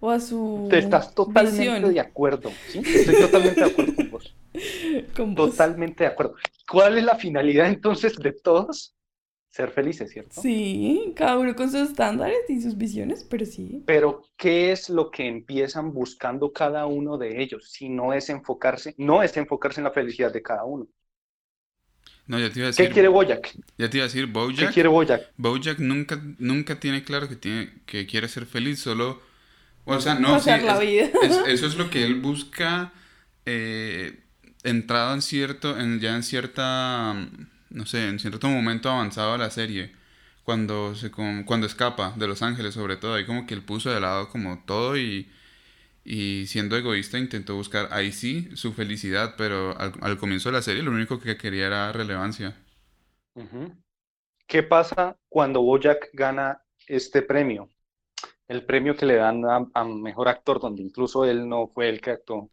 o 0.00 0.10
a 0.10 0.20
su 0.20 0.66
Te 0.70 0.78
estás 0.78 1.14
totalmente 1.14 1.58
visión. 1.70 1.94
de 1.94 2.00
acuerdo. 2.00 2.50
¿sí? 2.68 2.80
Estoy 2.84 3.18
totalmente 3.20 3.60
de 3.60 3.66
acuerdo 3.70 3.94
con 3.96 4.10
vos. 4.10 4.36
con 5.16 5.34
vos. 5.34 5.50
Totalmente 5.52 6.04
de 6.04 6.10
acuerdo. 6.10 6.34
¿Cuál 6.70 6.98
es 6.98 7.04
la 7.04 7.16
finalidad 7.16 7.68
entonces 7.68 8.16
de 8.16 8.32
todos? 8.32 8.94
Ser 9.50 9.70
felices, 9.70 10.10
¿cierto? 10.10 10.42
Sí, 10.42 11.12
cada 11.16 11.38
uno 11.38 11.54
con 11.54 11.70
sus 11.70 11.82
estándares 11.90 12.48
y 12.48 12.60
sus 12.62 12.76
visiones, 12.78 13.24
pero 13.24 13.44
sí. 13.46 13.84
Pero 13.84 14.22
¿qué 14.38 14.72
es 14.72 14.88
lo 14.88 15.10
que 15.10 15.26
empiezan 15.28 15.92
buscando 15.92 16.50
cada 16.50 16.86
uno 16.86 17.18
de 17.18 17.42
ellos? 17.42 17.70
Si 17.70 17.90
no 17.90 18.14
es 18.14 18.30
enfocarse, 18.30 18.94
no 18.96 19.22
es 19.22 19.36
enfocarse 19.36 19.80
en 19.80 19.84
la 19.84 19.90
felicidad 19.92 20.32
de 20.32 20.42
cada 20.42 20.64
uno. 20.64 20.88
No, 22.26 22.38
ya 22.38 22.50
te 22.52 22.60
iba 22.60 22.66
a 22.68 22.70
¿Qué 22.74 22.88
decir, 22.88 22.90
quiere 22.90 23.08
Boyack? 23.08 23.54
ya 23.78 23.90
te 23.90 23.98
iba 23.98 24.04
a 24.04 24.08
decir, 24.08 24.26
¿Qué 24.54 24.68
Bojack, 24.68 24.70
quiere 24.70 24.88
Boyack? 24.88 25.34
Bojack 25.36 25.78
nunca, 25.80 26.20
nunca 26.38 26.80
tiene 26.80 27.04
claro 27.04 27.28
que 27.28 27.36
tiene, 27.36 27.72
que 27.86 28.06
quiere 28.06 28.28
ser 28.28 28.46
feliz, 28.46 28.80
solo, 28.80 29.22
o 29.84 30.00
sea, 30.00 30.16
no, 30.16 30.38
sí, 30.38 30.60
la 30.62 30.78
es- 30.78 30.80
vida. 30.80 31.10
es- 31.20 31.42
eso 31.46 31.66
es 31.66 31.76
lo 31.76 31.90
que 31.90 32.04
él 32.04 32.16
busca, 32.20 32.92
eh, 33.46 34.24
entrado 34.64 35.14
en 35.14 35.22
cierto, 35.22 35.78
en, 35.78 36.00
ya 36.00 36.16
en 36.16 36.22
cierta, 36.24 37.16
no 37.70 37.86
sé, 37.86 38.08
en 38.08 38.18
cierto 38.18 38.48
momento 38.48 38.90
avanzado 38.90 39.32
de 39.32 39.38
la 39.38 39.50
serie, 39.50 39.92
cuando 40.44 40.94
se, 40.94 41.10
con- 41.10 41.44
cuando 41.44 41.66
escapa 41.66 42.14
de 42.16 42.26
Los 42.28 42.42
Ángeles 42.42 42.74
sobre 42.74 42.96
todo, 42.96 43.14
ahí 43.14 43.26
como 43.26 43.46
que 43.46 43.54
él 43.54 43.62
puso 43.62 43.90
de 43.90 44.00
lado 44.00 44.28
como 44.30 44.62
todo 44.66 44.96
y, 44.98 45.30
y 46.04 46.46
siendo 46.48 46.76
egoísta 46.76 47.18
intentó 47.18 47.56
buscar 47.56 47.88
ahí 47.92 48.12
sí 48.12 48.50
su 48.56 48.72
felicidad, 48.74 49.34
pero 49.38 49.78
al, 49.80 49.94
al 50.02 50.18
comienzo 50.18 50.50
de 50.50 50.54
la 50.56 50.62
serie 50.62 50.82
lo 50.84 50.92
único 50.92 51.20
que 51.20 51.36
quería 51.38 51.66
era 51.68 51.92
relevancia. 51.92 52.56
¿Qué 54.46 54.62
pasa 54.62 55.16
cuando 55.30 55.62
Boyack 55.62 56.10
gana 56.12 56.62
este 56.86 57.22
premio? 57.22 57.70
El 58.48 58.66
premio 58.66 58.96
que 58.96 59.06
le 59.06 59.16
dan 59.16 59.44
a, 59.46 59.66
a 59.74 59.84
mejor 59.84 60.28
actor, 60.28 60.60
donde 60.60 60.82
incluso 60.82 61.24
él 61.24 61.48
no 61.48 61.68
fue 61.68 61.88
el 61.90 62.00
que 62.00 62.12
actuó. 62.12 62.50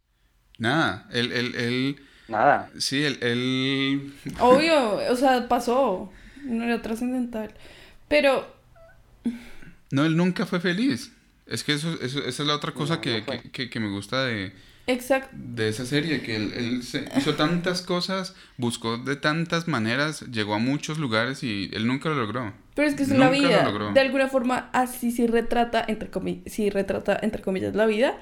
Nada, 0.58 1.06
él, 1.12 1.30
él, 1.32 1.54
él, 1.54 2.07
Nada. 2.28 2.70
sí, 2.78 3.02
él, 3.04 3.18
él, 3.22 4.14
Obvio, 4.40 4.96
o 5.10 5.16
sea, 5.16 5.48
pasó. 5.48 6.12
No 6.44 6.64
era 6.64 6.80
trascendental. 6.82 7.52
Pero 8.06 8.46
no, 9.90 10.04
él 10.04 10.16
nunca 10.16 10.46
fue 10.46 10.60
feliz. 10.60 11.12
Es 11.46 11.64
que 11.64 11.72
eso, 11.72 11.94
eso- 12.02 12.20
esa 12.24 12.42
es 12.42 12.46
la 12.46 12.54
otra 12.54 12.72
cosa 12.72 12.96
No, 12.96 13.00
que, 13.00 13.20
no 13.20 13.26
que, 13.26 13.50
que- 13.50 13.70
que 13.70 13.80
me 13.80 13.88
gusta 13.90 14.24
de, 14.24 14.52
exacto. 14.86 15.30
de 15.32 15.68
esa 15.68 15.86
serie, 15.86 16.20
que 16.22 16.36
él, 16.36 16.52
él 16.54 16.82
se- 16.82 17.08
hizo 17.16 17.34
tantas 17.34 17.80
cosas, 17.82 18.34
buscó 18.58 18.98
de 18.98 19.16
tantas 19.16 19.66
maneras, 19.66 20.20
llegó 20.30 20.54
a 20.54 20.58
muchos 20.58 20.98
lugares 20.98 21.42
y 21.42 21.70
él 21.72 21.86
nunca 21.86 22.10
lo 22.10 22.16
logró. 22.16 22.52
Pero 22.74 22.88
es 22.88 22.94
que 22.94 23.02
es 23.04 23.08
la 23.08 23.26
Nunca 23.30 23.40
lo 23.40 23.48
vida. 23.48 23.64
logró. 23.64 23.92
De 23.92 24.00
alguna 24.00 24.28
forma, 24.28 24.68
así 24.74 25.10
sí 25.10 25.26
retrata, 25.26 25.82
entre 25.88 26.10
comillas, 26.10 26.52
sí 26.52 26.68
retrata, 26.70 27.18
entre 27.22 27.40
comillas, 27.42 27.74
la 27.74 27.86
vida. 27.86 28.18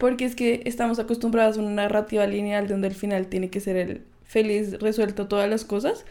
Porque 0.00 0.26
es 0.26 0.36
que 0.36 0.62
estamos 0.66 0.98
acostumbrados 1.00 1.58
a 1.58 1.62
una 1.62 1.70
narrativa 1.84 2.26
lineal 2.26 2.68
donde 2.68 2.88
al 2.88 2.94
final 2.96 3.28
tiene 3.28 3.50
que 3.50 3.60
ser 3.60 3.76
el 3.76 4.06
feliz, 4.24 4.80
resuelto 4.80 5.28
todas 5.28 5.48
las 5.50 5.64
cosas. 5.64 6.06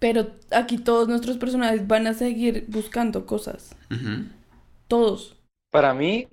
Pero 0.00 0.32
aquí 0.50 0.78
todos 0.78 1.08
nuestros 1.08 1.38
personajes 1.38 1.86
van 1.88 2.06
a 2.08 2.14
seguir 2.14 2.66
buscando 2.68 3.26
cosas. 3.26 3.76
Todos. 4.88 5.36
Para 5.70 5.94
mí, 5.94 6.28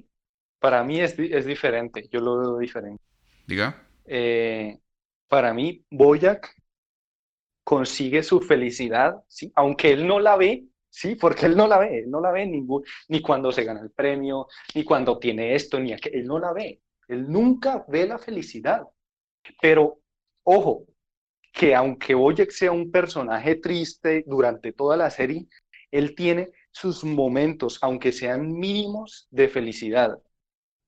para 0.59 0.83
mí 0.83 0.99
es, 1.01 1.17
es 1.19 1.45
diferente. 1.45 2.07
Yo 2.11 2.21
lo 2.21 2.39
veo 2.39 2.57
diferente. 2.59 3.03
Diga. 3.47 3.88
eh, 4.05 4.79
para 5.29 5.53
mí, 5.53 5.85
Boyack 5.91 6.55
consigue 7.63 8.23
su 8.23 8.41
felicidad, 8.41 9.23
¿sí? 9.27 9.51
Aunque 9.55 9.91
él 9.91 10.07
no 10.07 10.19
la 10.19 10.38
ve, 10.38 10.65
¿sí? 10.89 11.15
Porque 11.15 11.45
él 11.45 11.55
no 11.55 11.67
la 11.67 11.79
ve, 11.79 12.05
no 12.07 12.19
la 12.19 12.31
ve 12.31 12.45
ningún, 12.45 12.83
ni 13.09 13.21
cuando 13.21 13.51
se 13.51 13.63
gana 13.63 13.81
el 13.81 13.91
premio, 13.91 14.47
ni 14.75 14.83
cuando 14.83 15.19
tiene 15.19 15.55
esto, 15.55 15.79
ni 15.79 15.93
aquello, 15.93 16.17
él 16.17 16.25
no 16.25 16.39
la 16.39 16.53
ve. 16.53 16.81
Él 17.07 17.29
nunca 17.29 17.85
ve 17.88 18.05
la 18.05 18.19
felicidad. 18.19 18.88
Pero, 19.61 19.99
ojo, 20.43 20.85
que 21.53 21.73
aunque 21.73 22.13
Boyack 22.13 22.51
sea 22.51 22.71
un 22.71 22.91
personaje 22.91 23.55
triste 23.55 24.23
durante 24.27 24.73
toda 24.73 24.97
la 24.97 25.09
serie, 25.09 25.47
él 25.91 26.15
tiene 26.15 26.51
sus 26.71 27.03
momentos, 27.03 27.79
aunque 27.81 28.11
sean 28.11 28.51
mínimos, 28.53 29.27
de 29.31 29.47
felicidad. 29.47 30.19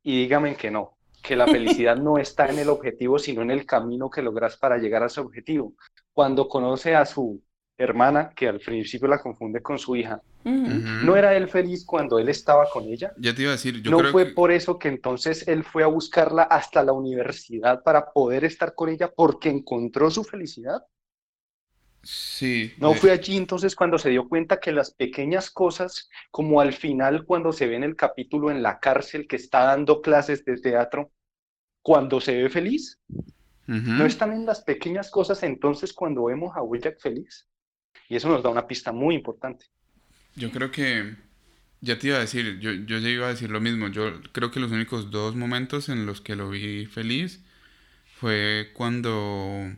Y 0.03 0.21
dígame 0.21 0.55
que 0.55 0.69
no, 0.69 0.97
que 1.23 1.35
la 1.35 1.47
felicidad 1.47 1.97
no 1.97 2.17
está 2.17 2.47
en 2.47 2.59
el 2.59 2.69
objetivo, 2.69 3.17
sino 3.17 3.41
en 3.41 3.51
el 3.51 3.65
camino 3.65 4.09
que 4.09 4.21
logras 4.21 4.57
para 4.57 4.77
llegar 4.77 5.03
a 5.03 5.07
ese 5.07 5.21
objetivo. 5.21 5.73
Cuando 6.13 6.47
conoce 6.47 6.95
a 6.95 7.05
su 7.05 7.41
hermana, 7.79 8.31
que 8.35 8.47
al 8.47 8.59
principio 8.59 9.07
la 9.07 9.19
confunde 9.19 9.61
con 9.61 9.79
su 9.79 9.95
hija, 9.95 10.21
¿no 10.43 11.15
era 11.15 11.35
él 11.35 11.49
feliz 11.49 11.85
cuando 11.85 12.19
él 12.19 12.29
estaba 12.29 12.69
con 12.69 12.83
ella? 12.85 13.13
Ya 13.17 13.33
te 13.33 13.41
iba 13.43 13.51
a 13.51 13.55
decir, 13.55 13.81
yo 13.81 13.91
¿No 13.91 13.97
creo 13.99 14.11
fue 14.11 14.27
que... 14.27 14.33
por 14.33 14.51
eso 14.51 14.77
que 14.77 14.89
entonces 14.89 15.47
él 15.47 15.63
fue 15.63 15.83
a 15.83 15.87
buscarla 15.87 16.43
hasta 16.43 16.83
la 16.83 16.93
universidad 16.93 17.81
para 17.83 18.11
poder 18.11 18.45
estar 18.45 18.75
con 18.75 18.89
ella 18.89 19.11
porque 19.15 19.49
encontró 19.49 20.11
su 20.11 20.23
felicidad? 20.23 20.83
Sí. 22.03 22.73
¿No 22.79 22.93
de- 22.93 22.95
fue 22.95 23.11
allí 23.11 23.35
entonces 23.35 23.75
cuando 23.75 23.97
se 23.97 24.09
dio 24.09 24.27
cuenta 24.29 24.59
que 24.59 24.71
las 24.71 24.91
pequeñas 24.91 25.49
cosas, 25.51 26.09
como 26.31 26.61
al 26.61 26.73
final 26.73 27.25
cuando 27.25 27.51
se 27.51 27.67
ve 27.67 27.75
en 27.75 27.83
el 27.83 27.95
capítulo 27.95 28.51
en 28.51 28.63
la 28.63 28.79
cárcel 28.79 29.27
que 29.27 29.35
está 29.35 29.65
dando 29.65 30.01
clases 30.01 30.45
de 30.45 30.57
teatro, 30.57 31.11
cuando 31.81 32.21
se 32.21 32.35
ve 32.41 32.49
feliz? 32.49 32.99
¿No 33.67 34.05
están 34.05 34.31
en 34.33 34.45
las 34.45 34.61
pequeñas 34.63 35.11
cosas 35.11 35.43
entonces 35.43 35.93
cuando 35.93 36.25
vemos 36.25 36.55
a 36.55 36.61
Bojack 36.61 36.99
feliz? 37.01 37.48
Y 38.09 38.15
eso 38.15 38.27
nos 38.27 38.41
da 38.41 38.49
una 38.49 38.67
pista 38.67 38.91
muy 38.91 39.15
importante. 39.15 39.67
Yo 40.35 40.51
creo 40.51 40.71
que, 40.71 41.15
ya 41.79 41.99
te 41.99 42.07
iba 42.07 42.17
a 42.17 42.21
decir, 42.21 42.59
yo, 42.59 42.71
yo 42.71 42.97
ya 42.97 43.09
iba 43.09 43.27
a 43.27 43.29
decir 43.29 43.51
lo 43.51 43.61
mismo, 43.61 43.87
yo 43.87 44.21
creo 44.31 44.49
que 44.49 44.59
los 44.59 44.71
únicos 44.71 45.11
dos 45.11 45.35
momentos 45.35 45.89
en 45.89 46.07
los 46.07 46.19
que 46.19 46.35
lo 46.35 46.49
vi 46.49 46.87
feliz 46.87 47.45
fue 48.15 48.71
cuando, 48.73 49.75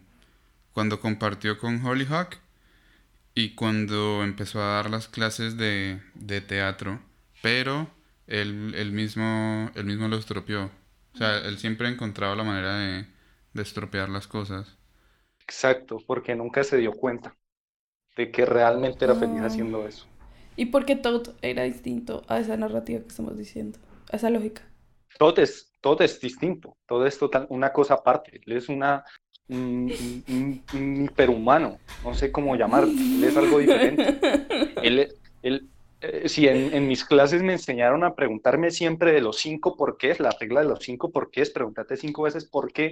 cuando 0.71 1.01
compartió 1.01 1.57
con 1.57 1.85
Hollyhock 1.85 2.37
y 3.35 3.53
cuando 3.53 4.23
empezó 4.23 4.61
a 4.61 4.75
dar 4.75 4.89
las 4.89 5.09
clases 5.09 5.57
de, 5.57 6.01
de 6.15 6.39
teatro, 6.39 7.01
pero 7.41 7.91
él, 8.27 8.73
él 8.75 8.93
mismo, 8.93 9.71
él 9.75 9.85
mismo 9.85 10.07
lo 10.07 10.15
estropeó. 10.17 10.71
O 11.13 11.17
sea, 11.17 11.39
él 11.39 11.57
siempre 11.59 11.89
encontraba 11.89 12.35
la 12.37 12.45
manera 12.45 12.77
de, 12.77 13.07
de 13.53 13.61
estropear 13.61 14.07
las 14.07 14.27
cosas. 14.27 14.77
Exacto, 15.41 15.97
porque 16.07 16.33
nunca 16.33 16.63
se 16.63 16.77
dio 16.77 16.93
cuenta 16.93 17.35
de 18.15 18.31
que 18.31 18.45
realmente 18.45 19.05
era 19.05 19.15
feliz 19.15 19.39
Ah. 19.41 19.45
haciendo 19.45 19.87
eso. 19.87 20.05
Y 20.55 20.67
porque 20.67 20.95
todo 20.95 21.33
era 21.41 21.63
distinto 21.63 22.23
a 22.27 22.39
esa 22.39 22.57
narrativa 22.57 22.99
que 23.01 23.07
estamos 23.07 23.37
diciendo, 23.37 23.79
a 24.11 24.17
esa 24.17 24.29
lógica. 24.29 24.61
Todo 25.17 25.41
es, 25.41 25.71
todo 25.81 26.03
es 26.03 26.19
distinto, 26.19 26.75
todo 26.87 27.05
es 27.05 27.17
total, 27.17 27.45
una 27.49 27.71
cosa 27.71 27.95
aparte. 27.95 28.41
Él 28.45 28.57
es 28.57 28.69
una, 28.69 29.03
un, 29.47 29.91
un- 30.27 30.63
un 30.73 31.05
hiperhumano, 31.05 31.77
no 32.03 32.13
sé 32.13 32.31
cómo 32.31 32.55
llamarlo, 32.55 32.91
él 32.91 33.23
es 33.23 33.35
algo 33.37 33.59
diferente. 33.59 34.19
Él, 34.83 35.13
él, 35.43 35.67
eh, 36.01 36.27
si 36.27 36.47
en, 36.47 36.73
en 36.73 36.87
mis 36.87 37.05
clases 37.05 37.43
me 37.43 37.53
enseñaron 37.53 38.03
a 38.03 38.15
preguntarme 38.15 38.71
siempre 38.71 39.11
de 39.11 39.21
los 39.21 39.37
cinco 39.37 39.75
porqués, 39.77 40.19
la 40.19 40.31
regla 40.39 40.61
de 40.61 40.67
los 40.69 40.79
cinco 40.79 41.11
porqués, 41.11 41.51
pregúntate 41.51 41.97
cinco 41.97 42.23
veces 42.23 42.45
por 42.45 42.71
qué, 42.73 42.91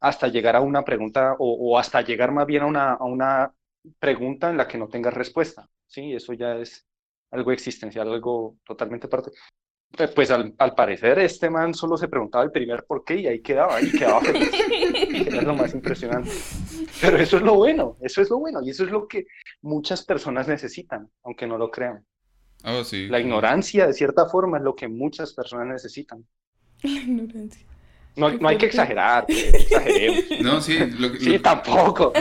hasta 0.00 0.28
llegar 0.28 0.54
a 0.54 0.60
una 0.60 0.84
pregunta 0.84 1.34
o, 1.38 1.54
o 1.54 1.78
hasta 1.78 2.02
llegar 2.02 2.30
más 2.30 2.46
bien 2.46 2.62
a 2.62 2.66
una, 2.66 2.92
a 2.92 3.04
una 3.04 3.52
pregunta 3.98 4.50
en 4.50 4.56
la 4.56 4.66
que 4.68 4.78
no 4.78 4.88
tengas 4.88 5.14
respuesta. 5.14 5.68
Sí, 5.86 6.12
eso 6.12 6.32
ya 6.32 6.56
es 6.56 6.86
algo 7.30 7.52
existencial, 7.52 8.10
algo 8.12 8.56
totalmente 8.64 9.06
aparte. 9.06 9.30
Pues 10.14 10.30
al, 10.30 10.54
al 10.58 10.74
parecer 10.74 11.18
este 11.18 11.48
man 11.48 11.72
solo 11.72 11.96
se 11.96 12.08
preguntaba 12.08 12.44
el 12.44 12.50
primer 12.52 12.84
por 12.84 13.04
qué 13.04 13.16
y 13.20 13.26
ahí 13.26 13.40
quedaba, 13.40 13.80
y 13.80 13.90
quedaba 13.90 14.20
feliz. 14.20 14.50
Que 14.50 15.38
es 15.38 15.42
lo 15.42 15.54
más 15.54 15.72
impresionante. 15.72 16.30
Pero 17.00 17.16
eso 17.16 17.36
es 17.38 17.42
lo 17.42 17.54
bueno, 17.54 17.96
eso 18.02 18.20
es 18.20 18.28
lo 18.28 18.38
bueno 18.38 18.60
y 18.62 18.70
eso 18.70 18.84
es 18.84 18.90
lo 18.90 19.08
que 19.08 19.26
muchas 19.62 20.04
personas 20.04 20.46
necesitan, 20.46 21.08
aunque 21.24 21.46
no 21.46 21.56
lo 21.56 21.70
crean. 21.70 22.04
Oh, 22.64 22.84
sí. 22.84 23.06
La 23.08 23.18
ignorancia, 23.20 23.86
de 23.86 23.92
cierta 23.94 24.26
forma, 24.26 24.58
es 24.58 24.64
lo 24.64 24.74
que 24.74 24.88
muchas 24.88 25.32
personas 25.32 25.66
necesitan. 25.68 26.26
La 26.82 26.90
ignorancia. 26.90 27.66
No, 28.16 28.30
no 28.32 28.48
hay 28.48 28.58
que 28.58 28.66
exagerar, 28.66 29.26
pues, 29.26 29.52
no 29.52 29.58
exageremos. 29.58 30.24
No, 30.42 30.60
sí, 30.60 30.76
lo, 30.98 31.12
que- 31.12 31.20
Sí, 31.20 31.36
lo- 31.36 31.40
tampoco, 31.42 32.12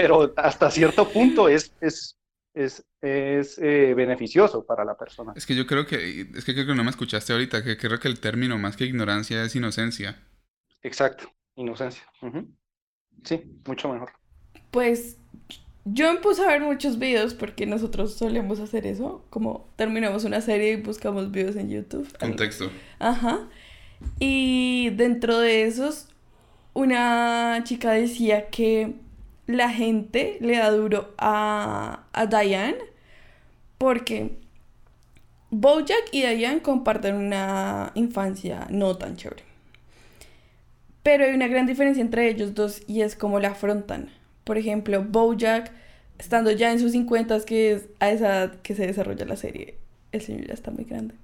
pero 0.00 0.32
hasta 0.36 0.70
cierto 0.70 1.08
punto 1.08 1.48
es, 1.48 1.72
es, 1.80 2.16
es, 2.54 2.84
es 3.00 3.58
eh, 3.58 3.94
beneficioso 3.94 4.64
para 4.64 4.84
la 4.84 4.96
persona. 4.96 5.32
Es 5.36 5.46
que 5.46 5.54
yo 5.54 5.66
creo 5.66 5.86
que, 5.86 6.28
es 6.34 6.44
que 6.44 6.54
creo 6.54 6.66
que 6.66 6.74
no 6.74 6.84
me 6.84 6.90
escuchaste 6.90 7.32
ahorita, 7.32 7.62
que 7.62 7.76
creo 7.76 7.98
que 7.98 8.08
el 8.08 8.20
término 8.20 8.58
más 8.58 8.76
que 8.76 8.84
ignorancia 8.84 9.42
es 9.44 9.56
inocencia. 9.56 10.22
Exacto, 10.82 11.32
inocencia. 11.56 12.02
Sí, 13.24 13.42
mucho 13.66 13.92
mejor. 13.92 14.12
Pues 14.70 15.18
yo 15.84 16.12
me 16.12 16.20
puse 16.20 16.44
a 16.44 16.48
ver 16.48 16.60
muchos 16.60 16.98
videos 16.98 17.34
porque 17.34 17.66
nosotros 17.66 18.14
solemos 18.14 18.60
hacer 18.60 18.86
eso, 18.86 19.24
como 19.30 19.72
terminamos 19.76 20.24
una 20.24 20.40
serie 20.40 20.72
y 20.72 20.76
buscamos 20.76 21.30
videos 21.30 21.56
en 21.56 21.70
YouTube. 21.70 22.08
Contexto. 22.18 22.70
Ajá. 22.98 23.48
Y 24.18 24.90
dentro 24.90 25.38
de 25.38 25.62
esos, 25.64 26.08
una 26.74 27.62
chica 27.64 27.92
decía 27.92 28.50
que 28.50 28.94
la 29.46 29.70
gente 29.70 30.38
le 30.40 30.56
da 30.56 30.70
duro 30.70 31.14
a, 31.18 32.04
a 32.12 32.26
Diane 32.26 32.76
porque 33.78 34.32
Bojack 35.50 36.08
y 36.12 36.22
Diane 36.22 36.62
comparten 36.62 37.14
una 37.14 37.92
infancia 37.94 38.66
no 38.70 38.96
tan 38.96 39.16
chévere. 39.16 39.44
Pero 41.02 41.24
hay 41.24 41.34
una 41.34 41.46
gran 41.46 41.66
diferencia 41.66 42.00
entre 42.00 42.28
ellos 42.28 42.54
dos 42.54 42.82
y 42.88 43.02
es 43.02 43.14
cómo 43.14 43.38
la 43.38 43.48
afrontan. 43.48 44.10
Por 44.42 44.58
ejemplo, 44.58 45.04
Bojack, 45.04 45.70
estando 46.18 46.50
ya 46.50 46.72
en 46.72 46.80
sus 46.80 46.92
50, 46.92 47.44
que 47.44 47.72
es 47.72 47.88
a 48.00 48.10
esa 48.10 48.26
edad 48.26 48.60
que 48.62 48.74
se 48.74 48.86
desarrolla 48.86 49.24
la 49.24 49.36
serie, 49.36 49.76
el 50.10 50.20
señor 50.20 50.48
ya 50.48 50.54
está 50.54 50.72
muy 50.72 50.84
grande. 50.84 51.14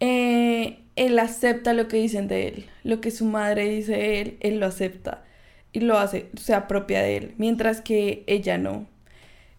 Eh, 0.00 0.78
él 0.96 1.18
acepta 1.18 1.74
lo 1.74 1.88
que 1.88 1.98
dicen 1.98 2.28
de 2.28 2.48
él, 2.48 2.66
lo 2.84 3.00
que 3.02 3.10
su 3.10 3.26
madre 3.26 3.68
dice 3.68 3.92
de 3.92 4.20
él, 4.20 4.36
él 4.40 4.60
lo 4.60 4.66
acepta 4.66 5.25
y 5.76 5.80
lo 5.80 5.98
hace, 5.98 6.30
se 6.40 6.54
apropia 6.54 7.02
de 7.02 7.18
él, 7.18 7.34
mientras 7.36 7.82
que 7.82 8.24
ella 8.26 8.56
no. 8.56 8.86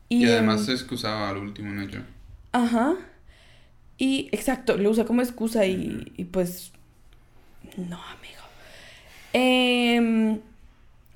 Y, 0.10 0.24
em, 0.24 0.32
además 0.32 0.66
se 0.66 0.72
excusaba 0.72 1.30
al 1.30 1.38
último 1.38 1.70
en 1.70 1.82
ello. 1.82 2.00
Ajá. 2.54 2.96
Y 4.00 4.28
exacto, 4.32 4.78
lo 4.78 4.90
usa 4.90 5.06
como 5.06 5.22
excusa 5.22 5.68
y, 5.68 6.12
y 6.18 6.24
pues... 6.24 6.72
No, 7.76 8.02
amigo. 8.02 8.42
Em, 9.34 10.40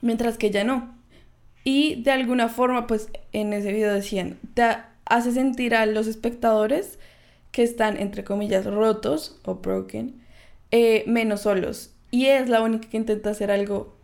mientras 0.04 0.38
que 0.38 0.47
ella 0.47 0.64
no. 0.64 0.93
Y 1.64 2.04
de 2.04 2.12
alguna 2.12 2.47
forma, 2.47 2.86
pues 2.86 3.10
en 3.34 3.54
ese 3.54 3.74
video 3.74 3.91
decían, 3.91 4.38
te 4.54 4.62
hace 5.06 5.32
sentir 5.32 5.74
a 5.74 5.88
los 5.88 6.06
espectadores 6.06 6.99
que 7.52 7.64
están, 7.64 7.97
entre 7.97 8.24
comillas, 8.24 8.66
rotos 8.66 9.39
o 9.45 9.56
broken, 9.56 10.22
eh, 10.70 11.04
menos 11.08 11.41
solos. 11.41 11.89
Y 12.12 12.28
es 12.28 12.49
la 12.49 12.62
única 12.62 12.88
que 12.88 12.97
intenta 12.97 13.32
hacer 13.32 13.49
algo 13.49 13.99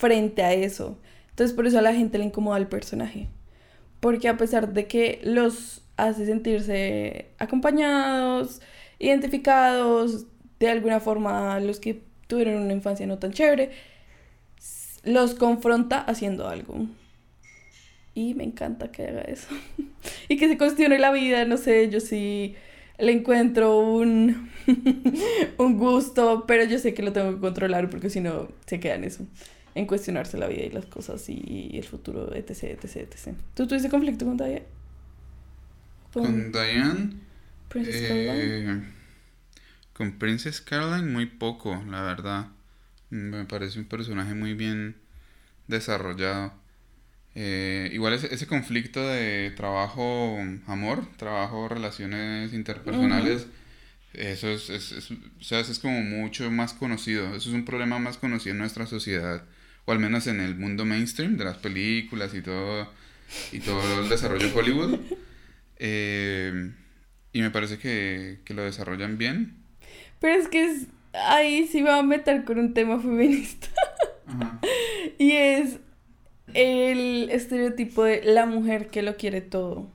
frente 0.00 0.42
a 0.42 0.54
eso. 0.54 0.98
Entonces 1.28 1.54
por 1.54 1.66
eso 1.66 1.78
a 1.78 1.82
la 1.82 1.94
gente 1.94 2.16
le 2.16 2.24
incomoda 2.24 2.56
el 2.56 2.66
personaje. 2.66 3.28
Porque 4.00 4.28
a 4.28 4.38
pesar 4.38 4.72
de 4.72 4.86
que 4.86 5.20
los 5.22 5.82
hace 5.98 6.24
sentirse 6.24 7.26
acompañados, 7.38 8.62
identificados, 8.98 10.26
de 10.58 10.70
alguna 10.70 11.00
forma 11.00 11.60
los 11.60 11.80
que 11.80 12.02
tuvieron 12.26 12.62
una 12.62 12.72
infancia 12.72 13.06
no 13.06 13.18
tan 13.18 13.32
chévere, 13.32 13.70
los 15.04 15.34
confronta 15.34 16.00
haciendo 16.00 16.48
algo. 16.48 16.86
Y 18.14 18.34
me 18.34 18.44
encanta 18.44 18.90
que 18.90 19.06
haga 19.06 19.20
eso. 19.22 19.48
y 20.28 20.38
que 20.38 20.48
se 20.48 20.56
cuestione 20.56 20.98
la 20.98 21.12
vida, 21.12 21.44
no 21.44 21.58
sé, 21.58 21.90
yo 21.90 22.00
sí 22.00 22.54
le 22.98 23.12
encuentro 23.12 23.78
un, 23.78 24.50
un 25.58 25.78
gusto, 25.78 26.44
pero 26.46 26.64
yo 26.64 26.78
sé 26.78 26.94
que 26.94 27.02
lo 27.02 27.12
tengo 27.12 27.34
que 27.34 27.40
controlar 27.40 27.90
porque 27.90 28.08
si 28.08 28.20
no 28.20 28.48
se 28.66 28.80
queda 28.80 28.94
en 28.94 29.04
eso, 29.04 29.26
en 29.74 29.86
cuestionarse 29.86 30.38
la 30.38 30.48
vida 30.48 30.62
y 30.64 30.70
las 30.70 30.86
cosas 30.86 31.28
y 31.28 31.70
el 31.78 31.84
futuro, 31.84 32.34
etc, 32.34 32.50
etc, 32.64 32.96
etc. 32.96 33.36
¿Tú 33.54 33.66
tuviste 33.66 33.88
conflicto 33.90 34.24
con 34.26 34.36
Diane? 34.36 34.62
Con 36.12 36.52
Diane, 36.52 37.14
Princess 37.68 38.02
Caroline. 38.02 38.54
eh, 38.78 38.82
con 39.92 40.18
Princess 40.18 40.60
Caroline 40.60 41.10
muy 41.10 41.26
poco, 41.26 41.82
la 41.88 42.02
verdad. 42.02 42.48
Me 43.10 43.44
parece 43.44 43.78
un 43.78 43.86
personaje 43.86 44.34
muy 44.34 44.54
bien 44.54 44.96
desarrollado. 45.68 46.54
Eh, 47.34 47.90
igual 47.92 48.14
ese, 48.14 48.34
ese 48.34 48.46
conflicto 48.46 49.06
de 49.08 49.52
trabajo-amor, 49.56 51.06
trabajo-relaciones 51.16 52.52
interpersonales, 52.54 53.46
eso 54.14 54.48
es, 54.50 54.70
es, 54.70 54.92
es- 54.92 55.10
o 55.12 55.44
sea, 55.44 55.60
eso 55.60 55.72
es 55.72 55.78
como 55.80 56.02
mucho 56.02 56.50
más 56.50 56.74
conocido. 56.74 57.28
Eso 57.36 57.50
es 57.50 57.54
un 57.56 57.64
problema 57.64 57.98
más 58.00 58.18
conocido 58.18 58.52
en 58.52 58.58
nuestra 58.60 58.86
sociedad, 58.86 59.44
o 59.90 59.92
al 59.92 59.98
menos 59.98 60.28
en 60.28 60.40
el 60.40 60.54
mundo 60.54 60.84
mainstream 60.84 61.36
de 61.36 61.44
las 61.44 61.56
películas 61.56 62.32
y 62.34 62.42
todo, 62.42 62.88
y 63.50 63.58
todo 63.58 64.02
el 64.02 64.08
desarrollo 64.08 64.46
de 64.48 64.54
Hollywood. 64.54 65.00
Eh, 65.82 66.70
y 67.32 67.40
me 67.42 67.50
parece 67.50 67.78
que, 67.78 68.38
que 68.44 68.54
lo 68.54 68.62
desarrollan 68.62 69.18
bien. 69.18 69.56
Pero 70.20 70.40
es 70.40 70.48
que 70.48 70.64
es, 70.64 70.86
ahí 71.14 71.66
sí 71.66 71.82
me 71.82 71.90
va 71.90 71.98
a 71.98 72.02
meter 72.02 72.44
con 72.44 72.58
un 72.58 72.74
tema 72.74 73.00
feminista. 73.00 73.68
Ajá. 74.26 74.60
Y 75.18 75.32
es 75.32 75.80
el 76.54 77.30
estereotipo 77.30 78.04
de 78.04 78.22
la 78.24 78.46
mujer 78.46 78.88
que 78.88 79.02
lo 79.02 79.16
quiere 79.16 79.40
todo. 79.40 79.90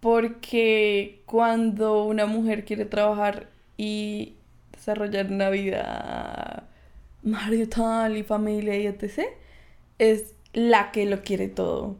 porque 0.00 1.22
cuando 1.26 2.04
una 2.04 2.26
mujer 2.26 2.64
quiere 2.64 2.84
trabajar 2.84 3.48
y 3.76 4.34
desarrollar 4.72 5.26
una 5.32 5.48
vida 5.50 6.68
marital 7.24 8.16
y 8.16 8.22
familia 8.22 8.78
y 8.78 8.86
etc., 8.86 9.24
es 9.98 10.34
la 10.52 10.92
que 10.92 11.06
lo 11.06 11.22
quiere 11.22 11.48
todo. 11.48 11.96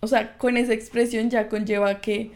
O 0.00 0.06
sea, 0.06 0.36
con 0.36 0.56
esa 0.56 0.74
expresión 0.74 1.30
ya 1.30 1.48
conlleva 1.48 2.00
que 2.00 2.32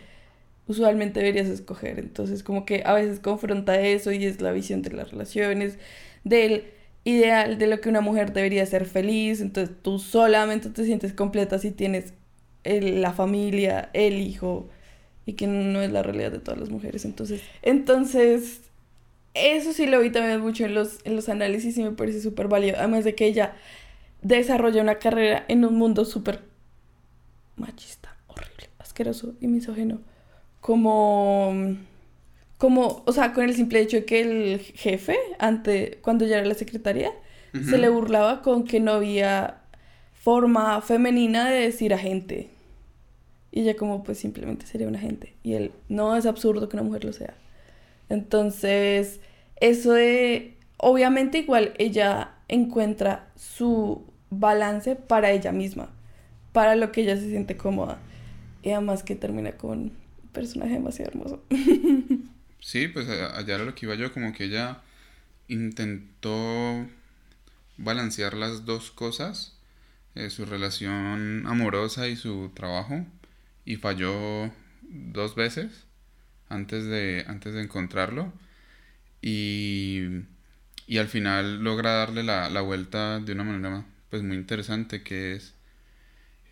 usualmente 0.66 1.20
deberías 1.20 1.48
escoger. 1.48 1.98
Entonces, 1.98 2.42
como 2.42 2.64
que 2.64 2.82
a 2.86 2.94
veces 2.94 3.20
confronta 3.20 3.78
eso 3.80 4.12
y 4.12 4.24
es 4.24 4.40
la 4.40 4.52
visión 4.52 4.82
de 4.82 4.92
las 4.92 5.10
relaciones, 5.10 5.78
del 6.24 6.64
ideal 7.04 7.58
de 7.58 7.66
lo 7.66 7.80
que 7.80 7.88
una 7.88 8.00
mujer 8.00 8.32
debería 8.32 8.64
ser 8.66 8.86
feliz. 8.86 9.40
Entonces, 9.40 9.76
tú 9.82 9.98
solamente 9.98 10.70
te 10.70 10.84
sientes 10.84 11.12
completa 11.12 11.58
si 11.58 11.70
tienes 11.70 12.14
la 12.64 13.12
familia, 13.12 13.90
el 13.92 14.20
hijo, 14.20 14.68
y 15.26 15.34
que 15.34 15.46
no 15.46 15.82
es 15.82 15.90
la 15.92 16.02
realidad 16.02 16.32
de 16.32 16.38
todas 16.38 16.58
las 16.58 16.70
mujeres. 16.70 17.04
Entonces, 17.04 17.42
entonces 17.62 18.67
eso 19.38 19.72
sí 19.72 19.86
lo 19.86 20.00
vi 20.00 20.10
también 20.10 20.40
mucho 20.40 20.64
en 20.64 20.74
los, 20.74 20.98
en 21.04 21.16
los 21.16 21.28
análisis 21.28 21.76
y 21.78 21.82
me 21.82 21.92
parece 21.92 22.20
súper 22.20 22.48
válido. 22.48 22.76
Además 22.78 23.04
de 23.04 23.14
que 23.14 23.26
ella 23.26 23.54
desarrolla 24.22 24.82
una 24.82 24.98
carrera 24.98 25.44
en 25.48 25.64
un 25.64 25.76
mundo 25.76 26.04
súper 26.04 26.42
machista, 27.56 28.16
horrible, 28.26 28.68
asqueroso 28.78 29.34
y 29.40 29.46
misógeno. 29.46 30.00
Como, 30.60 31.76
como, 32.58 33.02
o 33.06 33.12
sea, 33.12 33.32
con 33.32 33.44
el 33.44 33.54
simple 33.54 33.80
hecho 33.80 33.98
de 33.98 34.04
que 34.04 34.20
el 34.20 34.60
jefe, 34.60 35.16
ante, 35.38 35.98
cuando 36.02 36.26
ya 36.26 36.38
era 36.38 36.46
la 36.46 36.54
secretaria, 36.54 37.12
se 37.52 37.78
le 37.78 37.88
burlaba 37.88 38.42
con 38.42 38.64
que 38.64 38.78
no 38.78 38.92
había 38.92 39.62
forma 40.12 40.80
femenina 40.82 41.48
de 41.48 41.60
decir 41.60 41.94
agente. 41.94 42.50
Y 43.50 43.62
ella 43.62 43.76
como, 43.76 44.04
pues 44.04 44.18
simplemente 44.18 44.66
sería 44.66 44.86
un 44.86 44.96
agente. 44.96 45.34
Y 45.42 45.54
él, 45.54 45.72
no 45.88 46.16
es 46.16 46.26
absurdo 46.26 46.68
que 46.68 46.76
una 46.76 46.82
mujer 46.82 47.04
lo 47.04 47.12
sea. 47.12 47.34
Entonces, 48.08 49.20
eso 49.60 49.92
de, 49.92 50.56
obviamente 50.76 51.38
igual 51.38 51.74
ella 51.78 52.34
encuentra 52.48 53.30
su 53.36 54.04
balance 54.30 54.96
para 54.96 55.30
ella 55.30 55.52
misma, 55.52 55.90
para 56.52 56.76
lo 56.76 56.92
que 56.92 57.02
ella 57.02 57.16
se 57.16 57.28
siente 57.28 57.56
cómoda. 57.56 57.98
Y 58.62 58.70
además 58.70 59.02
que 59.02 59.14
termina 59.14 59.52
con 59.52 59.78
un 59.78 59.92
personaje 60.32 60.72
demasiado 60.72 61.10
hermoso. 61.10 61.42
Sí, 62.60 62.88
pues 62.88 63.08
allá 63.08 63.54
era 63.54 63.64
lo 63.64 63.74
que 63.74 63.86
iba 63.86 63.94
yo, 63.94 64.12
como 64.12 64.32
que 64.32 64.44
ella 64.44 64.82
intentó 65.46 66.86
balancear 67.76 68.34
las 68.34 68.64
dos 68.64 68.90
cosas, 68.90 69.56
eh, 70.14 70.28
su 70.28 70.44
relación 70.44 71.44
amorosa 71.46 72.08
y 72.08 72.16
su 72.16 72.50
trabajo, 72.54 73.06
y 73.64 73.76
falló 73.76 74.50
dos 74.82 75.34
veces 75.36 75.86
antes 76.48 76.84
de, 76.86 77.24
antes 77.28 77.54
de 77.54 77.62
encontrarlo. 77.62 78.32
Y, 79.20 80.02
y 80.86 80.98
al 80.98 81.08
final 81.08 81.62
logra 81.62 81.92
darle 81.92 82.22
la, 82.22 82.48
la, 82.50 82.60
vuelta 82.60 83.20
de 83.20 83.32
una 83.32 83.44
manera 83.44 83.84
pues 84.10 84.22
muy 84.22 84.36
interesante 84.36 85.02
que 85.02 85.34
es 85.34 85.54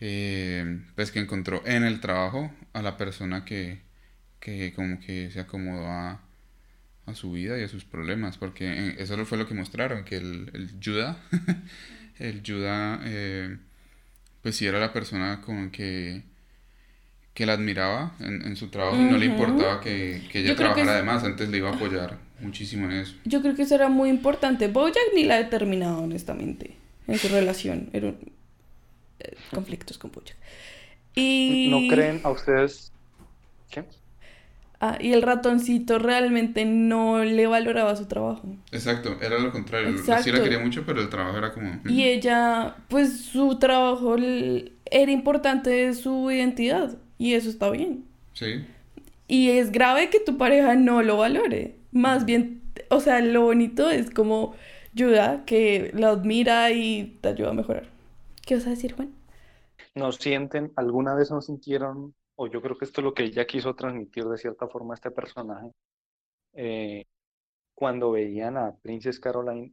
eh, 0.01 0.81
pues 0.95 1.11
que 1.11 1.21
encontró 1.21 1.63
en 1.65 1.85
el 1.85 2.01
trabajo 2.01 2.53
a 2.73 2.83
la 2.83 2.97
persona 2.97 3.45
que, 3.45 3.81
que 4.41 4.73
como 4.75 5.01
que 5.01 5.31
se 5.31 5.41
acomodó 5.41 5.87
a, 5.87 6.21
a 7.07 7.15
su 7.15 7.33
vida 7.33 7.59
y 7.59 7.63
a 7.63 7.69
sus 7.69 7.85
problemas 7.85 8.37
porque 8.37 8.97
eso 8.99 9.25
fue 9.25 9.39
lo 9.39 9.47
que 9.47 9.55
mostraron 9.55 10.05
que 10.05 10.17
el, 10.17 10.51
el 10.53 10.71
Judah 10.85 11.17
el 12.19 12.43
Judah 12.45 13.01
eh, 13.05 13.57
pues 14.43 14.57
sí 14.57 14.67
era 14.67 14.81
la 14.81 14.93
persona 14.93 15.41
con 15.41 15.71
que 15.71 16.23
que 17.33 17.47
la 17.47 17.53
admiraba 17.53 18.15
en, 18.19 18.43
en 18.47 18.57
su 18.57 18.69
trabajo 18.69 18.97
y 18.97 19.05
no 19.05 19.19
le 19.19 19.27
importaba 19.27 19.81
que, 19.81 20.27
que 20.33 20.41
ella 20.41 20.57
trabajara 20.57 20.93
además, 20.93 21.23
antes 21.23 21.51
le 21.51 21.59
iba 21.59 21.69
a 21.69 21.75
apoyar 21.75 22.26
muchísimo 22.41 22.87
en 22.87 22.93
eso. 22.93 23.15
Yo 23.25 23.43
creo 23.43 23.55
que 23.55 23.63
eso 23.63 23.75
era 23.75 23.89
muy 23.89 24.11
importante. 24.11 24.69
Bojack 24.69 25.15
ni 25.15 25.25
la 25.25 25.35
ha 25.35 25.39
determinado, 25.39 26.03
honestamente, 26.03 26.77
en 27.07 27.19
su 27.19 27.29
relación. 27.29 27.91
Eran 27.93 28.17
eh, 29.21 29.37
conflictos 29.53 29.99
con 29.99 30.13
Bojack. 30.13 30.37
Y... 31.15 31.69
¿No 31.71 31.95
creen 31.95 32.21
a 32.25 32.31
ustedes? 32.31 32.93
¿Qué? 33.71 33.85
Ah, 34.79 34.99
y 35.01 35.13
el 35.13 35.23
ratoncito 35.23 35.99
realmente 35.99 36.67
no 36.67 37.25
le 37.25 37.47
valoraba 37.47 37.97
su 37.97 38.07
trabajo. 38.07 38.57
Exacto, 38.73 39.17
era 39.23 39.39
lo 39.39 39.51
contrario. 39.51 39.89
Exacto. 39.89 40.25
Sí 40.25 40.33
la 40.33 40.43
quería 40.43 40.59
mucho, 40.59 40.85
pero 40.85 41.01
el 41.01 41.09
trabajo 41.09 41.39
era 41.39 41.53
como... 41.53 41.81
Y 41.89 42.05
ella, 42.05 42.77
pues 42.89 43.21
su 43.21 43.59
trabajo 43.59 44.17
era 44.17 45.11
importante 45.11 45.71
de 45.71 45.95
su 45.95 46.31
identidad. 46.31 46.99
Y 47.19 47.33
eso 47.33 47.49
está 47.49 47.71
bien. 47.71 48.05
Sí. 48.35 48.67
Y 49.29 49.49
es 49.51 49.73
grave 49.73 50.11
que 50.11 50.21
tu 50.21 50.37
pareja 50.37 50.75
no 50.75 51.03
lo 51.03 51.17
valore. 51.17 51.75
Más 51.97 52.27
bien, 52.27 52.63
o 52.91 53.01
sea, 53.01 53.21
lo 53.21 53.41
bonito 53.41 53.89
es 53.89 54.11
como 54.11 54.55
ayuda, 54.93 55.47
que 55.47 55.91
la 55.95 56.11
admira 56.11 56.71
y 56.71 57.19
te 57.23 57.31
ayuda 57.31 57.51
a 57.51 57.55
mejorar. 57.55 57.89
¿Qué 58.47 58.55
vas 58.55 58.67
a 58.67 58.71
decir, 58.71 58.95
Juan? 58.95 59.15
¿No 59.95 60.13
sienten, 60.13 60.73
alguna 60.77 61.15
vez 61.15 61.31
no 61.31 61.41
sintieron, 61.41 62.15
o 62.35 62.49
yo 62.49 62.61
creo 62.61 62.77
que 62.77 62.85
esto 62.85 63.01
es 63.01 63.05
lo 63.07 63.15
que 63.15 63.25
ella 63.25 63.47
quiso 63.47 63.75
transmitir 63.75 64.25
de 64.25 64.37
cierta 64.37 64.69
forma 64.69 64.93
a 64.93 64.97
este 64.97 65.11
personaje, 65.11 65.71
eh, 66.53 67.07
cuando 67.75 68.11
veían 68.11 68.59
a 68.59 68.77
Princess 68.83 69.19
Caroline, 69.19 69.73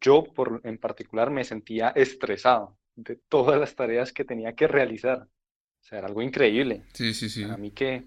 yo 0.00 0.22
por, 0.22 0.60
en 0.62 0.78
particular 0.78 1.30
me 1.30 1.42
sentía 1.42 1.88
estresado 1.90 2.76
de 2.94 3.16
todas 3.28 3.58
las 3.58 3.74
tareas 3.74 4.12
que 4.12 4.24
tenía 4.24 4.54
que 4.54 4.68
realizar. 4.68 5.22
O 5.22 5.82
sea, 5.82 5.98
era 5.98 6.06
algo 6.06 6.22
increíble. 6.22 6.84
Sí, 6.92 7.12
sí, 7.12 7.28
sí. 7.28 7.42
A 7.44 7.56
mí 7.56 7.72
que, 7.72 8.04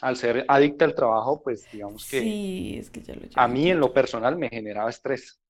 al 0.00 0.16
ser 0.16 0.44
adicta 0.48 0.84
al 0.84 0.94
trabajo, 0.94 1.42
pues 1.42 1.70
digamos 1.70 2.08
que... 2.08 2.20
Sí, 2.20 2.76
es 2.78 2.90
que 2.90 3.02
ya 3.02 3.14
lo 3.14 3.22
A 3.34 3.48
mí 3.48 3.70
en 3.70 3.80
lo 3.80 3.92
personal 3.92 4.36
me 4.36 4.48
generaba 4.48 4.90
estrés. 4.90 5.40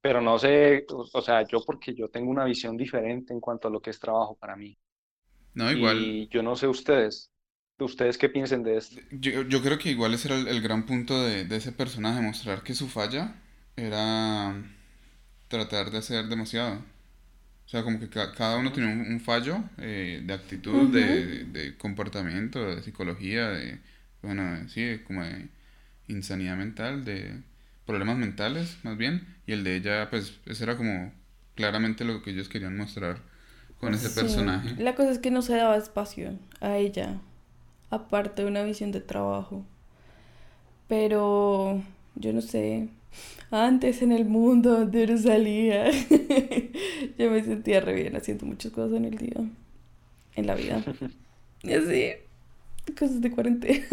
Pero 0.00 0.20
no 0.20 0.38
sé, 0.38 0.86
o 0.88 1.22
sea, 1.22 1.46
yo 1.46 1.64
porque 1.64 1.94
yo 1.94 2.08
tengo 2.08 2.30
una 2.30 2.44
visión 2.44 2.76
diferente 2.76 3.32
en 3.32 3.40
cuanto 3.40 3.68
a 3.68 3.70
lo 3.70 3.80
que 3.80 3.90
es 3.90 3.98
trabajo 3.98 4.36
para 4.36 4.54
mí. 4.54 4.78
No, 5.54 5.70
igual. 5.72 5.98
Y 5.98 6.28
yo 6.28 6.42
no 6.42 6.54
sé 6.54 6.68
ustedes. 6.68 7.32
¿Ustedes 7.80 8.18
qué 8.18 8.28
piensen 8.28 8.62
de 8.62 8.76
esto? 8.76 9.00
Yo, 9.10 9.42
yo 9.42 9.62
creo 9.62 9.78
que 9.78 9.90
igual 9.90 10.14
ese 10.14 10.28
era 10.28 10.36
el, 10.36 10.48
el 10.48 10.60
gran 10.62 10.86
punto 10.86 11.20
de, 11.22 11.44
de, 11.44 11.56
ese 11.56 11.72
personaje, 11.72 12.20
mostrar 12.20 12.62
que 12.62 12.74
su 12.74 12.88
falla 12.88 13.40
era 13.76 14.54
tratar 15.48 15.90
de 15.90 15.98
hacer 15.98 16.26
demasiado. 16.26 16.82
O 17.68 17.70
sea, 17.70 17.82
como 17.82 18.00
que 18.00 18.08
cada 18.08 18.56
uno 18.56 18.72
tiene 18.72 18.90
un, 18.90 19.20
fallo 19.20 19.62
eh, 19.76 20.22
de 20.24 20.32
actitud, 20.32 20.88
de, 20.90 21.44
de, 21.44 21.76
comportamiento, 21.76 22.64
de 22.64 22.82
psicología, 22.82 23.50
de, 23.50 23.78
bueno, 24.22 24.68
sí, 24.68 25.00
como 25.06 25.22
de 25.22 25.48
insanidad 26.08 26.56
mental, 26.56 27.04
de 27.04 27.42
problemas 27.86 28.18
mentales, 28.18 28.78
más 28.82 28.96
bien. 28.96 29.26
Y 29.46 29.52
el 29.52 29.64
de 29.64 29.76
ella, 29.76 30.10
pues, 30.10 30.40
eso 30.46 30.64
era 30.64 30.76
como 30.76 31.12
claramente 31.54 32.04
lo 32.04 32.22
que 32.22 32.30
ellos 32.30 32.48
querían 32.48 32.76
mostrar 32.76 33.18
con 33.80 33.94
ese 33.94 34.10
personaje. 34.10 34.74
La 34.78 34.94
cosa 34.94 35.10
es 35.10 35.18
que 35.18 35.30
no 35.30 35.42
se 35.42 35.56
daba 35.56 35.76
espacio 35.76 36.38
a 36.60 36.76
ella, 36.76 37.20
aparte 37.90 38.42
de 38.42 38.48
una 38.48 38.62
visión 38.62 38.92
de 38.92 39.00
trabajo. 39.00 39.64
Pero, 40.88 41.82
yo 42.14 42.32
no 42.32 42.40
sé, 42.40 42.88
antes 43.50 44.02
en 44.02 44.12
el 44.12 44.24
mundo 44.24 44.78
donde 44.78 45.06
no 45.06 45.18
salía, 45.18 45.90
yo 47.18 47.30
me 47.30 47.42
sentía 47.42 47.80
re 47.80 47.94
bien 47.94 48.16
haciendo 48.16 48.46
muchas 48.46 48.72
cosas 48.72 48.96
en 48.96 49.04
el 49.04 49.16
día, 49.16 49.36
en 50.34 50.46
la 50.46 50.54
vida. 50.54 50.82
Y 51.60 51.72
así, 51.72 52.12
cosas 52.94 53.20
de 53.20 53.30
cuarentena. 53.30 53.84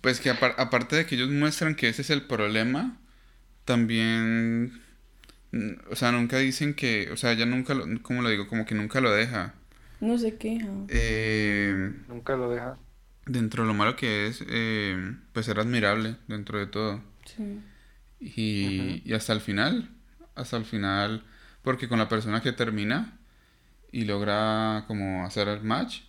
Pues 0.00 0.20
que 0.20 0.30
aparte 0.30 0.94
de 0.94 1.04
que 1.04 1.16
ellos 1.16 1.30
muestran 1.30 1.74
que 1.74 1.88
ese 1.88 2.02
es 2.02 2.10
el 2.10 2.22
problema, 2.22 2.96
también, 3.64 4.80
o 5.90 5.96
sea, 5.96 6.12
nunca 6.12 6.38
dicen 6.38 6.74
que, 6.74 7.10
o 7.10 7.16
sea, 7.16 7.32
ella 7.32 7.44
nunca, 7.44 7.74
lo, 7.74 7.84
¿cómo 8.02 8.22
lo 8.22 8.28
digo? 8.28 8.46
Como 8.46 8.64
que 8.64 8.76
nunca 8.76 9.00
lo 9.00 9.10
deja. 9.10 9.54
No 10.00 10.16
se 10.16 10.36
queja. 10.36 10.68
Eh, 10.88 11.92
nunca 12.08 12.36
lo 12.36 12.50
deja. 12.50 12.78
Dentro 13.26 13.64
de 13.64 13.68
lo 13.68 13.74
malo 13.74 13.96
que 13.96 14.28
es, 14.28 14.44
eh, 14.48 15.16
pues 15.32 15.48
era 15.48 15.62
admirable 15.62 16.16
dentro 16.28 16.60
de 16.60 16.66
todo. 16.68 17.02
Sí. 17.24 17.60
Y, 18.20 19.02
y, 19.04 19.12
hasta 19.12 19.32
el 19.32 19.40
final, 19.40 19.90
hasta 20.36 20.56
el 20.56 20.64
final, 20.64 21.24
porque 21.62 21.88
con 21.88 21.98
la 21.98 22.08
persona 22.08 22.42
que 22.42 22.52
termina 22.52 23.18
y 23.90 24.04
logra 24.04 24.84
como 24.86 25.26
hacer 25.26 25.48
el 25.48 25.62
match, 25.62 26.02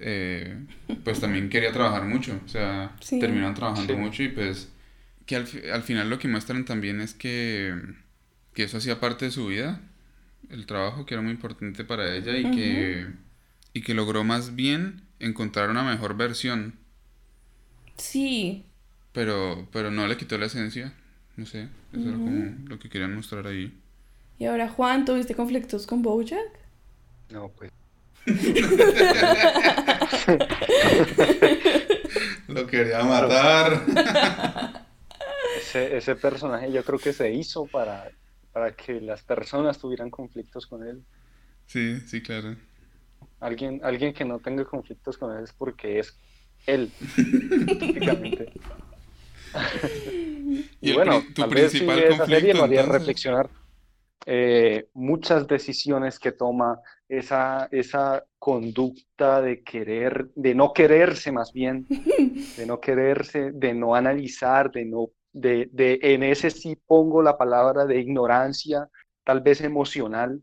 eh, 0.00 0.64
pues 1.04 1.20
también 1.20 1.48
quería 1.48 1.72
trabajar 1.72 2.04
mucho, 2.04 2.40
o 2.44 2.48
sea, 2.48 2.96
terminan 3.08 3.54
trabajando 3.54 3.96
mucho 3.96 4.22
y 4.22 4.28
pues 4.28 4.70
que 5.26 5.36
al, 5.36 5.46
al, 5.72 5.82
final 5.82 6.08
lo 6.08 6.18
que 6.18 6.28
muestran 6.28 6.64
también 6.64 7.00
es 7.00 7.12
que, 7.14 7.74
que 8.54 8.64
eso 8.64 8.78
hacía 8.78 8.98
parte 8.98 9.26
de 9.26 9.30
su 9.30 9.46
vida, 9.46 9.80
el 10.50 10.66
trabajo 10.66 11.04
que 11.04 11.14
era 11.14 11.22
muy 11.22 11.32
importante 11.32 11.84
para 11.84 12.14
ella 12.14 12.36
y, 12.36 12.50
que, 12.50 13.06
y 13.74 13.82
que 13.82 13.94
logró 13.94 14.24
más 14.24 14.54
bien 14.54 15.02
encontrar 15.18 15.70
una 15.70 15.82
mejor 15.82 16.16
versión. 16.16 16.74
Sí. 17.96 18.64
Pero, 19.12 19.68
pero 19.72 19.90
no 19.90 20.06
le 20.06 20.16
quitó 20.16 20.38
la 20.38 20.46
esencia. 20.46 20.94
No 21.36 21.46
sé, 21.46 21.68
eso 21.92 22.08
era 22.08 22.16
como 22.16 22.56
lo 22.66 22.78
que 22.78 22.88
querían 22.88 23.14
mostrar 23.14 23.46
ahí. 23.46 23.72
Y 24.38 24.46
ahora, 24.46 24.68
Juan, 24.68 25.04
¿tuviste 25.04 25.34
conflictos 25.34 25.86
con 25.86 26.02
Bojack? 26.02 26.58
No, 27.30 27.48
pues. 27.48 27.70
Lo 32.48 32.66
quería 32.66 33.04
matar. 33.04 33.84
Ese, 35.58 35.96
ese, 35.96 36.16
personaje 36.16 36.72
yo 36.72 36.84
creo 36.84 36.98
que 36.98 37.12
se 37.12 37.32
hizo 37.32 37.66
para, 37.66 38.10
para 38.52 38.72
que 38.72 39.00
las 39.00 39.22
personas 39.22 39.78
tuvieran 39.78 40.10
conflictos 40.10 40.66
con 40.66 40.84
él. 40.86 41.02
Sí, 41.66 42.00
sí, 42.00 42.20
claro. 42.22 42.56
Alguien, 43.40 43.80
alguien 43.84 44.12
que 44.12 44.24
no 44.24 44.38
tenga 44.38 44.64
conflictos 44.64 45.18
con 45.18 45.36
él 45.36 45.44
es 45.44 45.52
porque 45.52 46.00
es 46.00 46.16
él, 46.66 46.90
y, 50.80 50.92
bueno, 50.92 51.22
tu 51.34 51.42
tal 51.42 51.50
principal 51.50 52.00
vez 52.00 52.14
esa 52.14 52.26
serie 52.26 52.52
lo 52.52 52.64
haría 52.64 52.82
reflexionar 52.82 53.48
eh, 54.26 54.88
muchas 54.94 55.46
decisiones 55.46 56.18
que 56.18 56.32
toma, 56.32 56.80
esa, 57.08 57.68
esa 57.70 58.24
conducta 58.38 59.40
de 59.40 59.62
querer, 59.62 60.28
de 60.34 60.54
no 60.54 60.72
quererse 60.72 61.32
más 61.32 61.52
bien, 61.52 61.86
de 61.88 62.66
no 62.66 62.80
quererse, 62.80 63.52
de 63.52 63.74
no 63.74 63.94
analizar, 63.94 64.70
de 64.70 64.84
no, 64.84 65.10
de, 65.32 65.70
de 65.72 65.98
en 66.02 66.22
ese 66.22 66.50
sí 66.50 66.76
pongo 66.86 67.22
la 67.22 67.38
palabra 67.38 67.86
de 67.86 68.00
ignorancia, 68.00 68.88
tal 69.24 69.40
vez 69.40 69.60
emocional, 69.62 70.42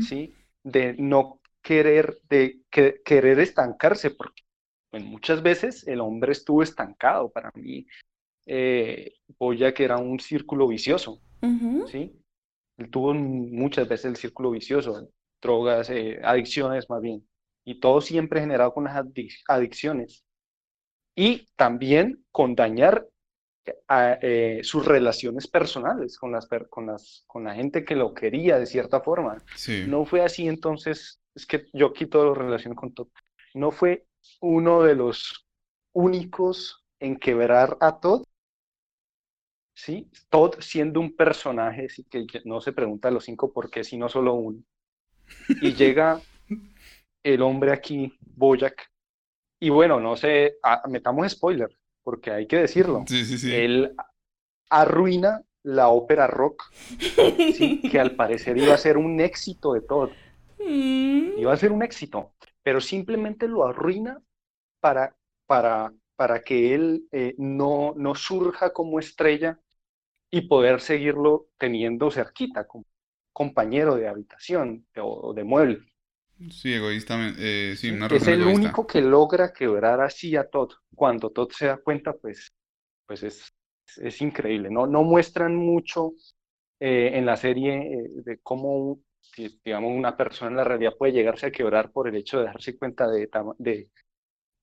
¿sí? 0.00 0.34
De 0.62 0.94
no 0.98 1.40
querer, 1.62 2.18
de 2.28 2.60
querer 2.70 3.40
estancarse, 3.40 4.10
porque 4.10 4.42
muchas 4.92 5.42
veces 5.42 5.86
el 5.86 6.00
hombre 6.00 6.32
estuvo 6.32 6.62
estancado. 6.62 7.30
Para 7.30 7.50
mí, 7.54 7.86
eh, 8.46 9.12
que 9.74 9.84
era 9.84 9.98
un 9.98 10.18
círculo 10.18 10.68
vicioso, 10.68 11.20
¿sí? 11.90 12.19
Él 12.80 12.90
tuvo 12.90 13.12
muchas 13.12 13.86
veces 13.86 14.06
el 14.06 14.16
círculo 14.16 14.50
vicioso, 14.50 15.10
drogas, 15.40 15.90
eh, 15.90 16.18
adicciones 16.24 16.88
más 16.88 17.02
bien, 17.02 17.28
y 17.62 17.78
todo 17.78 18.00
siempre 18.00 18.40
generado 18.40 18.72
con 18.72 18.84
las 18.84 19.04
adicciones. 19.48 20.24
Y 21.14 21.46
también 21.56 22.24
con 22.30 22.54
dañar 22.54 23.06
eh, 24.22 24.60
sus 24.62 24.86
relaciones 24.86 25.46
personales 25.46 26.16
con, 26.16 26.32
las, 26.32 26.48
con, 26.70 26.86
las, 26.86 27.24
con 27.26 27.44
la 27.44 27.54
gente 27.54 27.84
que 27.84 27.94
lo 27.94 28.14
quería 28.14 28.58
de 28.58 28.64
cierta 28.64 29.02
forma. 29.02 29.36
No 29.86 30.06
fue 30.06 30.22
así, 30.22 30.48
entonces, 30.48 31.20
es 31.34 31.44
que 31.44 31.66
yo 31.74 31.92
quito 31.92 32.24
la 32.24 32.34
relación 32.34 32.74
con 32.74 32.94
todo. 32.94 33.10
No 33.52 33.70
fue 33.72 34.06
uno 34.40 34.82
de 34.82 34.94
los 34.94 35.46
únicos 35.92 36.82
en 36.98 37.16
quebrar 37.16 37.76
a 37.80 38.00
Todd. 38.00 38.22
¿Sí? 39.84 40.10
Todd 40.28 40.56
siendo 40.60 41.00
un 41.00 41.16
personaje, 41.16 41.88
sí 41.88 42.04
que 42.04 42.26
no 42.44 42.60
se 42.60 42.72
pregunta 42.72 43.08
a 43.08 43.10
los 43.10 43.24
cinco 43.24 43.52
por 43.52 43.70
qué, 43.70 43.82
sino 43.82 44.08
solo 44.08 44.34
uno. 44.34 44.62
Y 45.62 45.72
llega 45.74 46.20
el 47.22 47.42
hombre 47.42 47.72
aquí, 47.72 48.12
Boyack, 48.20 48.90
y 49.58 49.70
bueno, 49.70 50.00
no 50.00 50.16
sé, 50.16 50.56
metamos 50.88 51.32
spoiler, 51.32 51.74
porque 52.02 52.30
hay 52.30 52.46
que 52.46 52.56
decirlo. 52.56 53.04
Él 53.44 53.94
arruina 54.68 55.42
la 55.62 55.88
ópera 55.88 56.26
rock, 56.26 56.70
que 57.90 58.00
al 58.00 58.16
parecer 58.16 58.58
iba 58.58 58.74
a 58.74 58.78
ser 58.78 58.96
un 58.96 59.20
éxito 59.20 59.74
de 59.74 59.80
Todd. 59.82 60.10
Mm. 60.58 61.38
Iba 61.38 61.52
a 61.52 61.56
ser 61.56 61.72
un 61.72 61.82
éxito 61.82 62.32
pero 62.62 62.80
simplemente 62.80 63.48
lo 63.48 63.66
arruina 63.66 64.20
para, 64.80 65.16
para, 65.46 65.92
para 66.16 66.42
que 66.42 66.74
él 66.74 67.08
eh, 67.12 67.34
no, 67.38 67.94
no 67.96 68.14
surja 68.14 68.72
como 68.72 68.98
estrella 68.98 69.58
y 70.30 70.42
poder 70.42 70.80
seguirlo 70.80 71.48
teniendo 71.58 72.10
cerquita, 72.10 72.66
como 72.66 72.84
compañero 73.32 73.96
de 73.96 74.08
habitación 74.08 74.86
o 74.96 75.32
de 75.34 75.44
mueble. 75.44 75.78
Sí, 76.50 76.72
egoístamente. 76.72 77.72
Eh, 77.72 77.76
sí, 77.76 77.92
es 78.10 78.26
el 78.28 78.42
único 78.42 78.86
que 78.86 79.00
logra 79.00 79.52
quebrar 79.52 80.00
así 80.00 80.36
a 80.36 80.48
Todd. 80.48 80.72
Cuando 80.94 81.30
Todd 81.30 81.50
se 81.52 81.66
da 81.66 81.76
cuenta, 81.76 82.14
pues, 82.14 82.52
pues 83.06 83.22
es, 83.22 83.54
es 83.98 84.22
increíble. 84.22 84.70
No, 84.70 84.86
no 84.86 85.02
muestran 85.02 85.54
mucho 85.54 86.12
eh, 86.78 87.10
en 87.14 87.26
la 87.26 87.36
serie 87.36 88.08
de 88.24 88.38
cómo 88.42 89.00
digamos, 89.64 89.92
una 89.92 90.16
persona 90.16 90.50
en 90.50 90.56
la 90.56 90.64
realidad 90.64 90.92
puede 90.98 91.12
llegarse 91.12 91.46
a 91.46 91.52
quebrar 91.52 91.92
por 91.92 92.08
el 92.08 92.16
hecho 92.16 92.38
de 92.38 92.44
darse 92.46 92.76
cuenta 92.78 93.06
de, 93.08 93.28
de, 93.58 93.90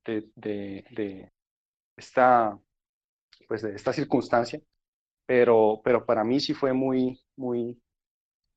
de, 0.06 0.86
de, 0.92 1.32
esta, 1.96 2.58
pues 3.48 3.62
de 3.64 3.76
esta 3.76 3.94
circunstancia, 3.94 4.62
pero, 5.28 5.82
pero 5.86 6.06
para 6.06 6.26
mí 6.26 6.42
sí 6.42 6.56
fue 6.56 6.74
muy, 6.74 7.22
muy 7.38 7.82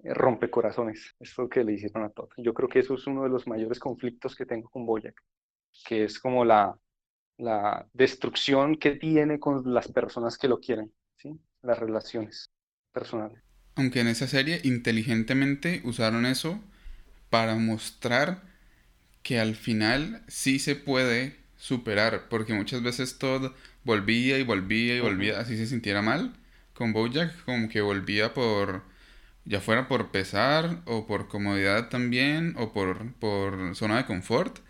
eh, 0.05 0.15
rompecorazones 0.15 1.15
esto 1.21 1.49
que 1.49 1.65
le 1.65 1.75
hicieron 1.75 2.05
a 2.05 2.11
todos. 2.11 2.31
Yo 2.39 2.55
creo 2.55 2.69
que 2.69 2.81
eso 2.81 2.95
es 2.95 3.07
uno 3.07 3.25
de 3.25 3.31
los 3.31 3.47
mayores 3.49 3.79
conflictos 3.81 4.37
que 4.37 4.47
tengo 4.47 4.69
con 4.71 4.87
Boyack, 4.87 5.21
que 5.87 6.05
es 6.05 6.19
como 6.21 6.45
la, 6.45 6.77
la 7.39 7.89
destrucción 7.95 8.77
que 8.77 8.93
tiene 8.97 9.41
con 9.41 9.73
las 9.75 9.89
personas 9.93 10.39
que 10.39 10.49
lo 10.49 10.61
quieren, 10.61 10.93
¿sí? 11.19 11.39
las 11.63 11.79
relaciones 11.79 12.51
personales. 12.93 13.43
Aunque 13.75 14.01
en 14.01 14.09
esa 14.09 14.27
serie 14.29 14.61
inteligentemente 14.65 15.81
usaron 15.85 16.27
eso 16.27 16.61
para 17.31 17.57
mostrar 17.57 18.43
que 19.23 19.41
al 19.41 19.57
final 19.57 20.23
sí 20.29 20.59
se 20.61 20.77
puede 20.77 21.37
superar, 21.59 22.29
porque 22.31 22.55
muchas 22.55 22.83
veces 22.83 23.19
todo 23.19 23.55
volvía 23.85 24.39
y 24.39 24.45
volvía 24.45 24.97
y 24.97 25.01
volvía, 25.01 25.41
así 25.41 25.57
se 25.57 25.67
sintiera 25.67 26.03
mal. 26.03 26.35
Con 26.81 26.93
Bojack 26.95 27.45
como 27.45 27.69
que 27.69 27.83
volvía 27.83 28.35
por, 28.35 28.85
ya 29.47 29.61
fuera 29.61 29.89
por 29.89 30.11
pesar 30.13 30.83
o 30.87 31.07
por 31.07 31.29
comodidad 31.29 31.89
también 31.91 32.55
o 32.59 32.73
por, 32.73 33.15
por 33.17 33.77
zona 33.77 33.99
de 33.99 34.07
confort, 34.07 34.61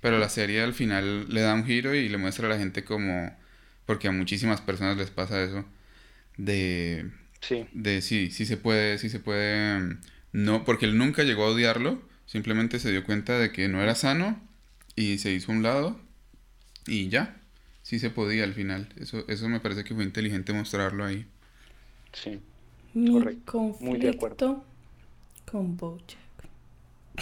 pero 0.00 0.18
la 0.18 0.28
serie 0.30 0.62
al 0.62 0.74
final 0.74 1.26
le 1.32 1.42
da 1.42 1.54
un 1.54 1.66
giro 1.66 1.94
y 1.94 2.08
le 2.08 2.18
muestra 2.18 2.46
a 2.46 2.50
la 2.50 2.58
gente 2.58 2.84
como, 2.84 3.36
porque 3.86 4.08
a 4.08 4.12
muchísimas 4.12 4.60
personas 4.62 4.96
les 4.98 5.10
pasa 5.10 5.42
eso, 5.44 5.64
de 6.36 7.10
Sí. 7.40 7.66
De 7.72 8.02
sí, 8.02 8.30
sí 8.30 8.46
se 8.46 8.56
puede, 8.58 8.98
sí 8.98 9.10
se 9.10 9.20
puede. 9.20 9.80
Mm, 9.80 10.00
no, 10.32 10.64
porque 10.64 10.86
él 10.86 10.98
nunca 10.98 11.24
llegó 11.24 11.44
a 11.46 11.50
odiarlo, 11.50 12.02
simplemente 12.26 12.78
se 12.80 12.90
dio 12.92 13.04
cuenta 13.04 13.38
de 13.38 13.52
que 13.52 13.68
no 13.68 13.82
era 13.82 13.94
sano 13.96 14.40
y 14.96 15.18
se 15.18 15.32
hizo 15.32 15.52
a 15.52 15.56
un 15.56 15.62
lado 15.64 16.00
y 16.86 17.08
ya. 17.10 17.40
Sí 17.82 17.98
se 17.98 18.10
podía 18.10 18.44
al 18.44 18.54
final. 18.54 18.88
Eso, 18.98 19.24
eso 19.28 19.48
me 19.48 19.60
parece 19.60 19.84
que 19.84 19.94
fue 19.94 20.04
inteligente 20.04 20.52
mostrarlo 20.52 21.04
ahí. 21.04 21.26
Sí. 22.14 22.40
correcto. 22.94 23.76
Muy 23.80 23.98
de 23.98 24.10
acuerdo. 24.10 24.64
Con 25.50 25.76
Bojack. 25.76 26.18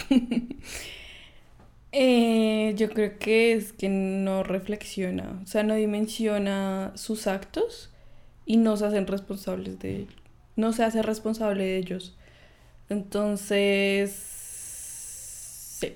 eh, 1.91 2.73
yo 2.77 2.89
creo 2.89 3.19
que 3.19 3.53
es 3.53 3.73
que 3.73 3.89
no 3.89 4.43
reflexiona, 4.43 5.39
o 5.43 5.45
sea, 5.45 5.61
no 5.63 5.75
dimensiona 5.75 6.93
sus 6.95 7.27
actos 7.27 7.91
y 8.45 8.57
no 8.57 8.77
se 8.77 8.85
hacen 8.85 9.07
responsables 9.07 9.79
de 9.79 9.97
ellos. 9.97 10.15
No 10.55 10.73
se 10.73 10.83
hace 10.83 11.01
responsable 11.01 11.63
de 11.63 11.77
ellos. 11.77 12.15
Entonces, 12.89 14.11
sí. 15.79 15.95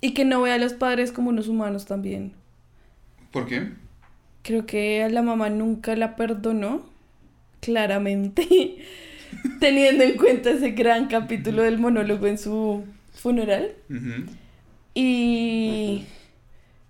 Y 0.00 0.14
que 0.14 0.24
no 0.24 0.42
vea 0.42 0.54
a 0.54 0.58
los 0.58 0.72
padres 0.74 1.12
como 1.12 1.30
unos 1.30 1.48
humanos 1.48 1.86
también. 1.86 2.32
¿Por 3.30 3.46
qué? 3.46 3.72
Creo 4.42 4.66
que 4.66 5.02
a 5.02 5.08
la 5.10 5.22
mamá 5.22 5.50
nunca 5.50 5.94
la 5.96 6.16
perdonó, 6.16 6.89
claramente, 7.60 8.78
teniendo 9.60 10.04
en 10.04 10.16
cuenta 10.16 10.50
ese 10.50 10.70
gran 10.70 11.08
capítulo 11.08 11.62
del 11.62 11.78
monólogo 11.78 12.26
en 12.26 12.38
su 12.38 12.84
funeral. 13.12 13.74
Y... 14.94 16.06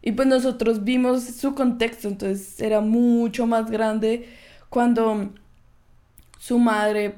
Y 0.03 0.13
pues 0.13 0.27
nosotros 0.29 0.85
vimos 0.85 1.25
su 1.25 1.55
contexto, 1.55 2.09
entonces 2.09 2.59
era 2.61 2.81
mucho 2.81 3.47
más 3.47 3.71
grande 3.71 4.29
cuando 4.71 5.31
su 6.39 6.59
madre, 6.59 7.17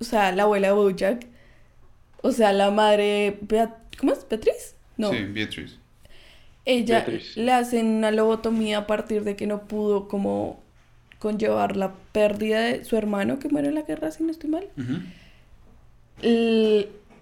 o 0.00 0.04
sea, 0.04 0.32
la 0.32 0.44
abuela 0.44 0.72
Bojack, 0.72 1.26
o 2.22 2.32
sea, 2.32 2.52
la 2.52 2.70
madre, 2.70 3.38
¿cómo 3.98 4.12
es? 4.12 4.26
¿Beatriz? 4.28 4.74
No. 4.96 5.10
Sí, 5.12 5.24
Beatriz. 5.24 5.78
Ella 6.64 7.06
le 7.36 7.52
hacen 7.52 7.86
una 7.86 8.10
lobotomía 8.10 8.78
a 8.78 8.86
partir 8.86 9.24
de 9.24 9.36
que 9.36 9.46
no 9.46 9.66
pudo 9.66 10.08
como 10.08 10.62
conllevar 11.18 11.76
la 11.76 11.94
pérdida 12.12 12.60
de 12.60 12.84
su 12.84 12.96
hermano 12.96 13.38
que 13.38 13.48
muere 13.48 13.68
en 13.68 13.74
la 13.74 13.82
guerra, 13.82 14.10
si 14.10 14.22
no 14.24 14.30
estoy 14.30 14.50
mal. 14.50 14.68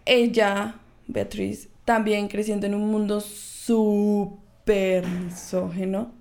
ella, 0.04 0.74
Beatriz, 1.06 1.68
también 1.84 2.28
creciendo 2.28 2.66
en 2.66 2.74
un 2.74 2.88
mundo 2.90 3.20
súper 3.20 5.06
misógeno 5.06 6.12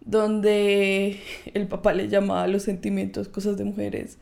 donde 0.00 1.20
el 1.54 1.68
papá 1.68 1.92
le 1.92 2.08
llamaba 2.08 2.46
los 2.46 2.62
sentimientos 2.62 3.28
cosas 3.28 3.56
de 3.56 3.64
mujeres. 3.64 4.18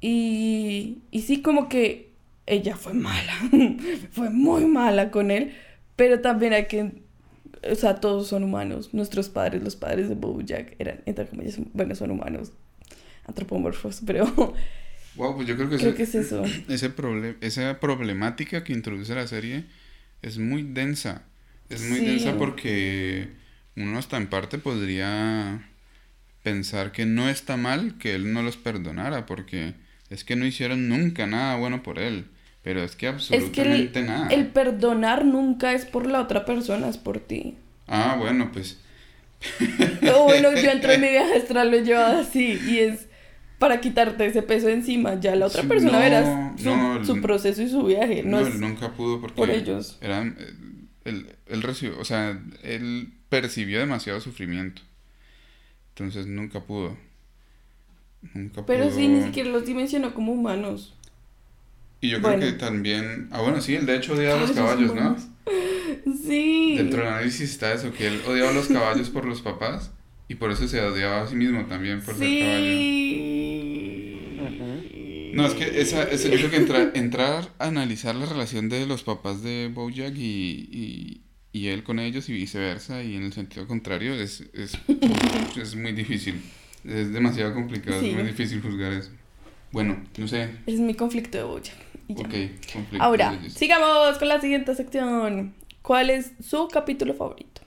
Y, 0.00 1.02
y 1.10 1.22
sí, 1.22 1.42
como 1.42 1.68
que 1.68 2.12
ella 2.46 2.76
fue 2.76 2.94
mala, 2.94 3.34
fue 4.10 4.30
muy 4.30 4.64
mala 4.64 5.10
con 5.10 5.30
él, 5.30 5.52
pero 5.96 6.20
también 6.20 6.52
hay 6.52 6.66
que, 6.66 7.02
o 7.70 7.74
sea, 7.74 7.96
todos 7.96 8.28
son 8.28 8.44
humanos. 8.44 8.94
Nuestros 8.94 9.28
padres, 9.28 9.62
los 9.62 9.76
padres 9.76 10.08
de 10.08 10.14
Bojack, 10.14 10.74
eran, 10.78 11.00
entre 11.06 11.26
comillas, 11.26 11.58
bueno, 11.72 11.94
son 11.94 12.10
humanos, 12.10 12.52
antropomorfos, 13.26 14.02
pero... 14.06 14.54
Wow, 15.16 15.34
pues 15.34 15.48
yo 15.48 15.56
creo 15.56 15.68
que, 15.68 15.78
creo 15.78 15.96
que 15.96 16.04
es 16.04 16.14
eso. 16.14 16.44
Ese 16.68 16.92
esa 17.40 17.80
problemática 17.80 18.62
que 18.62 18.72
introduce 18.72 19.12
la 19.16 19.26
serie 19.26 19.64
es 20.22 20.38
muy 20.38 20.62
densa. 20.62 21.24
Es 21.68 21.82
muy 21.82 21.98
densa 21.98 22.36
porque 22.38 23.28
uno 23.74 23.98
hasta 23.98 24.16
en 24.16 24.28
parte 24.28 24.58
podría 24.58 25.68
pensar 26.44 26.92
que 26.92 27.04
no 27.04 27.28
está 27.28 27.56
mal 27.56 27.98
que 27.98 28.14
él 28.14 28.32
no 28.32 28.42
los 28.42 28.56
perdonara, 28.56 29.26
porque 29.26 29.74
es 30.08 30.22
que 30.22 30.36
no 30.36 30.46
hicieron 30.46 30.88
nunca 30.88 31.26
nada 31.26 31.56
bueno 31.56 31.82
por 31.82 31.98
él. 31.98 32.26
Pero 32.68 32.82
es 32.82 32.96
que 32.96 33.06
absolutamente 33.06 33.62
es 33.62 33.90
que 33.92 34.00
el, 34.00 34.06
nada. 34.06 34.28
El 34.28 34.48
perdonar 34.48 35.24
nunca 35.24 35.72
es 35.72 35.86
por 35.86 36.06
la 36.06 36.20
otra 36.20 36.44
persona, 36.44 36.90
es 36.90 36.98
por 36.98 37.18
ti. 37.18 37.56
Ah, 37.86 38.16
bueno, 38.18 38.52
pues. 38.52 38.78
bueno, 40.02 40.54
yo 40.54 40.70
entro 40.70 40.92
en 40.92 41.00
mi 41.00 41.08
viaje 41.10 41.38
astral 41.38 41.70
lo 41.70 41.78
he 41.78 41.82
llevado 41.82 42.20
así 42.20 42.60
y 42.68 42.80
es 42.80 43.06
para 43.58 43.80
quitarte 43.80 44.26
ese 44.26 44.42
peso 44.42 44.68
encima. 44.68 45.18
Ya 45.18 45.34
la 45.34 45.46
otra 45.46 45.62
persona 45.62 45.98
verás 45.98 46.60
su, 47.06 47.22
proceso 47.22 47.62
y 47.62 47.70
su 47.70 47.84
viaje. 47.84 48.22
No, 48.22 48.40
él 48.40 48.60
nunca 48.60 48.92
pudo 48.92 49.18
porque 49.18 49.36
por 49.36 49.48
ellos. 49.48 49.96
Eran, 50.02 50.36
él, 51.06 51.36
él 51.46 51.62
recibió, 51.62 51.98
o 51.98 52.04
sea, 52.04 52.38
él 52.62 53.14
percibió 53.30 53.78
demasiado 53.78 54.20
sufrimiento. 54.20 54.82
Entonces 55.94 56.26
nunca 56.26 56.60
pudo. 56.60 56.98
Nunca 58.34 58.66
Pero 58.66 58.90
sí, 58.90 59.08
ni 59.08 59.22
siquiera 59.22 59.48
los 59.48 59.64
dimensionó 59.64 60.12
como 60.12 60.32
humanos. 60.32 60.97
Y 62.00 62.10
yo 62.10 62.22
creo 62.22 62.38
que 62.38 62.52
también. 62.52 63.28
Ah, 63.32 63.40
bueno, 63.40 63.60
sí, 63.60 63.74
él 63.74 63.86
de 63.86 63.96
hecho 63.96 64.14
odiaba 64.14 64.38
a 64.38 64.40
los 64.42 64.52
caballos, 64.52 64.94
¿no? 64.94 65.16
Sí. 66.26 66.74
Dentro 66.76 67.00
del 67.00 67.08
análisis 67.08 67.50
está 67.50 67.72
eso, 67.72 67.92
que 67.92 68.06
él 68.06 68.20
odiaba 68.26 68.50
a 68.50 68.52
los 68.52 68.68
caballos 68.68 69.10
por 69.10 69.24
los 69.24 69.40
papás 69.40 69.90
y 70.28 70.34
por 70.34 70.50
eso 70.50 70.68
se 70.68 70.80
odiaba 70.80 71.22
a 71.22 71.26
sí 71.26 71.34
mismo 71.34 71.64
también 71.66 72.02
por 72.02 72.14
ser 72.14 72.40
caballo. 72.40 72.98
No, 75.34 75.46
es 75.46 75.54
que 75.54 75.80
esa, 75.80 76.04
esa, 76.04 76.28
yo 76.28 76.48
creo 76.48 76.92
que 76.92 76.98
entrar 76.98 77.52
a 77.58 77.66
analizar 77.66 78.14
la 78.14 78.26
relación 78.26 78.68
de 78.68 78.86
los 78.86 79.02
papás 79.02 79.42
de 79.42 79.70
Bojack 79.72 80.14
y, 80.16 81.22
y, 81.52 81.68
él 81.68 81.82
con 81.82 81.98
ellos 81.98 82.28
y 82.28 82.32
viceversa, 82.32 83.02
y 83.02 83.16
en 83.16 83.24
el 83.24 83.32
sentido 83.32 83.66
contrario, 83.66 84.14
es, 84.14 84.44
es, 84.52 84.78
es 85.60 85.74
muy 85.74 85.92
difícil. 85.92 86.40
Es 86.84 87.12
demasiado 87.12 87.54
complicado, 87.54 88.00
es 88.00 88.14
muy 88.14 88.22
difícil 88.22 88.62
juzgar 88.62 88.92
eso. 88.92 89.10
Bueno, 89.72 90.02
no 90.16 90.28
sé. 90.28 90.50
Es 90.66 90.80
mi 90.80 90.94
conflicto 90.94 91.38
de 91.38 91.44
Bojack. 91.44 91.87
Ahora, 92.98 93.38
sigamos 93.48 94.18
con 94.18 94.28
la 94.28 94.40
siguiente 94.40 94.74
sección. 94.74 95.54
¿Cuál 95.82 96.10
es 96.10 96.32
su 96.46 96.68
capítulo 96.68 97.14
favorito? 97.14 97.62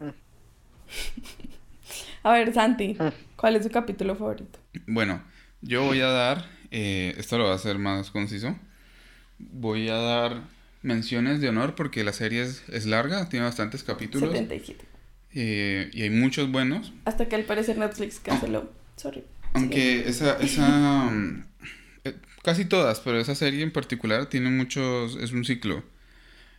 a 2.22 2.32
ver, 2.32 2.52
Santi, 2.52 2.96
¿cuál 3.36 3.56
es 3.56 3.64
su 3.64 3.70
capítulo 3.70 4.16
favorito? 4.16 4.58
Bueno, 4.86 5.22
yo 5.62 5.84
voy 5.84 6.00
a 6.00 6.08
dar, 6.08 6.46
eh, 6.70 7.14
esto 7.16 7.38
lo 7.38 7.44
va 7.44 7.52
a 7.52 7.56
hacer 7.56 7.78
más 7.78 8.10
conciso, 8.10 8.56
voy 9.38 9.88
a 9.88 9.96
dar 9.96 10.42
menciones 10.82 11.40
de 11.40 11.48
honor 11.48 11.74
porque 11.74 12.04
la 12.04 12.12
serie 12.12 12.42
es, 12.42 12.86
larga, 12.86 13.28
tiene 13.28 13.46
bastantes 13.46 13.82
capítulos. 13.82 14.30
77. 14.30 14.84
Eh, 15.36 15.90
y 15.92 16.02
hay 16.02 16.10
muchos 16.10 16.50
buenos. 16.50 16.92
Hasta 17.06 17.28
que 17.28 17.36
al 17.36 17.44
parecer 17.44 17.78
Netflix 17.78 18.20
canceló. 18.20 18.70
Sorry. 18.96 19.24
Aunque 19.54 20.08
esa, 20.08 20.38
esa 20.38 21.10
casi 22.44 22.64
todas, 22.66 23.00
pero 23.00 23.18
esa 23.20 23.34
serie 23.34 23.62
en 23.62 23.72
particular 23.72 24.26
tiene 24.26 24.50
muchos, 24.50 25.16
es 25.16 25.32
un 25.32 25.44
ciclo. 25.44 25.84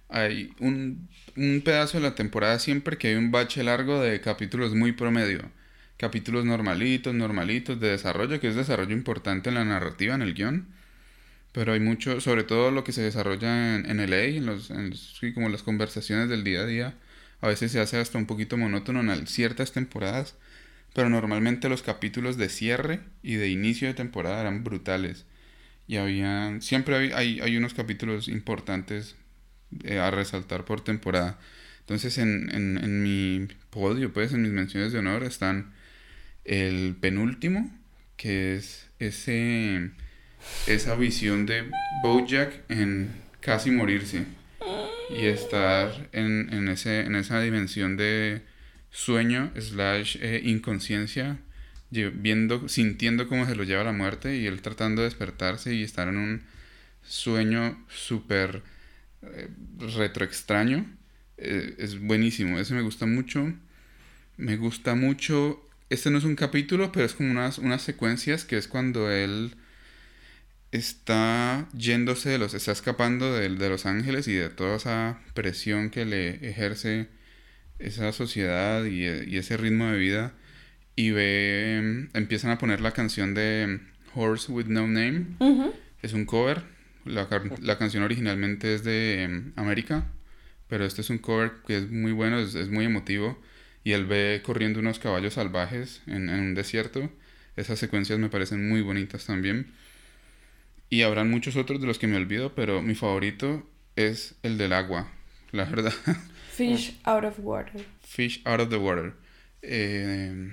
Hay 0.09 0.53
un, 0.59 1.09
un 1.37 1.61
pedazo 1.63 1.97
de 1.99 2.03
la 2.03 2.15
temporada 2.15 2.59
siempre 2.59 2.97
que 2.97 3.09
hay 3.09 3.15
un 3.15 3.31
bache 3.31 3.63
largo 3.63 4.01
de 4.01 4.21
capítulos 4.21 4.75
muy 4.75 4.91
promedio. 4.93 5.51
Capítulos 5.97 6.45
normalitos, 6.45 7.13
normalitos 7.15 7.79
de 7.79 7.89
desarrollo, 7.91 8.39
que 8.39 8.49
es 8.49 8.55
desarrollo 8.55 8.93
importante 8.93 9.49
en 9.49 9.55
la 9.55 9.65
narrativa, 9.65 10.15
en 10.15 10.21
el 10.23 10.33
guion. 10.33 10.67
Pero 11.51 11.73
hay 11.73 11.79
mucho, 11.79 12.21
sobre 12.21 12.43
todo 12.43 12.71
lo 12.71 12.83
que 12.83 12.91
se 12.93 13.01
desarrolla 13.01 13.75
en, 13.77 13.89
en 13.89 14.09
LA, 14.09 14.23
en 14.25 14.45
los, 14.45 14.71
en 14.71 14.93
como 15.33 15.49
las 15.49 15.63
conversaciones 15.63 16.29
del 16.29 16.43
día 16.43 16.61
a 16.61 16.65
día. 16.65 16.95
A 17.41 17.47
veces 17.47 17.71
se 17.71 17.79
hace 17.79 17.97
hasta 17.97 18.17
un 18.17 18.27
poquito 18.27 18.57
monótono 18.57 19.01
en 19.01 19.27
ciertas 19.27 19.71
temporadas. 19.73 20.35
Pero 20.93 21.09
normalmente 21.09 21.69
los 21.69 21.83
capítulos 21.83 22.37
de 22.37 22.49
cierre 22.49 23.01
y 23.23 23.35
de 23.35 23.49
inicio 23.49 23.87
de 23.87 23.93
temporada 23.95 24.41
eran 24.41 24.63
brutales 24.63 25.25
y 25.87 25.97
había, 25.97 26.59
siempre 26.61 27.13
hay, 27.13 27.39
hay, 27.39 27.57
unos 27.57 27.73
capítulos 27.73 28.27
importantes 28.27 29.15
eh, 29.83 29.99
a 29.99 30.11
resaltar 30.11 30.65
por 30.65 30.81
temporada. 30.81 31.39
Entonces 31.81 32.17
en, 32.17 32.49
en, 32.53 32.77
en, 32.83 33.03
mi 33.03 33.47
podio, 33.69 34.11
pues 34.11 34.33
en 34.33 34.41
mis 34.41 34.51
menciones 34.51 34.91
de 34.91 34.99
honor 34.99 35.23
están 35.23 35.73
el 36.43 36.95
penúltimo, 36.99 37.71
que 38.17 38.55
es 38.55 38.89
ese, 38.99 39.91
esa 40.65 40.95
visión 40.95 41.45
de 41.45 41.69
Bojack 42.03 42.63
en 42.69 43.11
casi 43.39 43.69
morirse 43.69 44.25
y 45.11 45.25
estar 45.25 46.09
en, 46.11 46.51
en, 46.51 46.67
ese, 46.69 47.01
en 47.01 47.15
esa 47.15 47.39
dimensión 47.41 47.97
de 47.97 48.41
sueño 48.89 49.51
slash 49.59 50.17
eh, 50.21 50.41
inconsciencia 50.43 51.37
viendo, 52.03 52.67
sintiendo 52.69 53.27
cómo 53.27 53.45
se 53.45 53.55
lo 53.55 53.63
lleva 53.63 53.83
la 53.83 53.91
muerte 53.91 54.37
y 54.37 54.47
él 54.47 54.61
tratando 54.61 55.01
de 55.01 55.07
despertarse 55.07 55.73
y 55.73 55.83
estar 55.83 56.07
en 56.07 56.17
un 56.17 56.43
sueño 57.03 57.83
súper 57.89 58.63
eh, 59.21 59.49
retro 59.97 60.25
extraño. 60.25 60.85
Eh, 61.37 61.75
es 61.77 61.99
buenísimo, 61.99 62.59
ese 62.59 62.73
me 62.73 62.81
gusta 62.81 63.05
mucho. 63.05 63.53
Me 64.37 64.57
gusta 64.57 64.95
mucho. 64.95 65.61
Este 65.89 66.09
no 66.09 66.17
es 66.17 66.23
un 66.23 66.35
capítulo, 66.35 66.91
pero 66.91 67.05
es 67.05 67.13
como 67.13 67.31
unas, 67.31 67.57
unas 67.57 67.81
secuencias 67.81 68.43
que 68.45 68.57
es 68.57 68.67
cuando 68.67 69.11
él 69.11 69.55
está 70.71 71.67
yéndose 71.73 72.29
de 72.29 72.37
los. 72.39 72.53
está 72.53 72.71
escapando 72.71 73.33
de, 73.33 73.49
de 73.49 73.69
Los 73.69 73.85
Ángeles 73.85 74.27
y 74.27 74.33
de 74.33 74.49
toda 74.49 74.77
esa 74.77 75.21
presión 75.33 75.89
que 75.89 76.05
le 76.05 76.47
ejerce 76.49 77.07
esa 77.79 78.11
sociedad 78.13 78.85
y 78.85 79.37
ese 79.37 79.57
ritmo 79.57 79.87
de 79.87 79.97
vida 79.97 80.33
y 80.95 81.11
ve, 81.11 81.77
em, 81.77 82.09
empiezan 82.13 82.51
a 82.51 82.57
poner 82.57 82.81
la 82.81 82.91
canción 82.91 83.33
de 83.33 83.79
Horse 84.13 84.51
with 84.51 84.67
No 84.67 84.87
Name. 84.87 85.25
Es 86.01 86.13
un 86.13 86.25
cover. 86.25 86.63
La, 87.05 87.27
la, 87.61 87.77
canción 87.77 88.03
originalmente 88.03 88.73
es 88.73 88.83
de 88.83 89.23
em, 89.23 89.53
América, 89.55 90.05
pero 90.67 90.85
este 90.85 91.01
es 91.01 91.09
un 91.11 91.19
cover 91.19 91.51
que 91.67 91.77
es 91.77 91.91
muy 91.91 92.11
bueno, 92.11 92.39
es, 92.39 92.55
es, 92.55 92.69
muy 92.69 92.85
emotivo. 92.85 93.39
Y 93.83 93.91
él 93.91 94.05
ve 94.05 94.41
corriendo 94.43 94.79
unos 94.79 94.97
caballos 94.97 95.35
salvajes 95.35 96.01
en, 96.07 96.29
en, 96.29 96.39
un 96.39 96.55
desierto. 96.55 97.11
Esas 97.55 97.77
secuencias 97.77 98.17
me 98.17 98.29
parecen 98.29 98.67
muy 98.67 98.81
bonitas 98.81 99.25
también. 99.25 99.71
Y 100.89 101.03
habrán 101.03 101.29
muchos 101.29 101.55
otros 101.55 101.79
de 101.81 101.87
los 101.87 101.99
que 101.99 102.07
me 102.07 102.17
olvido, 102.17 102.55
pero 102.55 102.81
mi 102.81 102.95
favorito 102.95 103.67
es 103.95 104.35
el 104.43 104.57
del 104.57 104.73
agua, 104.73 105.11
la 105.51 105.65
verdad. 105.65 105.93
Fish 106.51 106.99
out 107.03 107.23
of 107.23 107.37
water. 107.39 107.85
Fish 108.01 108.41
out 108.45 108.59
of 108.59 108.69
the 108.69 108.77
water. 108.77 109.13
Eh, 109.61 110.51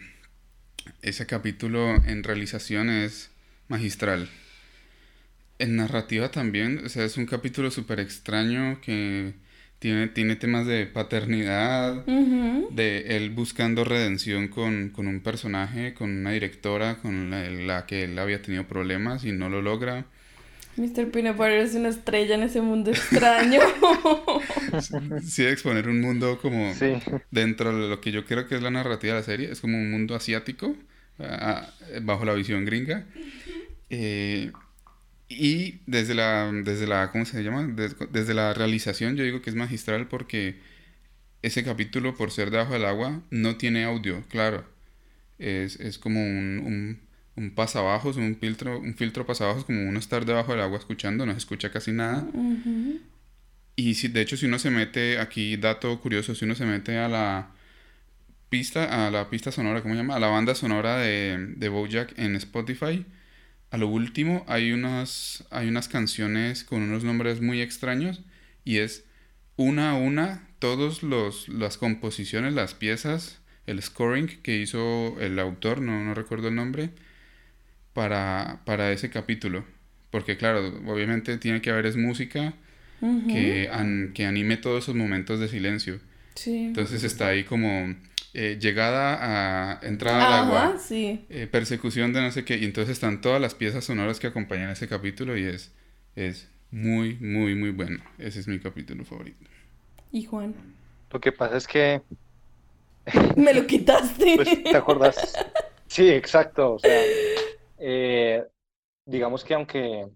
ese 1.02 1.26
capítulo 1.26 1.96
en 2.04 2.22
realización 2.22 2.90
es 2.90 3.30
magistral. 3.68 4.28
En 5.58 5.76
narrativa 5.76 6.30
también, 6.30 6.82
o 6.84 6.88
sea, 6.88 7.04
es 7.04 7.16
un 7.16 7.26
capítulo 7.26 7.70
súper 7.70 8.00
extraño 8.00 8.80
que 8.80 9.34
tiene, 9.78 10.08
tiene 10.08 10.36
temas 10.36 10.66
de 10.66 10.86
paternidad, 10.86 12.06
de 12.06 13.16
él 13.16 13.30
buscando 13.30 13.84
redención 13.84 14.48
con, 14.48 14.90
con, 14.90 15.08
un 15.08 15.20
personaje, 15.20 15.92
con 15.92 16.10
una 16.10 16.30
directora 16.30 16.98
con 16.98 17.30
la, 17.66 17.84
que 17.86 18.04
él 18.04 18.18
había 18.18 18.40
tenido 18.40 18.66
problemas 18.68 19.24
y 19.24 19.32
no 19.32 19.48
lo 19.48 19.60
logra. 19.60 20.06
Mr. 20.76 21.10
Peanut 21.10 21.36
Butter 21.36 21.58
es 21.58 21.74
una 21.74 21.88
estrella 21.88 22.34
en 22.34 22.42
ese 22.42 22.60
mundo 22.60 22.90
extraño. 22.90 23.60
sí, 25.22 25.44
exponer 25.44 25.88
un 25.88 26.00
mundo 26.00 26.38
como 26.40 26.72
dentro 27.30 27.76
de 27.76 27.88
lo 27.88 28.00
que 28.00 28.12
yo 28.12 28.24
creo 28.24 28.48
que 28.48 28.56
es 28.56 28.62
la 28.62 28.70
narrativa 28.70 29.14
de 29.14 29.20
la 29.20 29.24
serie, 29.24 29.50
es 29.50 29.60
como 29.60 29.76
un 29.76 29.90
mundo 29.90 30.14
asiático 30.14 30.74
bajo 32.02 32.24
la 32.24 32.34
visión 32.34 32.64
gringa. 32.64 33.06
Eh, 33.90 34.50
y 35.28 35.80
desde 35.86 36.14
la, 36.14 36.50
desde 36.52 36.86
la, 36.86 37.10
¿cómo 37.10 37.24
se 37.24 37.42
llama? 37.42 37.66
desde 38.10 38.34
la 38.34 38.52
realización 38.54 39.16
yo 39.16 39.24
digo 39.24 39.40
que 39.40 39.50
es 39.50 39.56
magistral 39.56 40.08
porque 40.08 40.56
ese 41.42 41.64
capítulo, 41.64 42.14
por 42.14 42.30
ser 42.30 42.50
debajo 42.50 42.72
del 42.72 42.84
agua, 42.84 43.20
no 43.30 43.56
tiene 43.56 43.84
audio, 43.84 44.22
claro. 44.28 44.64
Es, 45.38 45.76
es 45.80 45.98
como 45.98 46.22
un, 46.22 46.62
un, 46.64 47.00
un 47.36 47.54
pasabajos, 47.54 48.16
un 48.16 48.36
filtro, 48.36 48.78
un 48.78 48.94
filtro 48.94 49.26
pasabajos, 49.26 49.64
como 49.64 49.88
uno 49.88 49.98
estar 49.98 50.24
debajo 50.24 50.52
del 50.52 50.60
agua 50.60 50.78
escuchando, 50.78 51.26
no 51.26 51.32
se 51.32 51.38
escucha 51.38 51.70
casi 51.70 51.92
nada. 51.92 52.26
Y 53.76 53.94
si, 53.94 54.08
de 54.08 54.20
hecho, 54.20 54.36
si 54.36 54.46
uno 54.46 54.58
se 54.58 54.70
mete, 54.70 55.18
aquí 55.18 55.56
dato 55.56 55.98
curioso, 56.00 56.34
si 56.34 56.44
uno 56.44 56.54
se 56.54 56.66
mete 56.66 56.98
a 56.98 57.08
la, 57.08 57.52
pista, 58.52 59.06
a 59.06 59.10
la 59.10 59.30
pista 59.30 59.50
sonora, 59.50 59.80
¿cómo 59.80 59.94
se 59.94 60.00
llama? 60.02 60.16
A 60.16 60.20
la 60.20 60.26
banda 60.26 60.54
sonora 60.54 60.98
de, 60.98 61.54
de 61.56 61.68
Bojack 61.70 62.18
en 62.18 62.36
Spotify. 62.36 63.06
A 63.70 63.78
lo 63.78 63.88
último 63.88 64.44
hay 64.46 64.72
unas, 64.72 65.44
hay 65.50 65.68
unas 65.68 65.88
canciones 65.88 66.62
con 66.62 66.82
unos 66.82 67.02
nombres 67.02 67.40
muy 67.40 67.62
extraños 67.62 68.20
y 68.62 68.76
es 68.76 69.06
una 69.56 69.92
a 69.92 69.94
una 69.94 70.48
todas 70.58 71.02
las 71.48 71.78
composiciones, 71.78 72.52
las 72.52 72.74
piezas, 72.74 73.40
el 73.66 73.80
scoring 73.80 74.26
que 74.42 74.58
hizo 74.58 75.18
el 75.18 75.38
autor, 75.38 75.80
no, 75.80 76.04
no 76.04 76.12
recuerdo 76.12 76.48
el 76.48 76.54
nombre, 76.54 76.90
para, 77.92 78.60
para 78.64 78.92
ese 78.92 79.10
capítulo. 79.10 79.64
Porque 80.10 80.36
claro, 80.36 80.66
obviamente 80.86 81.38
tiene 81.38 81.62
que 81.62 81.70
haber 81.70 81.86
es 81.86 81.96
música 81.96 82.54
que, 83.00 83.68
que 84.14 84.26
anime 84.26 84.56
todos 84.56 84.84
esos 84.84 84.94
momentos 84.94 85.40
de 85.40 85.48
silencio. 85.48 86.00
Sí. 86.34 86.66
Entonces 86.66 87.02
está 87.04 87.28
ahí 87.28 87.44
como 87.44 87.94
eh, 88.34 88.58
llegada 88.60 89.18
a 89.74 89.86
entrada 89.86 90.26
al 90.26 90.46
agua, 90.46 90.78
sí. 90.78 91.24
Eh, 91.28 91.46
persecución 91.50 92.12
de 92.12 92.22
no 92.22 92.30
sé 92.30 92.44
qué, 92.44 92.56
y 92.56 92.64
entonces 92.64 92.92
están 92.92 93.20
todas 93.20 93.40
las 93.40 93.54
piezas 93.54 93.84
sonoras 93.84 94.20
que 94.20 94.26
acompañan 94.26 94.70
ese 94.70 94.88
capítulo 94.88 95.36
y 95.36 95.44
es, 95.44 95.72
es 96.16 96.48
muy, 96.70 97.16
muy, 97.16 97.54
muy 97.54 97.70
bueno. 97.70 98.02
Ese 98.18 98.40
es 98.40 98.48
mi 98.48 98.58
capítulo 98.58 99.04
favorito. 99.04 99.44
¿Y 100.12 100.24
Juan? 100.24 100.54
Lo 101.10 101.20
que 101.20 101.32
pasa 101.32 101.56
es 101.56 101.66
que... 101.66 102.00
Me 103.36 103.52
lo 103.52 103.66
quitaste. 103.66 104.36
Pues, 104.36 104.64
¿Te 104.64 104.76
acuerdas? 104.76 105.34
Sí, 105.88 106.08
exacto. 106.08 106.74
O 106.74 106.78
sea, 106.78 107.02
eh, 107.82 108.46
digamos 109.04 109.44
que 109.44 109.54
aunque 109.54 110.06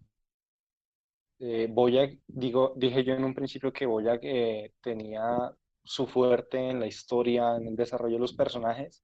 eh, 1.39 1.67
Boyac, 1.71 2.19
digo, 2.27 2.73
dije 2.77 3.05
yo 3.05 3.15
en 3.15 3.25
un 3.25 3.35
principio 3.35 3.73
que 3.73 3.87
Boyac 3.87 4.21
eh, 4.23 4.73
tenía 4.81 5.53
su 5.85 6.07
fuerte 6.07 6.59
en 6.71 6.81
la 6.81 6.87
historia, 6.87 7.57
en 7.57 7.69
el 7.69 7.77
desarrollo 7.77 8.15
de 8.15 8.21
los 8.21 8.35
personajes, 8.35 9.03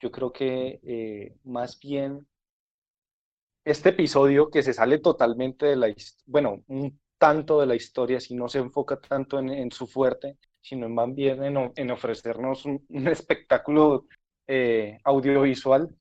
yo 0.00 0.10
creo 0.10 0.32
que 0.32 0.80
eh, 0.82 1.36
más 1.44 1.78
bien 1.80 2.26
este 3.64 3.90
episodio 3.90 4.50
que 4.50 4.62
se 4.62 4.72
sale 4.72 4.98
totalmente 4.98 5.66
de 5.66 5.76
la, 5.76 5.94
bueno, 6.26 6.62
un 6.68 6.98
tanto 7.18 7.60
de 7.60 7.66
la 7.66 7.74
historia, 7.74 8.20
si 8.20 8.34
no 8.34 8.48
se 8.48 8.60
enfoca 8.60 9.00
tanto 9.00 9.38
en, 9.40 9.70
su 9.72 9.86
fuerte, 9.86 10.38
sino 10.60 10.88
más 10.88 11.12
bien 11.14 11.42
en, 11.44 11.90
ofrecernos 11.90 12.64
un, 12.64 13.08
espectáculo 13.08 14.06
eh, 14.46 14.98
audiovisual, 15.04 15.94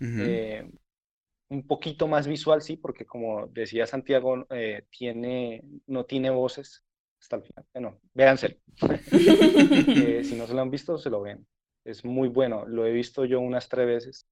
eh, 0.00 0.70
un 1.48 1.66
poquito 1.66 2.06
más 2.06 2.26
visual, 2.26 2.62
sí, 2.62 2.76
porque 2.76 3.06
como 3.06 3.46
decía 3.48 3.86
Santiago, 3.86 4.46
tiene, 4.90 5.62
no 5.86 6.04
tiene 6.04 6.30
voces, 6.30 6.84
hasta 7.20 7.36
el 7.36 7.42
final. 7.42 7.64
Bueno, 7.72 8.00
véanselo. 8.14 8.56
Eh, 9.12 10.22
si 10.24 10.36
no 10.36 10.46
se 10.46 10.54
lo 10.54 10.60
han 10.60 10.70
visto, 10.70 10.98
se 10.98 11.10
lo 11.10 11.22
ven. 11.22 11.46
Es 11.84 12.04
muy 12.04 12.28
bueno. 12.28 12.66
Lo 12.66 12.86
he 12.86 12.92
visto 12.92 13.24
yo 13.24 13.40
unas 13.40 13.68
tres 13.68 13.86
veces. 13.86 14.28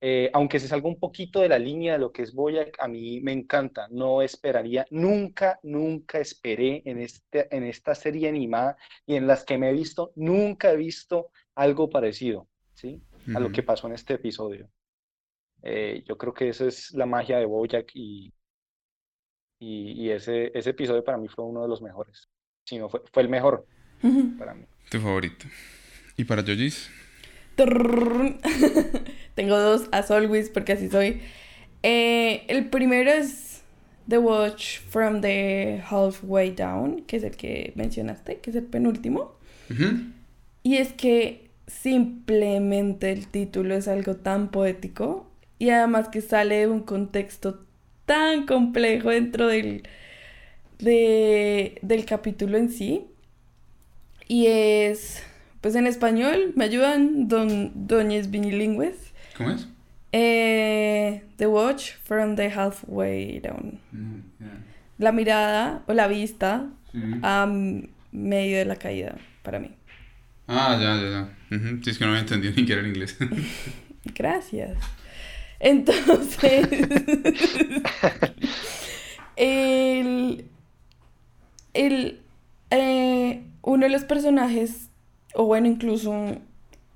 Eh, 0.00 0.30
aunque 0.32 0.58
se 0.58 0.66
salga 0.66 0.88
un 0.88 0.98
poquito 0.98 1.40
de 1.40 1.48
la 1.48 1.58
línea 1.58 1.92
de 1.92 2.00
lo 2.00 2.10
que 2.10 2.22
es 2.22 2.34
Boyac, 2.34 2.76
a 2.80 2.88
mí 2.88 3.20
me 3.20 3.32
encanta. 3.32 3.86
No 3.90 4.22
esperaría, 4.22 4.86
nunca, 4.90 5.60
nunca 5.62 6.18
esperé 6.18 6.82
en, 6.84 6.98
este, 6.98 7.54
en 7.54 7.64
esta 7.64 7.94
serie 7.94 8.28
animada 8.28 8.76
y 9.06 9.14
en 9.14 9.26
las 9.26 9.44
que 9.44 9.58
me 9.58 9.70
he 9.70 9.72
visto, 9.72 10.12
nunca 10.16 10.72
he 10.72 10.76
visto 10.76 11.30
algo 11.54 11.88
parecido 11.88 12.48
¿sí? 12.74 13.00
a 13.34 13.38
lo 13.38 13.52
que 13.52 13.62
pasó 13.62 13.86
en 13.86 13.94
este 13.94 14.14
episodio. 14.14 14.68
Eh, 15.62 16.02
yo 16.06 16.18
creo 16.18 16.34
que 16.34 16.48
esa 16.48 16.66
es 16.66 16.92
la 16.92 17.06
magia 17.06 17.38
de 17.38 17.46
Boyac 17.46 17.90
y, 17.94 18.32
y, 19.58 20.10
ese, 20.10 20.50
ese 20.54 20.70
episodio 20.70 21.04
para 21.04 21.18
mí 21.18 21.28
fue 21.28 21.44
uno 21.44 21.62
de 21.62 21.68
los 21.68 21.80
mejores. 21.80 22.28
Si 22.64 22.78
no, 22.78 22.88
fue, 22.88 23.02
fue 23.12 23.22
el 23.22 23.28
mejor 23.28 23.66
para 24.38 24.54
mí. 24.54 24.64
Tu 24.90 24.98
favorito. 25.00 25.46
¿Y 26.16 26.24
para 26.24 26.42
Jojis? 26.42 26.90
Tengo 29.34 29.58
dos, 29.58 29.88
as 29.92 30.10
always, 30.10 30.50
porque 30.50 30.72
así 30.72 30.88
soy. 30.88 31.20
Eh, 31.82 32.44
el 32.48 32.68
primero 32.70 33.10
es 33.10 33.62
The 34.08 34.18
Watch 34.18 34.80
from 34.80 35.20
the 35.20 35.82
Halfway 35.88 36.52
Down, 36.52 37.02
que 37.02 37.16
es 37.16 37.22
el 37.22 37.36
que 37.36 37.72
mencionaste, 37.76 38.40
que 38.40 38.50
es 38.50 38.56
el 38.56 38.64
penúltimo. 38.64 39.36
Y 40.62 40.76
es 40.76 40.92
que 40.92 41.50
simplemente 41.66 43.10
el 43.10 43.28
título 43.28 43.74
es 43.74 43.88
algo 43.88 44.16
tan 44.16 44.50
poético 44.50 45.31
y 45.62 45.70
además 45.70 46.08
que 46.08 46.20
sale 46.20 46.56
de 46.56 46.66
un 46.66 46.80
contexto 46.80 47.64
tan 48.04 48.46
complejo 48.46 49.10
dentro 49.10 49.46
del, 49.46 49.84
del 50.80 52.04
capítulo 52.04 52.58
en 52.58 52.68
sí. 52.68 53.06
Y 54.26 54.46
es, 54.48 55.22
pues 55.60 55.76
en 55.76 55.86
español, 55.86 56.52
¿me 56.56 56.64
ayudan? 56.64 57.28
Don, 57.28 57.70
doñes 57.86 58.32
bilingües. 58.32 59.12
¿Cómo 59.36 59.52
es? 59.52 59.68
Eh, 60.10 61.22
the 61.36 61.46
Watch 61.46 61.92
from 62.02 62.34
the 62.34 62.50
Halfway 62.50 63.38
Down. 63.38 63.78
Mm, 63.92 64.18
la 64.98 65.12
mirada 65.12 65.84
o 65.86 65.92
la 65.92 66.08
vista 66.08 66.66
a 67.22 67.46
medio 68.10 68.58
de 68.58 68.64
la 68.64 68.74
caída, 68.74 69.16
para 69.44 69.60
mí. 69.60 69.70
Ah, 70.48 70.76
ya, 70.76 70.96
ya, 70.96 71.08
ya. 71.08 71.78
Si 71.84 71.90
es 71.90 71.98
que 71.98 72.04
no 72.04 72.10
me 72.10 72.18
entendí 72.18 72.50
ni 72.50 72.66
que 72.66 72.72
era 72.72 72.82
en 72.82 72.88
inglés. 72.88 73.16
Gracias. 74.16 74.76
Entonces, 75.62 76.66
el, 79.36 80.44
el, 81.72 82.20
eh, 82.70 83.44
uno 83.62 83.86
de 83.86 83.90
los 83.90 84.02
personajes, 84.02 84.88
o 85.34 85.44
bueno, 85.46 85.68
incluso 85.68 86.10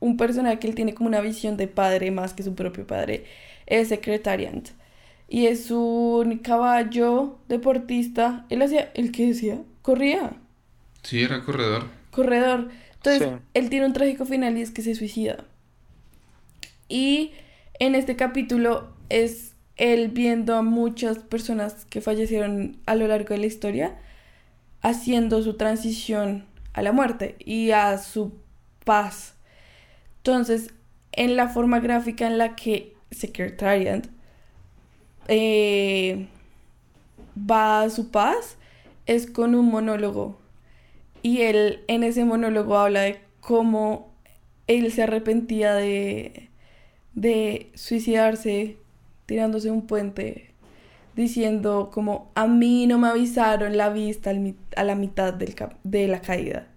un, 0.01 0.17
personaje 0.17 0.59
que 0.59 0.67
él 0.67 0.75
tiene 0.75 0.95
como 0.95 1.09
una 1.09 1.21
visión 1.21 1.57
de 1.57 1.69
padre 1.69 2.11
más 2.11 2.35
que 2.35 2.43
su 2.43 2.57
propio 2.57 2.89
padre, 2.89 3.25
es 3.67 3.89
Secretariat. 3.89 4.71
Y 5.29 5.47
es 5.47 5.71
un 5.71 6.39
caballo 6.39 7.39
deportista. 7.49 8.47
Él 8.49 8.63
hacía, 8.63 8.91
¿el 8.95 9.13
qué 9.13 9.29
decía? 9.29 9.61
Corría. 9.83 10.33
Sí, 11.05 11.23
era 11.23 11.45
corredor. 11.45 11.87
Corredor. 12.11 12.69
Entonces, 12.95 13.29
él 13.55 13.71
tiene 13.71 13.87
un 13.87 13.93
trágico 13.93 14.25
final 14.25 14.59
y 14.59 14.63
es 14.63 14.73
que 14.73 14.83
se 14.83 14.97
suicida. 14.97 15.45
Y 16.89 17.31
en 17.79 17.95
este 17.95 18.17
capítulo 18.17 18.89
es 19.09 19.55
él 19.77 20.09
viendo 20.09 20.55
a 20.57 20.63
muchas 20.63 21.19
personas 21.19 21.85
que 21.87 22.01
fallecieron 22.01 22.79
a 22.87 22.95
lo 22.95 23.07
largo 23.07 23.31
de 23.31 23.39
la 23.39 23.47
historia 23.47 23.97
haciendo 24.81 25.43
su 25.43 25.55
transición 25.55 26.47
a 26.73 26.83
la 26.83 26.93
muerte 26.93 27.37
y 27.39 27.73
a 27.73 27.99
su 27.99 28.33
paz. 28.85 29.35
Entonces, 30.19 30.73
en 31.13 31.37
la 31.37 31.49
forma 31.49 31.81
gráfica 31.81 32.27
en 32.27 32.39
la 32.39 32.57
que 32.57 32.95
Secretariat 33.11 34.07
eh, 35.29 36.29
va 37.39 37.83
a 37.83 37.91
su 37.91 38.11
paz 38.11 38.57
es 39.07 39.31
con 39.31 39.55
un 39.55 39.67
monólogo. 39.67 40.39
Y 41.23 41.43
él 41.43 41.85
en 41.89 42.03
ese 42.03 42.25
monólogo 42.25 42.79
habla 42.79 43.03
de 43.03 43.21
cómo 43.41 44.15
él 44.67 44.93
se 44.93 45.03
arrepentía 45.03 45.75
de, 45.75 46.51
de 47.17 47.73
suicidarse 47.75 48.77
tirándose 49.25 49.71
un 49.71 49.87
puente 49.87 50.53
diciendo 51.17 51.91
como 51.93 52.31
a 52.35 52.47
mí 52.47 52.87
no 52.87 52.99
me 52.99 53.09
avisaron 53.09 53.77
la 53.77 53.89
vista 53.89 54.31
a 54.77 54.85
la 54.85 54.95
mitad 54.95 55.35
del 55.35 55.55
de 55.83 56.09
la 56.09 56.21
caída. 56.21 56.69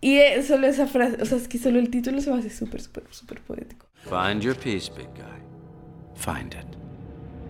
Y 0.00 0.20
solo 0.46 0.66
esa 0.68 0.86
frase, 0.86 1.20
o 1.20 1.24
sea, 1.24 1.38
es 1.38 1.48
que 1.48 1.58
solo 1.58 1.78
el 1.78 1.88
título 1.90 2.20
se 2.20 2.30
me 2.30 2.38
hace 2.38 2.50
súper, 2.50 2.80
súper, 2.82 3.04
súper 3.10 3.40
poético. 3.40 3.86
Find 4.04 4.42
your 4.42 4.54
peace, 4.54 4.90
big 4.94 5.08
guy. 5.14 5.40
Find 6.14 6.54
it. 6.54 6.66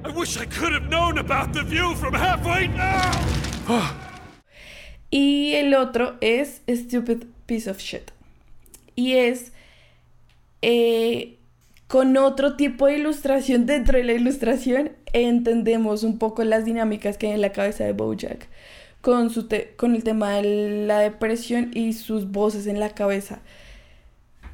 I 0.04 0.16
wish 0.16 0.38
I 0.40 0.46
could 0.46 0.72
have 0.72 0.88
known 0.88 1.18
about 1.18 1.52
the 1.52 1.64
view 1.64 1.94
from 1.96 2.14
halfway 2.14 2.68
now. 2.68 3.10
y 5.10 5.54
el 5.54 5.74
otro 5.74 6.16
es 6.20 6.62
Stupid 6.68 7.24
Piece 7.46 7.68
of 7.68 7.78
Shit. 7.78 8.12
Y 8.94 9.14
es 9.14 9.52
eh, 10.62 11.36
con 11.86 12.16
otro 12.16 12.56
tipo 12.56 12.86
de 12.86 12.98
ilustración 12.98 13.66
dentro 13.66 13.98
de 13.98 14.04
la 14.04 14.12
ilustración 14.12 14.92
entendemos 15.12 16.02
un 16.02 16.18
poco 16.18 16.42
las 16.44 16.64
dinámicas 16.64 17.16
que 17.16 17.28
hay 17.28 17.34
en 17.34 17.40
la 17.40 17.52
cabeza 17.52 17.84
de 17.84 17.92
Bojack 17.92 18.48
con, 19.06 19.30
su 19.30 19.46
con 19.76 19.94
el 19.94 20.02
tema 20.02 20.32
de 20.32 20.84
la 20.84 20.98
depresión 20.98 21.70
y 21.74 21.92
sus 21.92 22.32
voces 22.32 22.66
en 22.66 22.80
la 22.80 22.90
cabeza. 22.90 23.40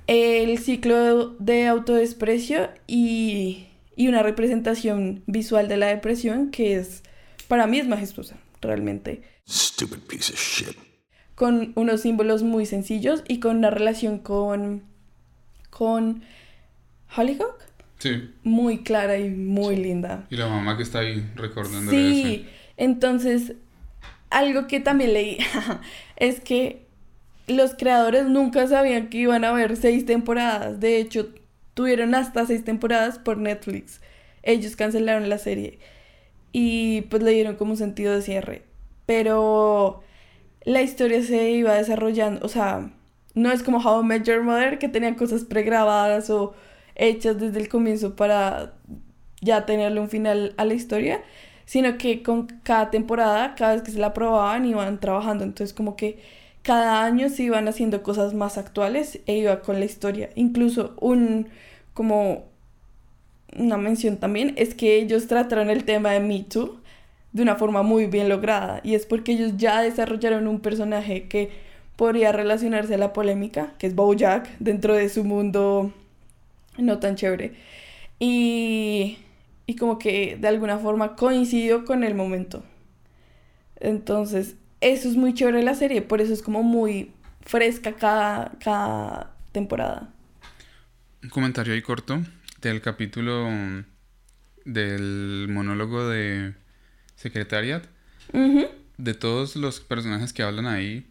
El 0.06 0.58
ciclo 0.58 1.30
de 1.38 1.68
autodesprecio 1.68 2.68
y, 2.86 3.68
y 3.96 4.08
una 4.08 4.22
representación 4.22 5.22
visual 5.26 5.68
de 5.68 5.78
la 5.78 5.86
depresión 5.86 6.50
que 6.50 6.76
es, 6.76 7.02
para 7.48 7.66
mí 7.66 7.78
es 7.78 7.88
majestuosa, 7.88 8.36
realmente. 8.60 9.22
Stupid 9.48 10.00
piece 10.06 10.34
of 10.34 10.38
shit. 10.38 10.76
Con 11.34 11.72
unos 11.74 12.02
símbolos 12.02 12.42
muy 12.42 12.66
sencillos 12.66 13.24
y 13.26 13.40
con 13.40 13.56
una 13.56 13.70
relación 13.70 14.18
con, 14.18 14.82
con 15.70 16.24
Hollyhock. 17.16 17.58
Sí. 17.98 18.30
Muy 18.42 18.82
clara 18.82 19.18
y 19.18 19.30
muy 19.30 19.76
linda. 19.76 20.26
Y 20.30 20.36
la 20.36 20.48
mamá 20.48 20.76
que 20.76 20.82
está 20.82 21.00
ahí 21.00 21.24
recordando. 21.36 21.90
Sí, 21.90 22.48
entonces, 22.76 23.52
algo 24.30 24.66
que 24.66 24.80
también 24.80 25.12
leí 25.12 25.38
es 26.16 26.40
que 26.40 26.86
los 27.46 27.74
creadores 27.74 28.26
nunca 28.26 28.66
sabían 28.66 29.08
que 29.08 29.18
iban 29.18 29.44
a 29.44 29.50
haber 29.50 29.76
seis 29.76 30.06
temporadas. 30.06 30.80
De 30.80 30.98
hecho, 30.98 31.28
tuvieron 31.74 32.14
hasta 32.14 32.46
seis 32.46 32.64
temporadas 32.64 33.18
por 33.18 33.38
Netflix. 33.38 34.00
Ellos 34.42 34.76
cancelaron 34.76 35.28
la 35.28 35.38
serie. 35.38 35.78
Y 36.52 37.02
pues 37.02 37.22
le 37.22 37.30
dieron 37.32 37.56
como 37.56 37.72
un 37.72 37.76
sentido 37.76 38.14
de 38.14 38.22
cierre. 38.22 38.62
Pero 39.06 40.02
la 40.64 40.82
historia 40.82 41.22
se 41.22 41.50
iba 41.50 41.74
desarrollando. 41.74 42.44
O 42.44 42.48
sea, 42.48 42.90
no 43.34 43.50
es 43.50 43.62
como 43.62 43.78
How 43.78 44.02
I 44.02 44.06
Met 44.06 44.24
Your 44.24 44.42
Mother 44.42 44.78
que 44.78 44.88
tenía 44.88 45.14
cosas 45.16 45.44
pregrabadas 45.44 46.30
o 46.30 46.54
hechas 46.94 47.38
desde 47.38 47.60
el 47.60 47.68
comienzo 47.68 48.16
para 48.16 48.74
ya 49.40 49.66
tenerle 49.66 50.00
un 50.00 50.08
final 50.08 50.54
a 50.56 50.64
la 50.64 50.74
historia, 50.74 51.22
sino 51.64 51.98
que 51.98 52.22
con 52.22 52.46
cada 52.62 52.90
temporada, 52.90 53.54
cada 53.54 53.74
vez 53.74 53.82
que 53.82 53.90
se 53.90 53.98
la 53.98 54.14
probaban, 54.14 54.64
iban 54.64 55.00
trabajando. 55.00 55.44
Entonces, 55.44 55.74
como 55.74 55.96
que 55.96 56.18
cada 56.62 57.04
año 57.04 57.28
se 57.28 57.42
iban 57.42 57.68
haciendo 57.68 58.02
cosas 58.02 58.34
más 58.34 58.56
actuales 58.56 59.20
e 59.26 59.36
iba 59.36 59.60
con 59.60 59.80
la 59.80 59.84
historia. 59.84 60.30
Incluso 60.36 60.94
un, 61.00 61.48
como 61.92 62.44
una 63.56 63.76
mención 63.76 64.16
también, 64.16 64.54
es 64.56 64.74
que 64.74 64.96
ellos 64.96 65.26
trataron 65.26 65.70
el 65.70 65.84
tema 65.84 66.12
de 66.12 66.20
Me 66.20 66.44
Too 66.44 66.80
de 67.32 67.42
una 67.42 67.56
forma 67.56 67.82
muy 67.82 68.06
bien 68.06 68.28
lograda. 68.28 68.80
Y 68.84 68.94
es 68.94 69.06
porque 69.06 69.32
ellos 69.32 69.54
ya 69.56 69.82
desarrollaron 69.82 70.46
un 70.46 70.60
personaje 70.60 71.24
que 71.28 71.50
podría 71.96 72.32
relacionarse 72.32 72.94
a 72.94 72.98
la 72.98 73.12
polémica, 73.12 73.74
que 73.78 73.86
es 73.86 73.94
Bojack, 73.94 74.48
dentro 74.58 74.94
de 74.94 75.08
su 75.08 75.24
mundo 75.24 75.92
no 76.78 76.98
tan 76.98 77.16
chévere. 77.16 77.54
Y, 78.18 79.18
y 79.66 79.76
como 79.76 79.98
que 79.98 80.36
de 80.40 80.48
alguna 80.48 80.78
forma 80.78 81.16
coincidió 81.16 81.84
con 81.84 82.04
el 82.04 82.14
momento. 82.14 82.64
Entonces, 83.80 84.56
eso 84.80 85.08
es 85.08 85.16
muy 85.16 85.34
chévere 85.34 85.62
la 85.62 85.74
serie, 85.74 86.02
por 86.02 86.20
eso 86.20 86.32
es 86.32 86.42
como 86.42 86.62
muy 86.62 87.12
fresca 87.40 87.94
cada, 87.94 88.52
cada 88.60 89.34
temporada. 89.52 90.12
Un 91.22 91.30
comentario 91.30 91.74
ahí 91.74 91.82
corto 91.82 92.20
del 92.60 92.80
capítulo 92.80 93.48
del 94.64 95.46
monólogo 95.48 96.08
de 96.08 96.54
Secretariat. 97.16 97.84
De 98.98 99.14
todos 99.14 99.56
los 99.56 99.80
personajes 99.80 100.32
que 100.32 100.42
hablan 100.42 100.66
ahí, 100.66 101.06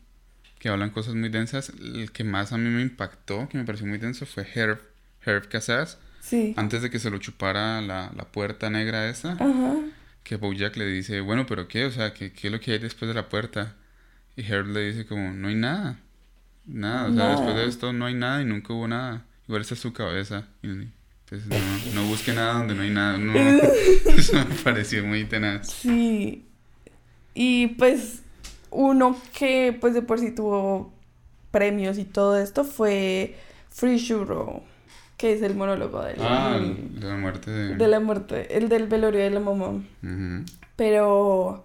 que 0.59 0.69
hablan 0.69 0.91
cosas 0.91 1.15
muy 1.15 1.29
densas, 1.29 1.69
el 1.69 2.11
que 2.11 2.23
más 2.23 2.53
a 2.53 2.57
mí 2.57 2.69
me 2.69 2.81
impactó, 2.81 3.49
que 3.49 3.57
me 3.57 3.65
pareció 3.65 3.85
muy 3.87 3.97
denso, 3.97 4.25
fue 4.25 4.47
Herb, 4.53 4.79
Herb 5.25 5.47
Casas. 5.47 5.97
Sí. 6.19 6.53
Antes 6.57 6.81
de 6.81 6.89
que 6.89 6.99
se 6.99 7.09
lo 7.09 7.17
chupara 7.17 7.81
la, 7.81 8.11
la 8.15 8.25
puerta 8.25 8.69
negra 8.69 9.09
esa. 9.09 9.33
Ajá 9.33 9.75
que 10.23 10.35
Bojack 10.35 10.77
le 10.77 10.85
dice, 10.85 11.21
bueno, 11.21 11.45
pero 11.45 11.67
¿qué? 11.67 11.85
O 11.85 11.91
sea, 11.91 12.13
¿qué, 12.13 12.31
¿qué, 12.31 12.47
es 12.47 12.53
lo 12.53 12.59
que 12.59 12.73
hay 12.73 12.79
después 12.79 13.07
de 13.07 13.15
la 13.15 13.29
puerta? 13.29 13.75
Y 14.35 14.43
Herb 14.43 14.67
le 14.67 14.91
dice 14.91 15.05
como, 15.05 15.33
no 15.33 15.47
hay 15.47 15.55
nada. 15.55 15.99
Nada, 16.65 17.09
o 17.09 17.13
sea, 17.13 17.29
después 17.31 17.55
de 17.55 17.65
esto 17.65 17.93
no 17.93 18.05
hay 18.05 18.13
nada 18.13 18.41
y 18.41 18.45
nunca 18.45 18.73
hubo 18.73 18.87
nada. 18.87 19.25
Igual 19.47 19.61
esa 19.61 19.73
es 19.73 19.79
su 19.79 19.93
cabeza. 19.93 20.47
Y, 20.61 20.67
entonces 20.67 21.47
no, 21.47 22.01
no, 22.01 22.07
busque 22.07 22.33
nada 22.33 22.53
donde 22.53 22.75
no 22.75 22.83
hay 22.83 22.91
nada. 22.91 23.17
No, 23.17 23.33
eso 24.15 24.33
me 24.33 24.55
pareció 24.63 25.03
muy 25.03 25.25
tenaz. 25.25 25.69
Sí. 25.69 26.45
Y 27.33 27.67
pues 27.67 28.21
uno 28.69 29.19
que 29.37 29.75
pues 29.79 29.93
de 29.93 30.01
por 30.01 30.19
sí 30.19 30.31
tuvo 30.31 30.93
premios 31.49 31.97
y 31.97 32.05
todo 32.05 32.37
esto 32.37 32.63
fue 32.63 33.37
Free 33.69 33.97
Shuro 33.97 34.63
que 35.21 35.33
es 35.33 35.43
el 35.43 35.53
monólogo 35.53 36.01
de 36.01 36.17
la, 36.17 36.55
ah, 36.55 36.59
de 36.59 37.07
la 37.07 37.15
muerte 37.15 37.51
de... 37.51 37.87
la 37.87 37.99
muerte, 37.99 38.57
el 38.57 38.69
del 38.69 38.87
velorio 38.87 39.19
de 39.19 39.29
la 39.29 39.39
mamá. 39.39 39.83
Pero 40.75 41.63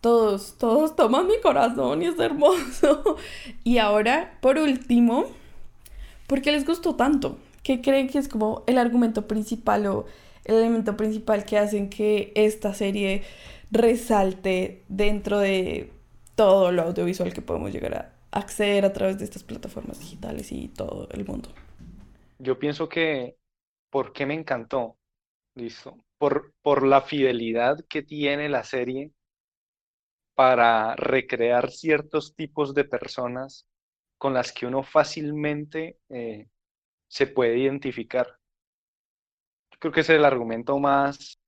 todos, 0.00 0.56
todos 0.56 0.96
toman 0.96 1.26
mi 1.26 1.38
corazón 1.42 2.00
y 2.00 2.06
es 2.06 2.18
hermoso. 2.18 3.18
y 3.62 3.76
ahora, 3.76 4.38
por 4.40 4.56
último, 4.56 5.26
¿por 6.26 6.40
qué 6.40 6.50
les 6.50 6.64
gustó 6.64 6.94
tanto? 6.94 7.36
¿Qué 7.62 7.82
creen 7.82 8.08
que 8.08 8.18
es 8.18 8.26
como 8.26 8.64
el 8.66 8.78
argumento 8.78 9.28
principal 9.28 9.84
o 9.84 10.06
el 10.46 10.54
elemento 10.54 10.96
principal 10.96 11.44
que 11.44 11.58
hacen 11.58 11.90
que 11.90 12.32
esta 12.34 12.72
serie 12.72 13.22
resalte 13.70 14.82
dentro 14.88 15.38
de 15.38 15.92
todo 16.36 16.72
lo 16.72 16.84
audiovisual 16.84 17.34
que 17.34 17.42
podemos 17.42 17.70
llegar 17.70 17.94
a 17.94 18.38
acceder 18.38 18.86
a 18.86 18.94
través 18.94 19.18
de 19.18 19.24
estas 19.24 19.42
plataformas 19.42 20.00
digitales 20.00 20.52
y 20.52 20.68
todo 20.68 21.06
el 21.12 21.26
mundo? 21.26 21.50
Yo 22.42 22.58
pienso 22.58 22.88
que, 22.88 23.36
¿por 23.90 24.12
qué 24.12 24.26
me 24.26 24.34
encantó? 24.34 24.98
Listo. 25.54 25.96
Por, 26.18 26.52
por 26.62 26.86
la 26.86 27.00
fidelidad 27.02 27.78
que 27.88 28.02
tiene 28.02 28.48
la 28.48 28.64
serie 28.64 29.12
para 30.34 30.96
recrear 30.96 31.70
ciertos 31.70 32.34
tipos 32.34 32.74
de 32.74 32.84
personas 32.84 33.68
con 34.18 34.34
las 34.34 34.52
que 34.52 34.66
uno 34.66 34.82
fácilmente 34.82 35.98
eh, 36.08 36.48
se 37.08 37.26
puede 37.26 37.58
identificar. 37.58 38.38
creo 39.78 39.92
que 39.92 40.00
es 40.00 40.10
el 40.10 40.24
argumento 40.24 40.78
más, 40.78 41.40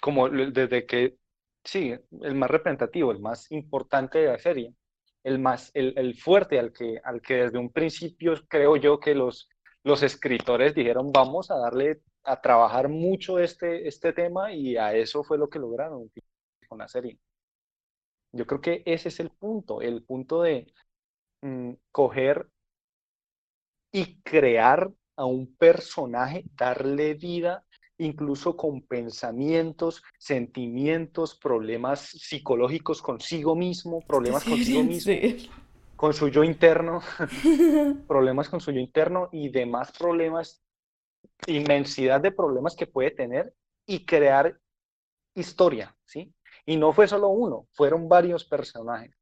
como 0.00 0.28
desde 0.28 0.86
que, 0.86 1.16
sí, 1.64 1.94
el 2.22 2.34
más 2.34 2.50
representativo, 2.50 3.10
el 3.12 3.20
más 3.20 3.50
importante 3.50 4.18
de 4.18 4.26
la 4.28 4.38
serie, 4.38 4.74
el 5.24 5.38
más, 5.38 5.70
el, 5.74 5.94
el 5.96 6.14
fuerte 6.16 6.58
al 6.58 6.72
que, 6.72 7.00
al 7.02 7.20
que 7.20 7.34
desde 7.36 7.58
un 7.58 7.72
principio 7.72 8.34
creo 8.48 8.76
yo 8.76 9.00
que 9.00 9.14
los 9.14 9.48
los 9.86 10.02
escritores 10.02 10.74
dijeron, 10.74 11.12
vamos 11.12 11.52
a 11.52 11.58
darle, 11.58 12.00
a 12.24 12.40
trabajar 12.40 12.88
mucho 12.88 13.38
este, 13.38 13.86
este 13.86 14.12
tema 14.12 14.52
y 14.52 14.76
a 14.76 14.92
eso 14.92 15.22
fue 15.22 15.38
lo 15.38 15.48
que 15.48 15.60
lograron 15.60 16.10
con 16.68 16.78
la 16.78 16.88
serie. 16.88 17.16
Yo 18.32 18.48
creo 18.48 18.60
que 18.60 18.82
ese 18.84 19.10
es 19.10 19.20
el 19.20 19.30
punto, 19.30 19.80
el 19.80 20.02
punto 20.02 20.42
de 20.42 20.66
mm, 21.42 21.74
coger 21.92 22.48
y 23.92 24.20
crear 24.22 24.90
a 25.14 25.24
un 25.24 25.54
personaje, 25.54 26.44
darle 26.56 27.14
vida, 27.14 27.64
incluso 27.96 28.56
con 28.56 28.82
pensamientos, 28.82 30.02
sentimientos, 30.18 31.38
problemas 31.38 32.00
psicológicos 32.00 33.00
consigo 33.00 33.54
mismo, 33.54 34.00
problemas 34.00 34.42
consigo 34.42 34.82
mismo 34.82 35.14
con 35.96 36.12
su 36.12 36.28
yo 36.28 36.44
interno, 36.44 37.00
problemas 38.06 38.48
con 38.48 38.60
su 38.60 38.70
yo 38.70 38.80
interno 38.80 39.28
y 39.32 39.48
demás 39.48 39.92
problemas, 39.92 40.62
inmensidad 41.46 42.20
de 42.20 42.30
problemas 42.30 42.76
que 42.76 42.86
puede 42.86 43.10
tener 43.10 43.54
y 43.86 44.04
crear 44.04 44.58
historia, 45.34 45.96
¿sí? 46.04 46.32
Y 46.66 46.76
no 46.76 46.92
fue 46.92 47.08
solo 47.08 47.28
uno, 47.28 47.66
fueron 47.72 48.08
varios 48.08 48.44
personajes. 48.44 49.16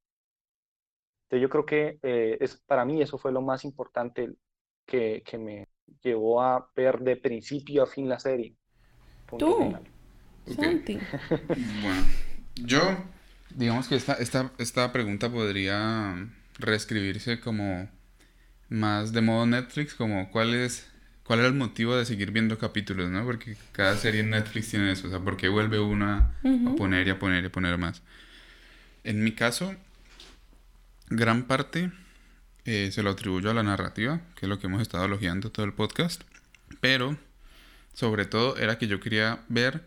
Entonces 1.24 1.42
yo 1.42 1.48
creo 1.48 1.66
que 1.66 1.98
eh, 2.02 2.38
es, 2.40 2.56
para 2.66 2.84
mí 2.84 3.00
eso 3.00 3.18
fue 3.18 3.32
lo 3.32 3.40
más 3.40 3.64
importante 3.64 4.34
que, 4.86 5.22
que, 5.24 5.38
me 5.38 5.68
llevó 6.02 6.42
a 6.42 6.70
ver 6.74 7.00
de 7.00 7.16
principio 7.16 7.82
a 7.82 7.86
fin 7.86 8.08
la 8.08 8.18
serie. 8.18 8.54
Tú, 9.38 9.56
bueno, 9.56 9.80
yo, 12.56 12.80
digamos 13.54 13.88
que 13.88 13.96
esta, 13.96 14.14
esta, 14.14 14.52
esta 14.58 14.92
pregunta 14.92 15.30
podría 15.30 16.14
reescribirse 16.58 17.40
como 17.40 17.88
más 18.68 19.12
de 19.12 19.20
modo 19.20 19.46
Netflix, 19.46 19.94
como 19.94 20.30
cuál 20.30 20.54
es 20.54 20.86
cuál 21.24 21.40
era 21.40 21.48
el 21.48 21.54
motivo 21.54 21.96
de 21.96 22.04
seguir 22.04 22.30
viendo 22.30 22.58
capítulos, 22.58 23.10
¿no? 23.10 23.24
Porque 23.24 23.56
cada 23.72 23.96
serie 23.96 24.20
en 24.20 24.30
Netflix 24.30 24.70
tiene 24.70 24.92
eso, 24.92 25.08
o 25.08 25.10
sea, 25.10 25.20
porque 25.20 25.48
vuelve 25.48 25.80
una 25.80 26.32
a 26.44 26.76
poner 26.76 27.06
y 27.08 27.10
a 27.10 27.18
poner 27.18 27.44
y 27.44 27.46
a 27.46 27.52
poner 27.52 27.78
más. 27.78 28.02
En 29.04 29.24
mi 29.24 29.32
caso, 29.32 29.74
gran 31.08 31.44
parte 31.44 31.90
eh, 32.64 32.90
se 32.92 33.02
lo 33.02 33.10
atribuyo 33.10 33.50
a 33.50 33.54
la 33.54 33.62
narrativa, 33.62 34.20
que 34.36 34.46
es 34.46 34.48
lo 34.48 34.58
que 34.58 34.66
hemos 34.66 34.82
estado 34.82 35.06
elogiando 35.06 35.50
todo 35.50 35.66
el 35.66 35.72
podcast, 35.72 36.22
pero 36.80 37.18
sobre 37.94 38.26
todo 38.26 38.56
era 38.58 38.78
que 38.78 38.86
yo 38.86 39.00
quería 39.00 39.40
ver 39.48 39.82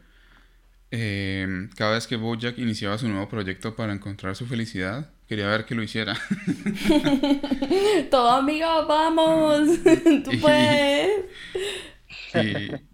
eh, 0.92 1.70
cada 1.76 1.94
vez 1.94 2.08
que 2.08 2.16
Bojack 2.16 2.58
iniciaba 2.58 2.98
su 2.98 3.08
nuevo 3.08 3.28
proyecto 3.30 3.76
para 3.76 3.94
encontrar 3.94 4.36
su 4.36 4.46
felicidad, 4.46 5.10
Quería 5.28 5.48
ver 5.48 5.66
que 5.66 5.76
lo 5.76 5.84
hiciera. 5.84 6.16
Todo 8.10 8.32
amigo, 8.32 8.88
vamos. 8.88 9.68
Tú 10.24 10.32
puedes. 10.40 11.26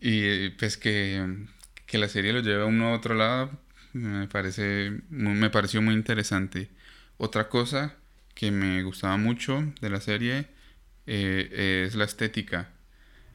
Y, 0.02 0.49
pues 0.49 0.78
que, 0.78 1.45
que, 1.86 1.98
la 1.99 2.07
serie 2.07 2.34
lo 2.34 2.40
lleve 2.40 2.64
a 2.64 2.65
uno 2.65 2.88
a 2.88 2.94
otro 2.94 3.14
lado 3.14 3.52
me 3.94 4.28
parece 4.28 5.02
me 5.10 5.49
pareció 5.52 5.82
muy 5.82 5.94
interesante. 5.94 6.70
Otra 7.18 7.49
cosa 7.49 7.94
que 8.34 8.49
me 8.49 8.82
gustaba 8.82 9.18
mucho 9.18 9.72
de 9.80 9.90
la 9.91 10.02
serie 10.02 10.48
eh, 11.06 11.86
es 11.86 11.95
la 11.95 12.06
estética. 12.06 12.70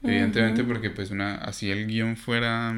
Evidentemente 0.03 0.65
porque 0.65 0.91
pues 0.91 1.11
una 1.11 1.37
así 1.37 1.71
el 1.71 1.87
guion 1.87 2.17
fuera 2.17 2.75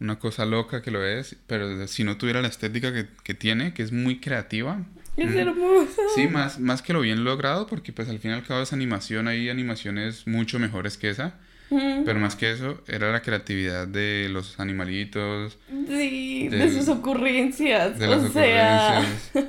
una 0.00 0.18
cosa 0.18 0.44
loca 0.44 0.82
que 0.82 0.90
lo 0.90 1.04
es, 1.04 1.36
pero 1.46 1.86
si 1.86 2.04
no 2.04 2.16
tuviera 2.16 2.42
la 2.42 2.48
estética 2.48 2.92
que, 2.92 3.06
que 3.22 3.34
tiene, 3.34 3.72
que 3.74 3.82
es 3.82 3.92
muy 3.92 4.20
creativa, 4.20 4.84
es 5.16 5.34
hermoso. 5.34 6.02
Sí, 6.14 6.28
más, 6.28 6.60
más 6.60 6.82
que 6.82 6.92
lo 6.92 7.00
bien 7.00 7.24
logrado, 7.24 7.66
porque 7.66 7.92
pues 7.92 8.08
al 8.08 8.18
fin 8.18 8.32
y 8.32 8.34
al 8.34 8.44
cabo 8.44 8.62
es 8.62 8.72
animación, 8.72 9.28
hay 9.28 9.48
animaciones 9.48 10.26
mucho 10.26 10.58
mejores 10.58 10.96
que 10.96 11.10
esa. 11.10 11.34
Pero 11.68 12.20
más 12.20 12.36
que 12.36 12.52
eso, 12.52 12.80
era 12.86 13.10
la 13.10 13.22
creatividad 13.22 13.88
de 13.88 14.28
los 14.30 14.60
animalitos. 14.60 15.58
Sí, 15.88 16.46
de, 16.46 16.70
sus 16.70 16.86
ocurrencias. 16.86 17.98
De 17.98 18.06
las 18.06 18.22
o 18.22 18.26
ocurrencias. 18.26 19.06
Sea... 19.32 19.42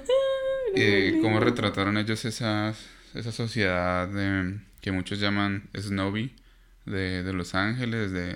eh, 0.74 1.20
cómo 1.22 1.40
retrataron 1.40 1.96
ellos 1.96 2.26
esa 2.26 2.74
sociedad 3.32 4.10
que 4.82 4.92
muchos 4.92 5.20
llaman 5.20 5.70
Snowy 5.78 6.34
de, 6.86 7.22
de 7.22 7.34
Los 7.34 7.54
Ángeles, 7.54 8.12
de 8.12 8.36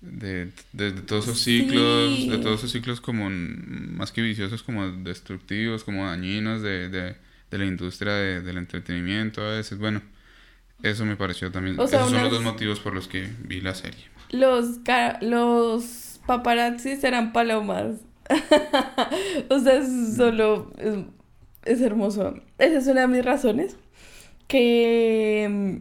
de, 0.00 0.50
de, 0.72 0.92
todos 0.92 1.26
esos 1.26 1.40
ciclos, 1.40 2.28
de 2.28 2.38
todos 2.38 2.60
esos 2.60 2.72
ciclos 2.72 3.00
como 3.00 3.28
más 3.30 4.12
que 4.12 4.22
viciosos, 4.22 4.62
como 4.62 4.90
destructivos, 4.90 5.84
como 5.84 6.06
dañinos 6.06 6.62
de, 6.62 6.88
de, 6.88 7.16
de 7.50 7.58
la 7.58 7.64
industria 7.66 8.14
del 8.14 8.56
entretenimiento 8.56 9.42
a 9.42 9.56
veces. 9.56 9.78
Bueno, 9.78 10.02
eso 10.82 11.04
me 11.04 11.16
pareció 11.16 11.50
también. 11.50 11.78
esos 11.78 11.90
son 11.90 12.22
los 12.22 12.30
dos 12.30 12.42
motivos 12.42 12.80
por 12.80 12.94
los 12.94 13.08
que 13.08 13.28
vi 13.44 13.60
la 13.60 13.74
serie. 13.74 14.04
Los, 14.30 14.80
los 15.20 16.20
paparazzi 16.26 16.96
serán 16.96 17.32
palomas. 17.32 17.96
o 19.50 19.58
sea, 19.58 19.74
es 19.74 20.16
solo 20.16 20.72
es, 21.64 21.80
hermoso. 21.80 22.34
Esa 22.58 22.78
es 22.78 22.86
una 22.86 23.02
de 23.02 23.08
mis 23.08 23.24
razones. 23.24 23.76
Que 24.46 25.48
mm, 25.50 25.76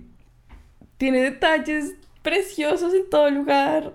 tiene 0.97 1.21
detalles 1.21 1.93
preciosos 2.21 2.93
en 2.93 3.09
todo 3.09 3.29
lugar. 3.29 3.93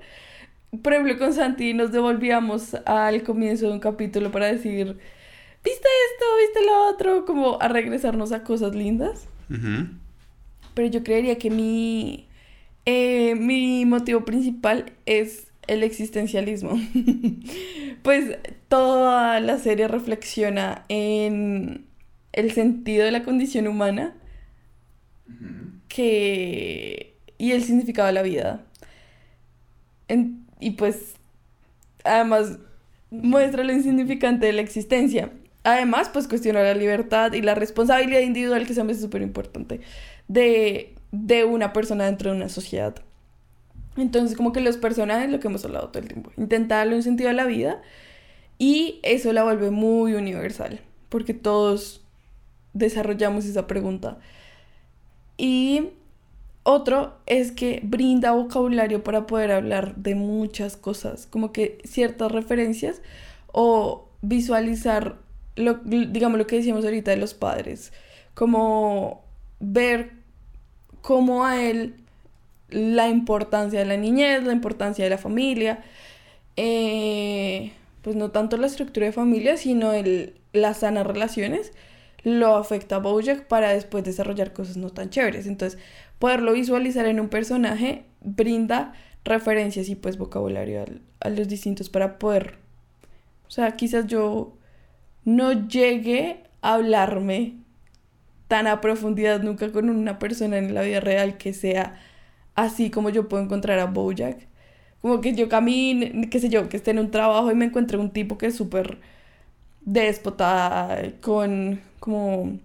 Por 0.83 0.93
ejemplo, 0.93 1.19
con 1.19 1.33
Santi 1.33 1.75
nos 1.75 1.93
devolvíamos 1.93 2.75
al 2.87 3.23
comienzo 3.23 3.69
de 3.69 3.73
un 3.73 3.81
capítulo 3.81 4.31
para 4.31 4.47
decir, 4.47 4.87
¿viste 5.65 5.89
esto? 6.13 6.27
¿Viste 6.41 6.67
lo 6.67 6.89
otro? 6.89 7.25
Como 7.25 7.61
a 7.61 7.69
regresarnos 7.69 8.33
a 8.33 8.43
cosas 8.43 8.75
lindas. 8.75 9.29
Pero 10.75 10.89
yo 10.89 11.05
creería 11.05 11.39
que 11.39 11.51
mi, 11.51 12.27
eh, 12.87 13.35
mi 13.37 13.85
motivo 13.87 14.25
principal 14.25 14.93
es 15.07 15.49
el 15.67 15.83
existencialismo. 15.83 16.79
pues 18.03 18.37
toda 18.69 19.41
la 19.41 19.59
serie 19.59 19.89
reflexiona 19.89 20.85
en 20.89 21.87
el 22.33 22.53
sentido 22.53 23.05
de 23.05 23.13
la 23.13 23.23
condición 23.23 23.69
humana 23.69 24.15
que 25.89 27.14
y 27.45 27.53
el 27.53 27.63
significado 27.63 28.07
de 28.07 28.15
la 28.15 28.23
vida. 28.23 28.65
y 30.61 30.71
pues 30.73 31.15
además 32.05 32.59
muestra 33.11 33.65
lo 33.65 33.73
insignificante 33.73 34.47
de 34.47 34.55
la 34.55 34.63
existencia. 34.63 35.31
Además, 35.63 36.09
pues 36.11 36.27
cuestiona 36.27 36.63
la 36.63 36.75
libertad 36.75 37.35
y 37.35 37.43
la 37.43 37.55
responsabilidad 37.55 38.21
individual 38.21 38.67
que 38.67 38.73
se 38.73 38.83
me 38.83 38.93
hace 38.93 39.03
súper 39.03 39.21
importante 39.21 39.83
de, 40.27 40.95
de 41.13 41.45
una 41.45 41.75
persona 41.75 42.07
dentro 42.07 42.31
de 42.31 42.37
una 42.37 42.49
sociedad. 42.49 42.95
Entonces, 43.99 44.37
como 44.39 44.53
que 44.53 44.61
los 44.61 44.79
personajes, 44.79 45.31
lo 45.31 45.39
que 45.39 45.49
hemos 45.49 45.65
hablado 45.67 45.89
todo 45.89 46.03
el 46.03 46.09
tiempo, 46.09 46.33
intentar 46.39 46.79
darle 46.79 46.97
un 46.97 47.03
sentido 47.03 47.29
a 47.29 47.35
la 47.35 47.45
vida 47.45 47.83
y 48.59 49.01
eso 49.03 49.35
la 49.35 49.45
vuelve 49.45 49.71
muy 49.71 50.15
universal, 50.15 50.81
porque 51.11 51.35
todos 51.35 52.03
desarrollamos 52.73 53.45
esa 53.45 53.67
pregunta. 53.67 54.19
Y 55.37 55.91
otro 56.65 57.15
es 57.27 57.53
que 57.53 57.81
brinda 57.85 58.33
vocabulario 58.33 59.05
para 59.05 59.27
poder 59.27 59.53
hablar 59.53 59.95
de 59.97 60.15
muchas 60.15 60.77
cosas, 60.77 61.27
como 61.27 61.53
que 61.53 61.79
ciertas 61.85 62.33
referencias 62.33 63.03
o 63.53 64.09
visualizar, 64.23 65.19
lo, 65.57 65.75
digamos 65.85 66.39
lo 66.39 66.47
que 66.47 66.57
decíamos 66.57 66.85
ahorita 66.85 67.11
de 67.11 67.19
los 67.19 67.35
padres, 67.35 67.93
como 68.33 69.23
ver 69.61 70.13
cómo 71.03 71.45
a 71.45 71.63
él 71.63 71.97
la 72.71 73.09
importancia 73.09 73.79
de 73.79 73.87
la 73.87 73.99
niñez, 73.99 74.43
la 74.43 74.53
importancia 74.53 75.05
de 75.05 75.11
la 75.11 75.19
familia, 75.19 75.85
eh, 76.57 77.73
pues 78.03 78.17
no 78.17 78.31
tanto 78.31 78.57
la 78.57 78.67
estructura 78.67 79.07
de 79.07 79.13
familia, 79.13 79.57
sino 79.59 79.93
el, 79.93 80.35
las 80.53 80.79
sanas 80.79 81.07
relaciones, 81.07 81.73
lo 82.23 82.57
afecta 82.57 82.97
a 82.97 82.99
Bojack 83.01 83.47
para 83.47 83.71
después 83.71 84.03
desarrollar 84.03 84.53
cosas 84.53 84.77
no 84.79 84.91
tan 84.91 85.11
chéveres. 85.11 85.47
Entonces, 85.47 85.79
poderlo 86.19 86.53
visualizar 86.53 87.07
en 87.07 87.21
un 87.21 87.29
personaje 87.29 88.05
brinda 88.21 88.93
referencias 89.25 89.89
y 89.89 89.95
pues 89.95 90.19
vocabulario 90.19 90.85
a, 91.21 91.29
los 91.31 91.49
distintos 91.49 91.89
para 91.89 92.19
poder, 92.19 92.59
o 93.47 93.51
sea, 93.51 93.73
quizás 93.77 94.07
yo 94.07 94.57
no 95.25 95.69
llegue 95.69 96.45
a 96.61 96.75
hablarme 96.75 97.55
tan 98.49 98.67
a 98.67 98.81
profundidad 98.81 99.43
nunca 99.43 99.73
con 99.73 99.89
una 99.89 100.19
persona 100.19 100.59
en 100.59 100.75
la 100.75 100.83
vida 100.83 101.01
real 101.01 101.39
que 101.39 101.55
sea 101.55 101.99
así 102.55 102.91
como 102.91 103.11
yo 103.11 103.29
puedo 103.29 103.43
encontrar 103.43 103.79
a 103.79 103.87
Bojack. 103.87 104.47
Como 105.01 105.21
que 105.21 105.35
yo 105.35 105.49
camine, 105.49 106.29
qué 106.31 106.41
sé 106.41 106.49
yo, 106.49 106.69
que 106.69 106.77
esté 106.79 106.93
en 106.93 106.99
un 106.99 107.11
trabajo 107.11 107.51
y 107.51 107.55
me 107.55 107.67
encuentre 107.67 107.99
un 107.99 108.11
tipo 108.11 108.39
que 108.39 108.47
es 108.47 108.57
súper 108.57 109.01
déspota, 109.83 110.99
con 111.21 111.81
como 112.01 112.59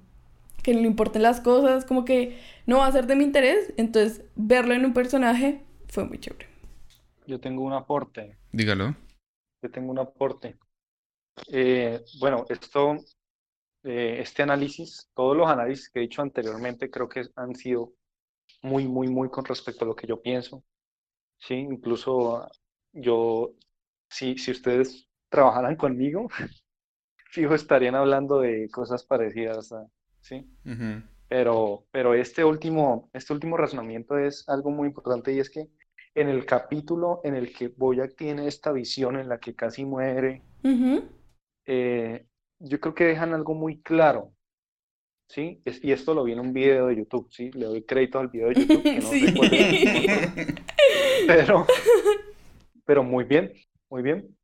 que 0.64 0.74
no 0.74 0.82
le 0.82 0.88
importen 0.88 1.24
las 1.24 1.42
cosas, 1.42 1.86
como 1.86 2.06
que 2.06 2.40
no 2.66 2.80
va 2.80 2.88
a 2.88 2.92
ser 2.92 3.08
de 3.08 3.16
mi 3.16 3.24
interés. 3.24 3.74
Entonces, 3.78 4.24
verlo 4.36 4.74
en 4.74 4.86
un 4.86 4.94
personaje 4.94 5.64
fue 5.88 6.06
muy 6.06 6.20
chévere. 6.20 6.48
Yo 7.28 7.40
tengo 7.40 7.64
un 7.64 7.74
aporte. 7.74 8.38
Dígalo. 8.52 8.96
Yo 9.62 9.72
tengo 9.72 9.92
un 9.92 10.00
aporte. 10.00 10.58
Eh, 11.52 12.02
bueno, 12.20 12.46
esto, 12.50 12.98
eh, 13.84 14.18
este 14.20 14.44
análisis, 14.44 15.10
todos 15.14 15.38
los 15.38 15.48
análisis 15.48 15.90
que 15.90 16.00
he 16.00 16.04
dicho 16.04 16.22
anteriormente, 16.22 16.90
creo 16.90 17.08
que 17.08 17.24
han 17.36 17.56
sido 17.56 17.94
muy, 18.62 18.88
muy, 18.88 19.08
muy 19.08 19.30
con 19.30 19.46
respecto 19.46 19.86
a 19.86 19.88
lo 19.88 19.96
que 19.96 20.08
yo 20.08 20.22
pienso. 20.22 20.64
Sí, 21.38 21.56
incluso 21.56 22.50
yo, 22.92 23.54
si, 24.10 24.38
si 24.38 24.52
ustedes 24.52 25.08
trabajaran 25.30 25.76
conmigo, 25.76 26.28
fijo, 27.32 27.56
estarían 27.56 27.96
hablando 27.96 28.40
de 28.40 28.70
cosas 28.70 29.06
parecidas, 29.06 29.74
¿sí? 30.22 30.50
pero, 31.28 31.86
pero 31.92 32.14
este 32.14 32.44
último, 32.44 33.10
este 33.14 33.34
último 33.34 33.58
razonamiento 33.58 34.18
es 34.18 34.48
algo 34.50 34.72
muy 34.72 34.88
importante 34.88 35.34
y 35.34 35.40
es 35.40 35.50
que 35.50 35.68
en 36.16 36.28
el 36.28 36.46
capítulo 36.46 37.22
en 37.24 37.36
el 37.36 37.54
que 37.54 37.68
Boyack 37.70 38.16
tiene 38.16 38.48
esta 38.48 38.72
visión 38.72 39.18
en 39.18 39.30
la 39.30 39.40
que 39.40 39.56
casi 39.56 39.86
muere, 39.86 40.42
eh, 41.66 42.26
yo 42.60 42.80
creo 42.80 42.96
que 42.96 43.06
dejan 43.06 43.34
algo 43.34 43.54
muy 43.54 43.82
claro, 43.82 44.34
¿sí? 45.28 45.62
y 45.66 45.92
esto 45.92 46.14
lo 46.14 46.24
vi 46.24 46.34
en 46.34 46.40
un 46.40 46.52
video 46.52 46.88
de 46.88 46.98
YouTube, 46.98 47.28
¿sí? 47.32 47.52
Le 47.52 47.66
doy 47.66 47.84
crédito 47.84 48.20
al 48.20 48.30
video 48.30 48.50
de 48.50 48.56
YouTube, 48.56 48.84
que 48.84 49.00
no 49.00 49.12
recuerdo. 49.12 50.54
pero, 51.28 51.68
pero 52.86 53.04
muy 53.04 53.24
bien, 53.24 53.54
muy 53.90 54.02
bien. 54.02 54.36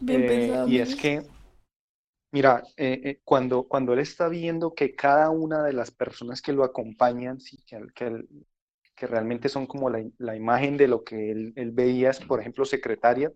Bien 0.00 0.22
eh, 0.22 0.26
pensado. 0.26 0.68
Y 0.68 0.78
es 0.78 0.96
que 0.96 1.22
Mira, 2.34 2.64
eh, 2.76 3.00
eh, 3.04 3.20
cuando, 3.22 3.68
cuando 3.68 3.92
él 3.92 4.00
está 4.00 4.28
viendo 4.28 4.74
que 4.74 4.96
cada 4.96 5.30
una 5.30 5.62
de 5.62 5.72
las 5.72 5.92
personas 5.92 6.42
que 6.42 6.52
lo 6.52 6.64
acompañan, 6.64 7.38
sí, 7.38 7.62
que, 7.64 7.78
que, 7.94 8.24
que 8.96 9.06
realmente 9.06 9.48
son 9.48 9.68
como 9.68 9.88
la, 9.88 10.04
la, 10.18 10.34
imagen 10.34 10.76
de 10.76 10.88
lo 10.88 11.04
que 11.04 11.30
él, 11.30 11.52
él, 11.54 11.70
veía, 11.70 12.10
por 12.26 12.40
ejemplo, 12.40 12.64
Secretariat, 12.64 13.32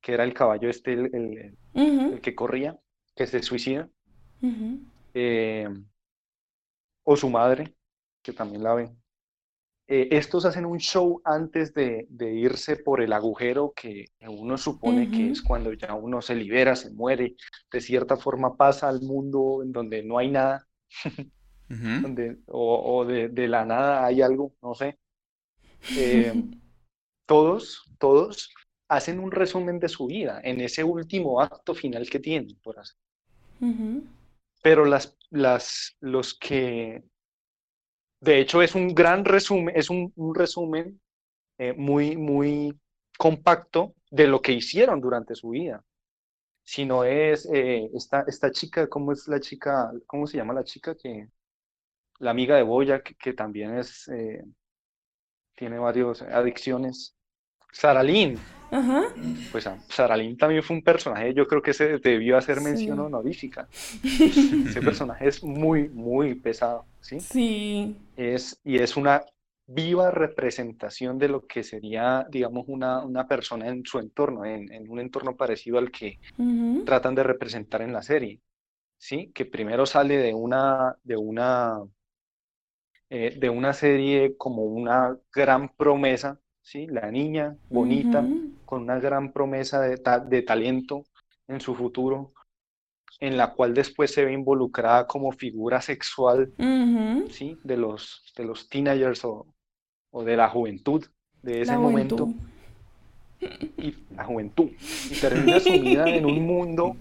que 0.00 0.14
era 0.14 0.24
el 0.24 0.34
caballo 0.34 0.68
este, 0.68 0.94
el, 0.94 1.54
el, 1.74 2.20
que 2.20 2.34
corría, 2.34 2.76
que 3.14 3.28
se 3.28 3.40
suicida, 3.40 3.88
eh, 5.14 5.68
o 7.04 7.14
su 7.14 7.30
madre, 7.30 7.72
que 8.20 8.32
también 8.32 8.64
la 8.64 8.74
ve. 8.74 8.90
Eh, 9.86 10.08
estos 10.12 10.46
hacen 10.46 10.64
un 10.64 10.78
show 10.78 11.20
antes 11.24 11.74
de, 11.74 12.06
irse 12.18 12.76
por 12.76 13.02
el 13.02 13.12
agujero 13.12 13.74
que 13.76 14.06
uno 14.26 14.56
supone 14.56 15.10
que 15.10 15.30
es 15.30 15.42
cuando 15.42 15.74
ya 15.74 15.92
uno 15.92 16.22
se 16.22 16.34
libera, 16.34 16.74
se 16.74 16.90
muere, 16.90 17.36
de 17.70 17.80
cierta 17.82 18.16
forma 18.16 18.56
pasa 18.56 18.88
al 18.88 19.02
mundo 19.02 19.62
en 19.62 19.72
donde 19.72 20.02
no 20.02 20.16
hay 20.16 20.30
nada, 20.30 20.66
donde, 21.68 22.38
o, 22.46 23.04
de, 23.04 23.48
la 23.48 23.66
nada 23.66 24.06
hay 24.06 24.22
algo, 24.22 24.54
no 24.62 24.74
sé. 24.74 24.98
Eh, 25.98 26.32
todos, 27.26 27.84
todos 27.98 28.54
hacen 28.88 29.20
un 29.20 29.32
resumen 29.32 29.78
de 29.80 29.90
su 29.90 30.06
vida 30.06 30.40
en 30.44 30.62
ese 30.62 30.82
último 30.82 31.42
acto 31.42 31.74
final 31.74 32.08
que 32.08 32.20
tienen 32.20 32.56
por 32.62 32.78
hacer. 32.78 32.96
Pero 34.62 34.86
las, 34.86 35.16
las, 35.30 35.96
los 36.00 36.38
que 36.38 37.02
de 38.24 38.40
hecho, 38.40 38.62
es 38.62 38.74
un 38.74 38.94
gran 38.94 39.24
resumen, 39.24 39.76
es 39.76 39.90
un, 39.90 40.12
resumen 40.34 41.00
eh, 41.58 41.74
muy, 41.74 42.16
muy 42.16 42.78
compacto 43.18 43.94
de 44.10 44.26
lo 44.26 44.40
que 44.40 44.52
hicieron 44.52 45.00
durante 45.00 45.34
su 45.34 45.50
vida. 45.50 45.84
Si 46.62 46.86
no 46.86 47.04
es 47.04 47.46
eh, 47.52 47.90
esta, 47.94 48.24
esta 48.26 48.50
chica, 48.50 48.88
¿cómo 48.88 49.12
es 49.12 49.28
la 49.28 49.40
chica? 49.40 49.92
¿Cómo 50.06 50.26
se 50.26 50.38
llama 50.38 50.54
la 50.54 50.64
chica 50.64 50.96
que 50.96 51.28
la 52.18 52.30
amiga 52.30 52.56
de 52.56 52.62
Boya, 52.62 53.02
que, 53.02 53.34
también 53.34 53.76
es 53.76 54.08
eh, 54.08 54.42
tiene 55.54 55.78
varias 55.78 56.22
adicciones? 56.22 57.14
Saralín. 57.74 58.38
Pues 59.52 59.66
ah, 59.66 59.78
Saralín 59.88 60.36
también 60.36 60.62
fue 60.62 60.76
un 60.76 60.82
personaje, 60.82 61.34
yo 61.34 61.46
creo 61.46 61.60
que 61.60 61.74
se 61.74 61.98
debió 61.98 62.36
hacer 62.36 62.60
mención 62.60 62.98
honorífica. 63.00 63.68
Ese 64.02 64.80
personaje 64.80 65.28
es 65.28 65.42
muy, 65.42 65.88
muy 65.88 66.34
pesado, 66.34 66.86
¿sí? 67.00 67.20
Sí. 67.20 67.96
Es, 68.16 68.58
y 68.64 68.78
es 68.78 68.96
una 68.96 69.22
viva 69.66 70.10
representación 70.10 71.18
de 71.18 71.28
lo 71.28 71.46
que 71.46 71.62
sería, 71.62 72.26
digamos, 72.30 72.64
una, 72.68 73.04
una 73.04 73.26
persona 73.26 73.68
en 73.68 73.84
su 73.84 73.98
entorno, 73.98 74.44
en, 74.44 74.72
en 74.72 74.88
un 74.90 75.00
entorno 75.00 75.36
parecido 75.36 75.78
al 75.78 75.90
que 75.90 76.18
tratan 76.84 77.14
de 77.14 77.22
representar 77.22 77.82
en 77.82 77.92
la 77.92 78.02
serie, 78.02 78.40
¿sí? 78.98 79.30
Que 79.34 79.46
primero 79.46 79.86
sale 79.86 80.16
de 80.18 80.34
una, 80.34 80.96
de 81.02 81.16
una, 81.16 81.80
eh, 83.10 83.36
de 83.38 83.50
una 83.50 83.72
serie 83.72 84.36
como 84.36 84.64
una 84.64 85.16
gran 85.32 85.68
promesa, 85.70 86.40
¿sí? 86.64 86.86
La 86.86 87.10
niña 87.10 87.56
bonita, 87.68 88.26
con 88.64 88.82
una 88.82 88.98
gran 88.98 89.32
promesa 89.32 89.80
de, 89.80 90.00
de 90.28 90.42
talento 90.42 91.04
en 91.46 91.60
su 91.60 91.74
futuro, 91.74 92.32
en 93.20 93.36
la 93.36 93.52
cual 93.52 93.74
después 93.74 94.12
se 94.12 94.24
ve 94.24 94.32
involucrada 94.32 95.06
como 95.06 95.30
figura 95.30 95.80
sexual 95.80 96.52
¿sí? 97.30 97.58
de, 97.62 97.76
los, 97.76 98.24
de 98.36 98.44
los 98.44 98.68
teenagers 98.68 99.24
o, 99.24 99.46
o, 100.10 100.24
de 100.24 100.36
la 100.36 100.48
juventud 100.48 101.04
de 101.42 101.62
ese 101.62 101.76
momento. 101.76 102.28
y 103.40 103.94
la 104.16 104.24
juventud. 104.24 104.70
Y 105.10 105.20
termina 105.20 105.60
sumida 105.60 106.08
en 106.08 106.24
un 106.24 106.46
mundo, 106.46 106.96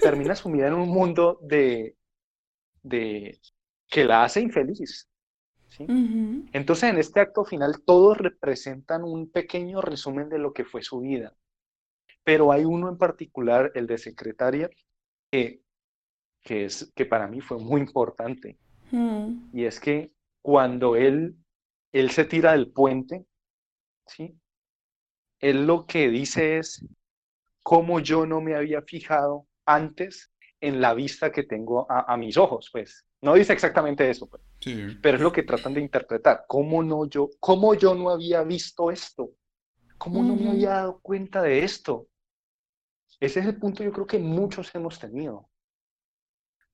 termina 0.00 0.36
sumida 0.36 0.68
en 0.68 0.74
un 0.74 0.88
mundo 0.88 1.38
de, 1.42 1.96
de 2.82 3.40
que 3.88 4.04
la 4.04 4.24
hace 4.24 4.40
infeliz. 4.40 5.08
Entonces, 5.78 6.90
en 6.90 6.98
este 6.98 7.20
acto 7.20 7.44
final, 7.44 7.82
todos 7.84 8.16
representan 8.18 9.04
un 9.04 9.30
pequeño 9.30 9.80
resumen 9.80 10.28
de 10.28 10.38
lo 10.38 10.52
que 10.52 10.64
fue 10.64 10.82
su 10.82 11.00
vida. 11.00 11.34
Pero 12.24 12.52
hay 12.52 12.64
uno 12.64 12.88
en 12.88 12.98
particular, 12.98 13.72
el 13.74 13.86
de 13.86 13.98
secretaria, 13.98 14.70
que, 15.30 15.62
que, 16.42 16.64
es, 16.64 16.92
que 16.94 17.06
para 17.06 17.28
mí 17.28 17.40
fue 17.40 17.58
muy 17.58 17.80
importante. 17.80 18.58
Mm. 18.90 19.50
Y 19.52 19.64
es 19.64 19.80
que 19.80 20.12
cuando 20.42 20.96
él, 20.96 21.36
él 21.92 22.10
se 22.10 22.24
tira 22.24 22.52
del 22.52 22.72
puente, 22.72 23.26
¿sí? 24.06 24.38
él 25.40 25.66
lo 25.66 25.86
que 25.86 26.08
dice 26.08 26.58
es, 26.58 26.84
cómo 27.62 28.00
yo 28.00 28.26
no 28.26 28.40
me 28.40 28.54
había 28.54 28.80
fijado 28.82 29.46
antes 29.64 30.32
en 30.60 30.80
la 30.80 30.94
vista 30.94 31.32
que 31.32 31.42
tengo 31.42 31.86
a, 31.90 32.16
mis 32.16 32.36
ojos, 32.36 32.70
pues. 32.72 33.04
No 33.26 33.34
dice 33.34 33.54
exactamente 33.54 34.08
eso, 34.08 34.28
pues. 34.28 34.40
pero 35.02 35.16
es 35.16 35.20
lo 35.20 35.32
que 35.32 35.42
tratan 35.42 35.74
de 35.74 35.80
interpretar. 35.80 36.44
¿Cómo, 36.46 36.80
no 36.84 37.06
yo, 37.06 37.28
¿Cómo 37.40 37.74
yo 37.74 37.92
no 37.92 38.10
había 38.10 38.44
visto 38.44 38.88
esto? 38.92 39.32
¿Cómo 39.98 40.22
no 40.22 40.36
me 40.36 40.50
había 40.50 40.68
dado 40.70 41.00
cuenta 41.00 41.42
de 41.42 41.64
esto? 41.64 42.06
Ese 43.18 43.40
es 43.40 43.46
el 43.46 43.58
punto 43.58 43.82
yo 43.82 43.90
creo 43.90 44.06
que 44.06 44.20
muchos 44.20 44.72
hemos 44.76 45.00
tenido. 45.00 45.50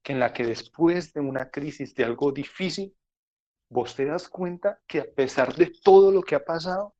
Que 0.02 0.12
en 0.12 0.20
la 0.20 0.34
que 0.34 0.44
después 0.44 1.14
de 1.14 1.22
una 1.22 1.50
crisis, 1.50 1.94
de 1.94 2.04
algo 2.04 2.30
difícil, 2.32 2.94
vos 3.70 3.96
te 3.96 4.04
das 4.04 4.28
cuenta 4.28 4.78
que 4.86 5.00
a 5.00 5.06
pesar 5.10 5.56
de 5.56 5.72
todo 5.82 6.12
lo 6.12 6.20
que 6.20 6.34
ha 6.34 6.44
pasado, 6.44 6.94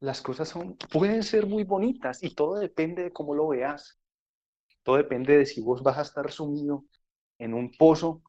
las 0.00 0.20
cosas 0.20 0.48
son, 0.48 0.76
pueden 0.90 1.22
ser 1.22 1.46
muy 1.46 1.62
bonitas 1.62 2.20
y 2.20 2.34
todo 2.34 2.56
depende 2.56 3.04
de 3.04 3.12
cómo 3.12 3.32
lo 3.32 3.46
veas. 3.46 4.00
Todo 4.82 4.96
depende 4.96 5.38
de 5.38 5.46
si 5.46 5.60
vos 5.60 5.84
vas 5.84 5.98
a 5.98 6.02
estar 6.02 6.32
sumido 6.32 6.84
en 7.38 7.54
un 7.54 7.70
pozo 7.70 8.22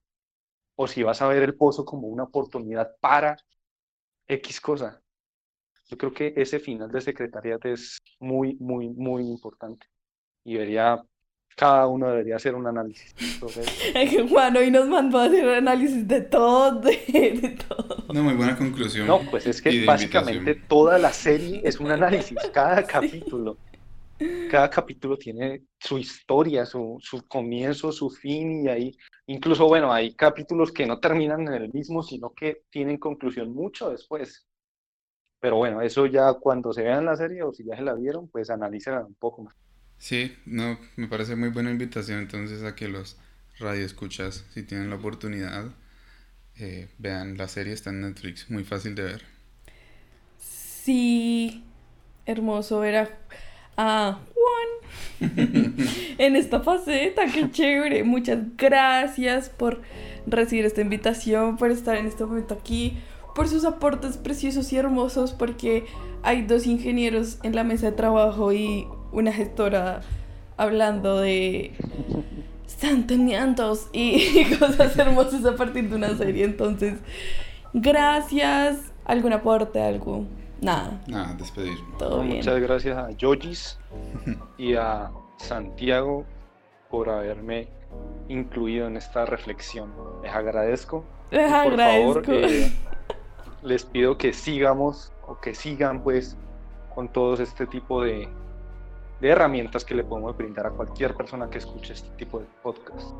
o 0.78 0.88
si 0.88 1.04
vas 1.04 1.22
a 1.22 1.28
ver 1.28 1.44
el 1.44 1.56
pozo 1.56 1.84
como 1.84 2.08
una 2.08 2.24
oportunidad 2.24 2.95
para 3.02 3.36
X 4.28 4.62
cosa. 4.62 5.02
Yo 5.90 5.98
creo 5.98 6.14
que 6.14 6.34
ese 6.38 6.60
final 6.60 6.91
de 6.91 7.02
secretariat 7.02 7.66
es 7.66 7.98
muy, 8.20 8.56
muy, 8.60 8.90
muy 8.90 9.24
importante 9.24 9.88
y 10.44 10.54
debería, 10.54 11.02
cada 11.56 11.88
uno 11.88 12.10
debería 12.10 12.36
hacer 12.36 12.54
un 12.54 12.68
análisis. 12.68 13.16
Juan 14.30 14.56
hoy 14.56 14.70
nos 14.70 14.88
mandó 14.88 15.20
a 15.20 15.26
hacer 15.26 15.49
análisis 15.49 16.08
de 16.08 16.22
todo, 16.22 16.80
de, 16.82 17.58
todo. 17.68 18.06
Una 18.10 18.22
muy 18.22 18.36
buena 18.36 18.56
conclusión. 18.56 19.08
No, 19.08 19.22
pues 19.32 19.48
es 19.48 19.62
que 19.62 19.84
básicamente 19.84 20.56
toda 20.56 20.99
la 20.99 21.12
serie 21.12 21.62
es 21.64 21.80
un 21.80 21.90
análisis, 21.90 22.38
cada 22.54 22.84
capítulo 22.84 23.58
cada 24.49 24.69
capítulo 24.69 25.18
tiene 25.18 25.64
su 25.80 25.98
historia, 25.98 26.65
su, 26.65 26.98
su, 27.02 27.27
comienzo, 27.27 27.91
su 27.91 28.10
fin 28.10 28.65
y 28.65 28.69
ahí, 28.69 28.98
incluso 29.27 29.68
bueno, 29.68 29.91
hay 29.91 30.15
capítulos 30.15 30.72
que 30.72 30.85
no 30.85 30.99
terminan 30.99 31.48
en 31.48 31.53
el 31.53 31.73
mismo, 31.73 32.02
sino 32.02 32.34
que 32.34 32.64
tienen 32.69 32.98
conclusión 32.98 33.53
mucho 33.53 33.89
después. 33.89 34.48
Pero 35.39 35.57
bueno, 35.57 35.81
eso 35.81 36.07
ya 36.07 36.34
cuando 36.34 36.73
se 36.73 36.84
vean 36.84 37.06
la 37.06 37.15
serie 37.15 37.44
o 37.44 37.53
si 37.53 37.64
ya 37.64 37.76
se 37.76 37.84
la 37.84 37.94
vieron, 37.94 38.27
pues 38.27 38.49
analícenla 38.49 39.06
un 39.06 39.15
poco 39.15 39.44
más. 39.44 39.56
Sí, 39.98 40.35
no, 40.45 40.77
me 40.95 41.07
parece 41.07 41.35
muy 41.35 41.49
buena 41.49 41.72
invitación 41.72 42.19
entonces 42.19 42.64
a 42.64 42.76
que 42.76 42.88
los 42.88 43.18
radioescuchas, 43.60 44.45
si 44.53 44.64
tienen 44.64 44.89
la 44.89 44.95
oportunidad, 44.95 45.72
eh, 46.56 46.89
vean 46.98 47.38
la 47.38 47.48
serie, 47.48 47.73
está 47.73 47.91
en 47.91 48.02
Netflix, 48.02 48.49
muy 48.49 48.64
fácil 48.64 48.95
de 48.95 49.03
ver. 49.03 49.23
Sí, 50.38 51.64
hermoso 52.26 52.80
ver 52.80 52.95
a 52.95 53.10
Juan 53.78 54.18
en 56.18 56.36
esta 56.36 56.62
faceta. 56.62 57.26
Qué 57.28 57.49
chévere. 57.52 58.04
Muchas 58.04 58.40
gracias 58.58 59.49
por 59.49 59.82
recibir 60.26 60.66
esta 60.66 60.82
invitación, 60.82 61.58
por 61.58 61.72
estar 61.72 61.95
en 61.95 62.08
este 62.08 62.26
momento 62.26 62.56
aquí, 62.56 62.98
por 63.36 63.48
sus 63.48 63.66
aportes 63.66 64.18
preciosos 64.18 64.72
y 64.74 64.78
hermosos, 64.78 65.34
porque 65.34 65.86
hay 66.24 66.41
dos 66.44 66.66
ingenieros 66.66 67.38
en 67.44 67.56
la 67.56 67.64
mesa 67.64 67.88
de 67.88 67.91
trabajo 67.94 68.52
y 68.52 68.88
una 69.12 69.32
gestora 69.32 70.02
hablando 70.58 71.20
de 71.20 71.74
sentimientos 72.66 73.88
y 73.94 74.45
cosas 74.60 74.98
hermosas 74.98 75.45
a 75.45 75.56
partir 75.56 75.90
de 75.90 75.95
una 75.95 76.18
serie. 76.18 76.45
Entonces, 76.45 76.95
gracias. 77.74 78.80
¿Algún 79.06 79.32
aporte? 79.34 79.82
¿Algo? 79.82 80.26
Nada. 80.62 81.02
Nada, 81.08 81.34
despedir. 81.36 81.78
Todo 81.98 82.22
bien. 82.22 82.38
Muchas 82.38 82.60
gracias 82.60 82.98
a 82.98 83.12
Yogis 83.12 83.80
y 84.58 84.76
a 84.76 85.12
Santiago 85.38 86.26
por 86.90 87.10
haberme 87.10 87.68
incluido 88.28 88.88
en 88.88 88.98
esta 88.98 89.26
reflexión. 89.26 89.94
Les 90.24 90.34
agradezco. 90.34 91.04
Les 91.32 91.52
agradezco. 91.52 92.14
Por 92.14 92.24
favor, 92.24 92.46
eh, 92.46 92.72
les 93.64 93.86
pido 93.86 94.18
que 94.18 94.34
sigamos 94.34 95.12
o 95.28 95.40
que 95.40 95.54
sigan 95.54 96.04
pues 96.04 96.38
con 96.94 97.10
todos 97.10 97.40
este 97.40 97.68
tipo 97.68 98.02
de, 98.02 98.28
de 99.22 99.30
herramientas 99.30 99.86
que 99.86 99.94
le 99.94 100.04
podemos 100.04 100.36
brindar 100.36 100.68
a 100.68 100.72
cualquier 100.72 101.14
persona 101.16 101.50
que 101.50 101.60
escuche 101.60 101.94
este 101.94 102.10
tipo 102.18 102.40
de 102.40 102.46
podcast. 102.64 103.12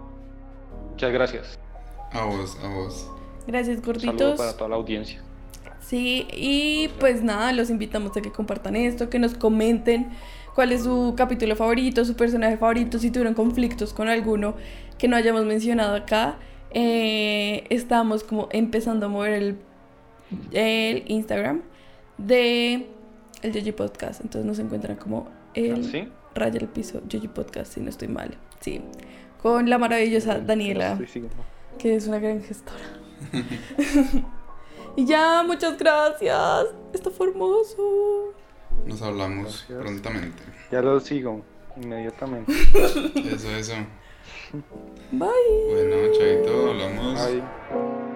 Muchas 0.92 1.12
gracias. 1.12 1.60
A 2.12 2.24
vos, 2.26 2.58
a 2.64 2.68
vos. 2.70 3.12
Gracias, 3.46 3.82
gorditos. 3.82 4.14
Un 4.14 4.20
saludo 4.20 4.38
para 4.38 4.54
toda 4.54 4.70
la 4.70 4.76
audiencia. 4.78 5.22
Sí, 5.88 6.28
y 6.34 6.90
pues 7.00 7.24
nada, 7.24 7.54
los 7.54 7.70
invitamos 7.70 8.18
a 8.18 8.22
que 8.22 8.30
compartan 8.30 8.76
esto, 8.76 9.10
que 9.10 9.20
nos 9.20 9.36
comenten 9.36 10.10
cuál 10.54 10.74
es 10.74 10.84
su 10.84 11.14
capítulo 11.16 11.56
favorito, 11.56 12.04
su 12.04 12.14
personaje 12.18 12.58
favorito, 12.58 13.00
si 13.00 13.10
tuvieron 13.10 13.34
conflictos 13.34 13.94
con 13.94 14.10
alguno 14.10 14.56
que 14.98 15.08
no 15.08 15.16
hayamos 15.16 15.46
mencionado 15.46 15.96
acá. 15.96 16.40
Eh, 16.72 17.64
estamos 17.70 18.26
como 18.26 18.50
empezando 18.52 19.06
a 19.06 19.10
mover 19.10 19.32
el, 19.32 19.58
el 20.52 21.04
Instagram 21.08 21.62
de 22.18 22.88
el 23.42 23.54
Yoji 23.54 23.72
Podcast, 23.72 24.20
entonces 24.20 24.46
nos 24.46 24.60
encuentran 24.60 24.98
como 24.98 25.30
el 25.54 25.86
¿Sí? 25.86 26.10
raya 26.36 26.60
el 26.60 26.68
piso 26.68 27.02
Yoji 27.08 27.30
Podcast, 27.30 27.76
si 27.76 27.80
no 27.80 27.90
estoy 27.90 28.10
mal. 28.10 28.36
Sí, 28.60 28.82
con 29.42 29.70
la 29.70 29.78
maravillosa 29.78 30.42
Daniela, 30.42 31.00
que 31.80 31.96
es 31.96 32.08
una 32.08 32.20
gran 32.20 32.44
gestora. 32.44 32.84
Y 34.98 35.06
ya, 35.06 35.44
muchas 35.46 35.78
gracias. 35.78 36.66
Esto 36.92 37.12
fue 37.12 37.28
hermoso. 37.28 38.34
Nos 38.84 39.00
hablamos 39.04 39.64
prontamente. 39.68 40.42
Ya 40.72 40.82
lo 40.82 41.00
sigo 41.00 41.44
inmediatamente. 41.80 42.52
eso, 43.32 43.52
eso. 43.52 43.74
Bye. 45.12 45.30
Bueno, 45.70 46.14
chaito, 46.18 46.72
hablamos. 46.72 47.14
Bye. 47.14 48.07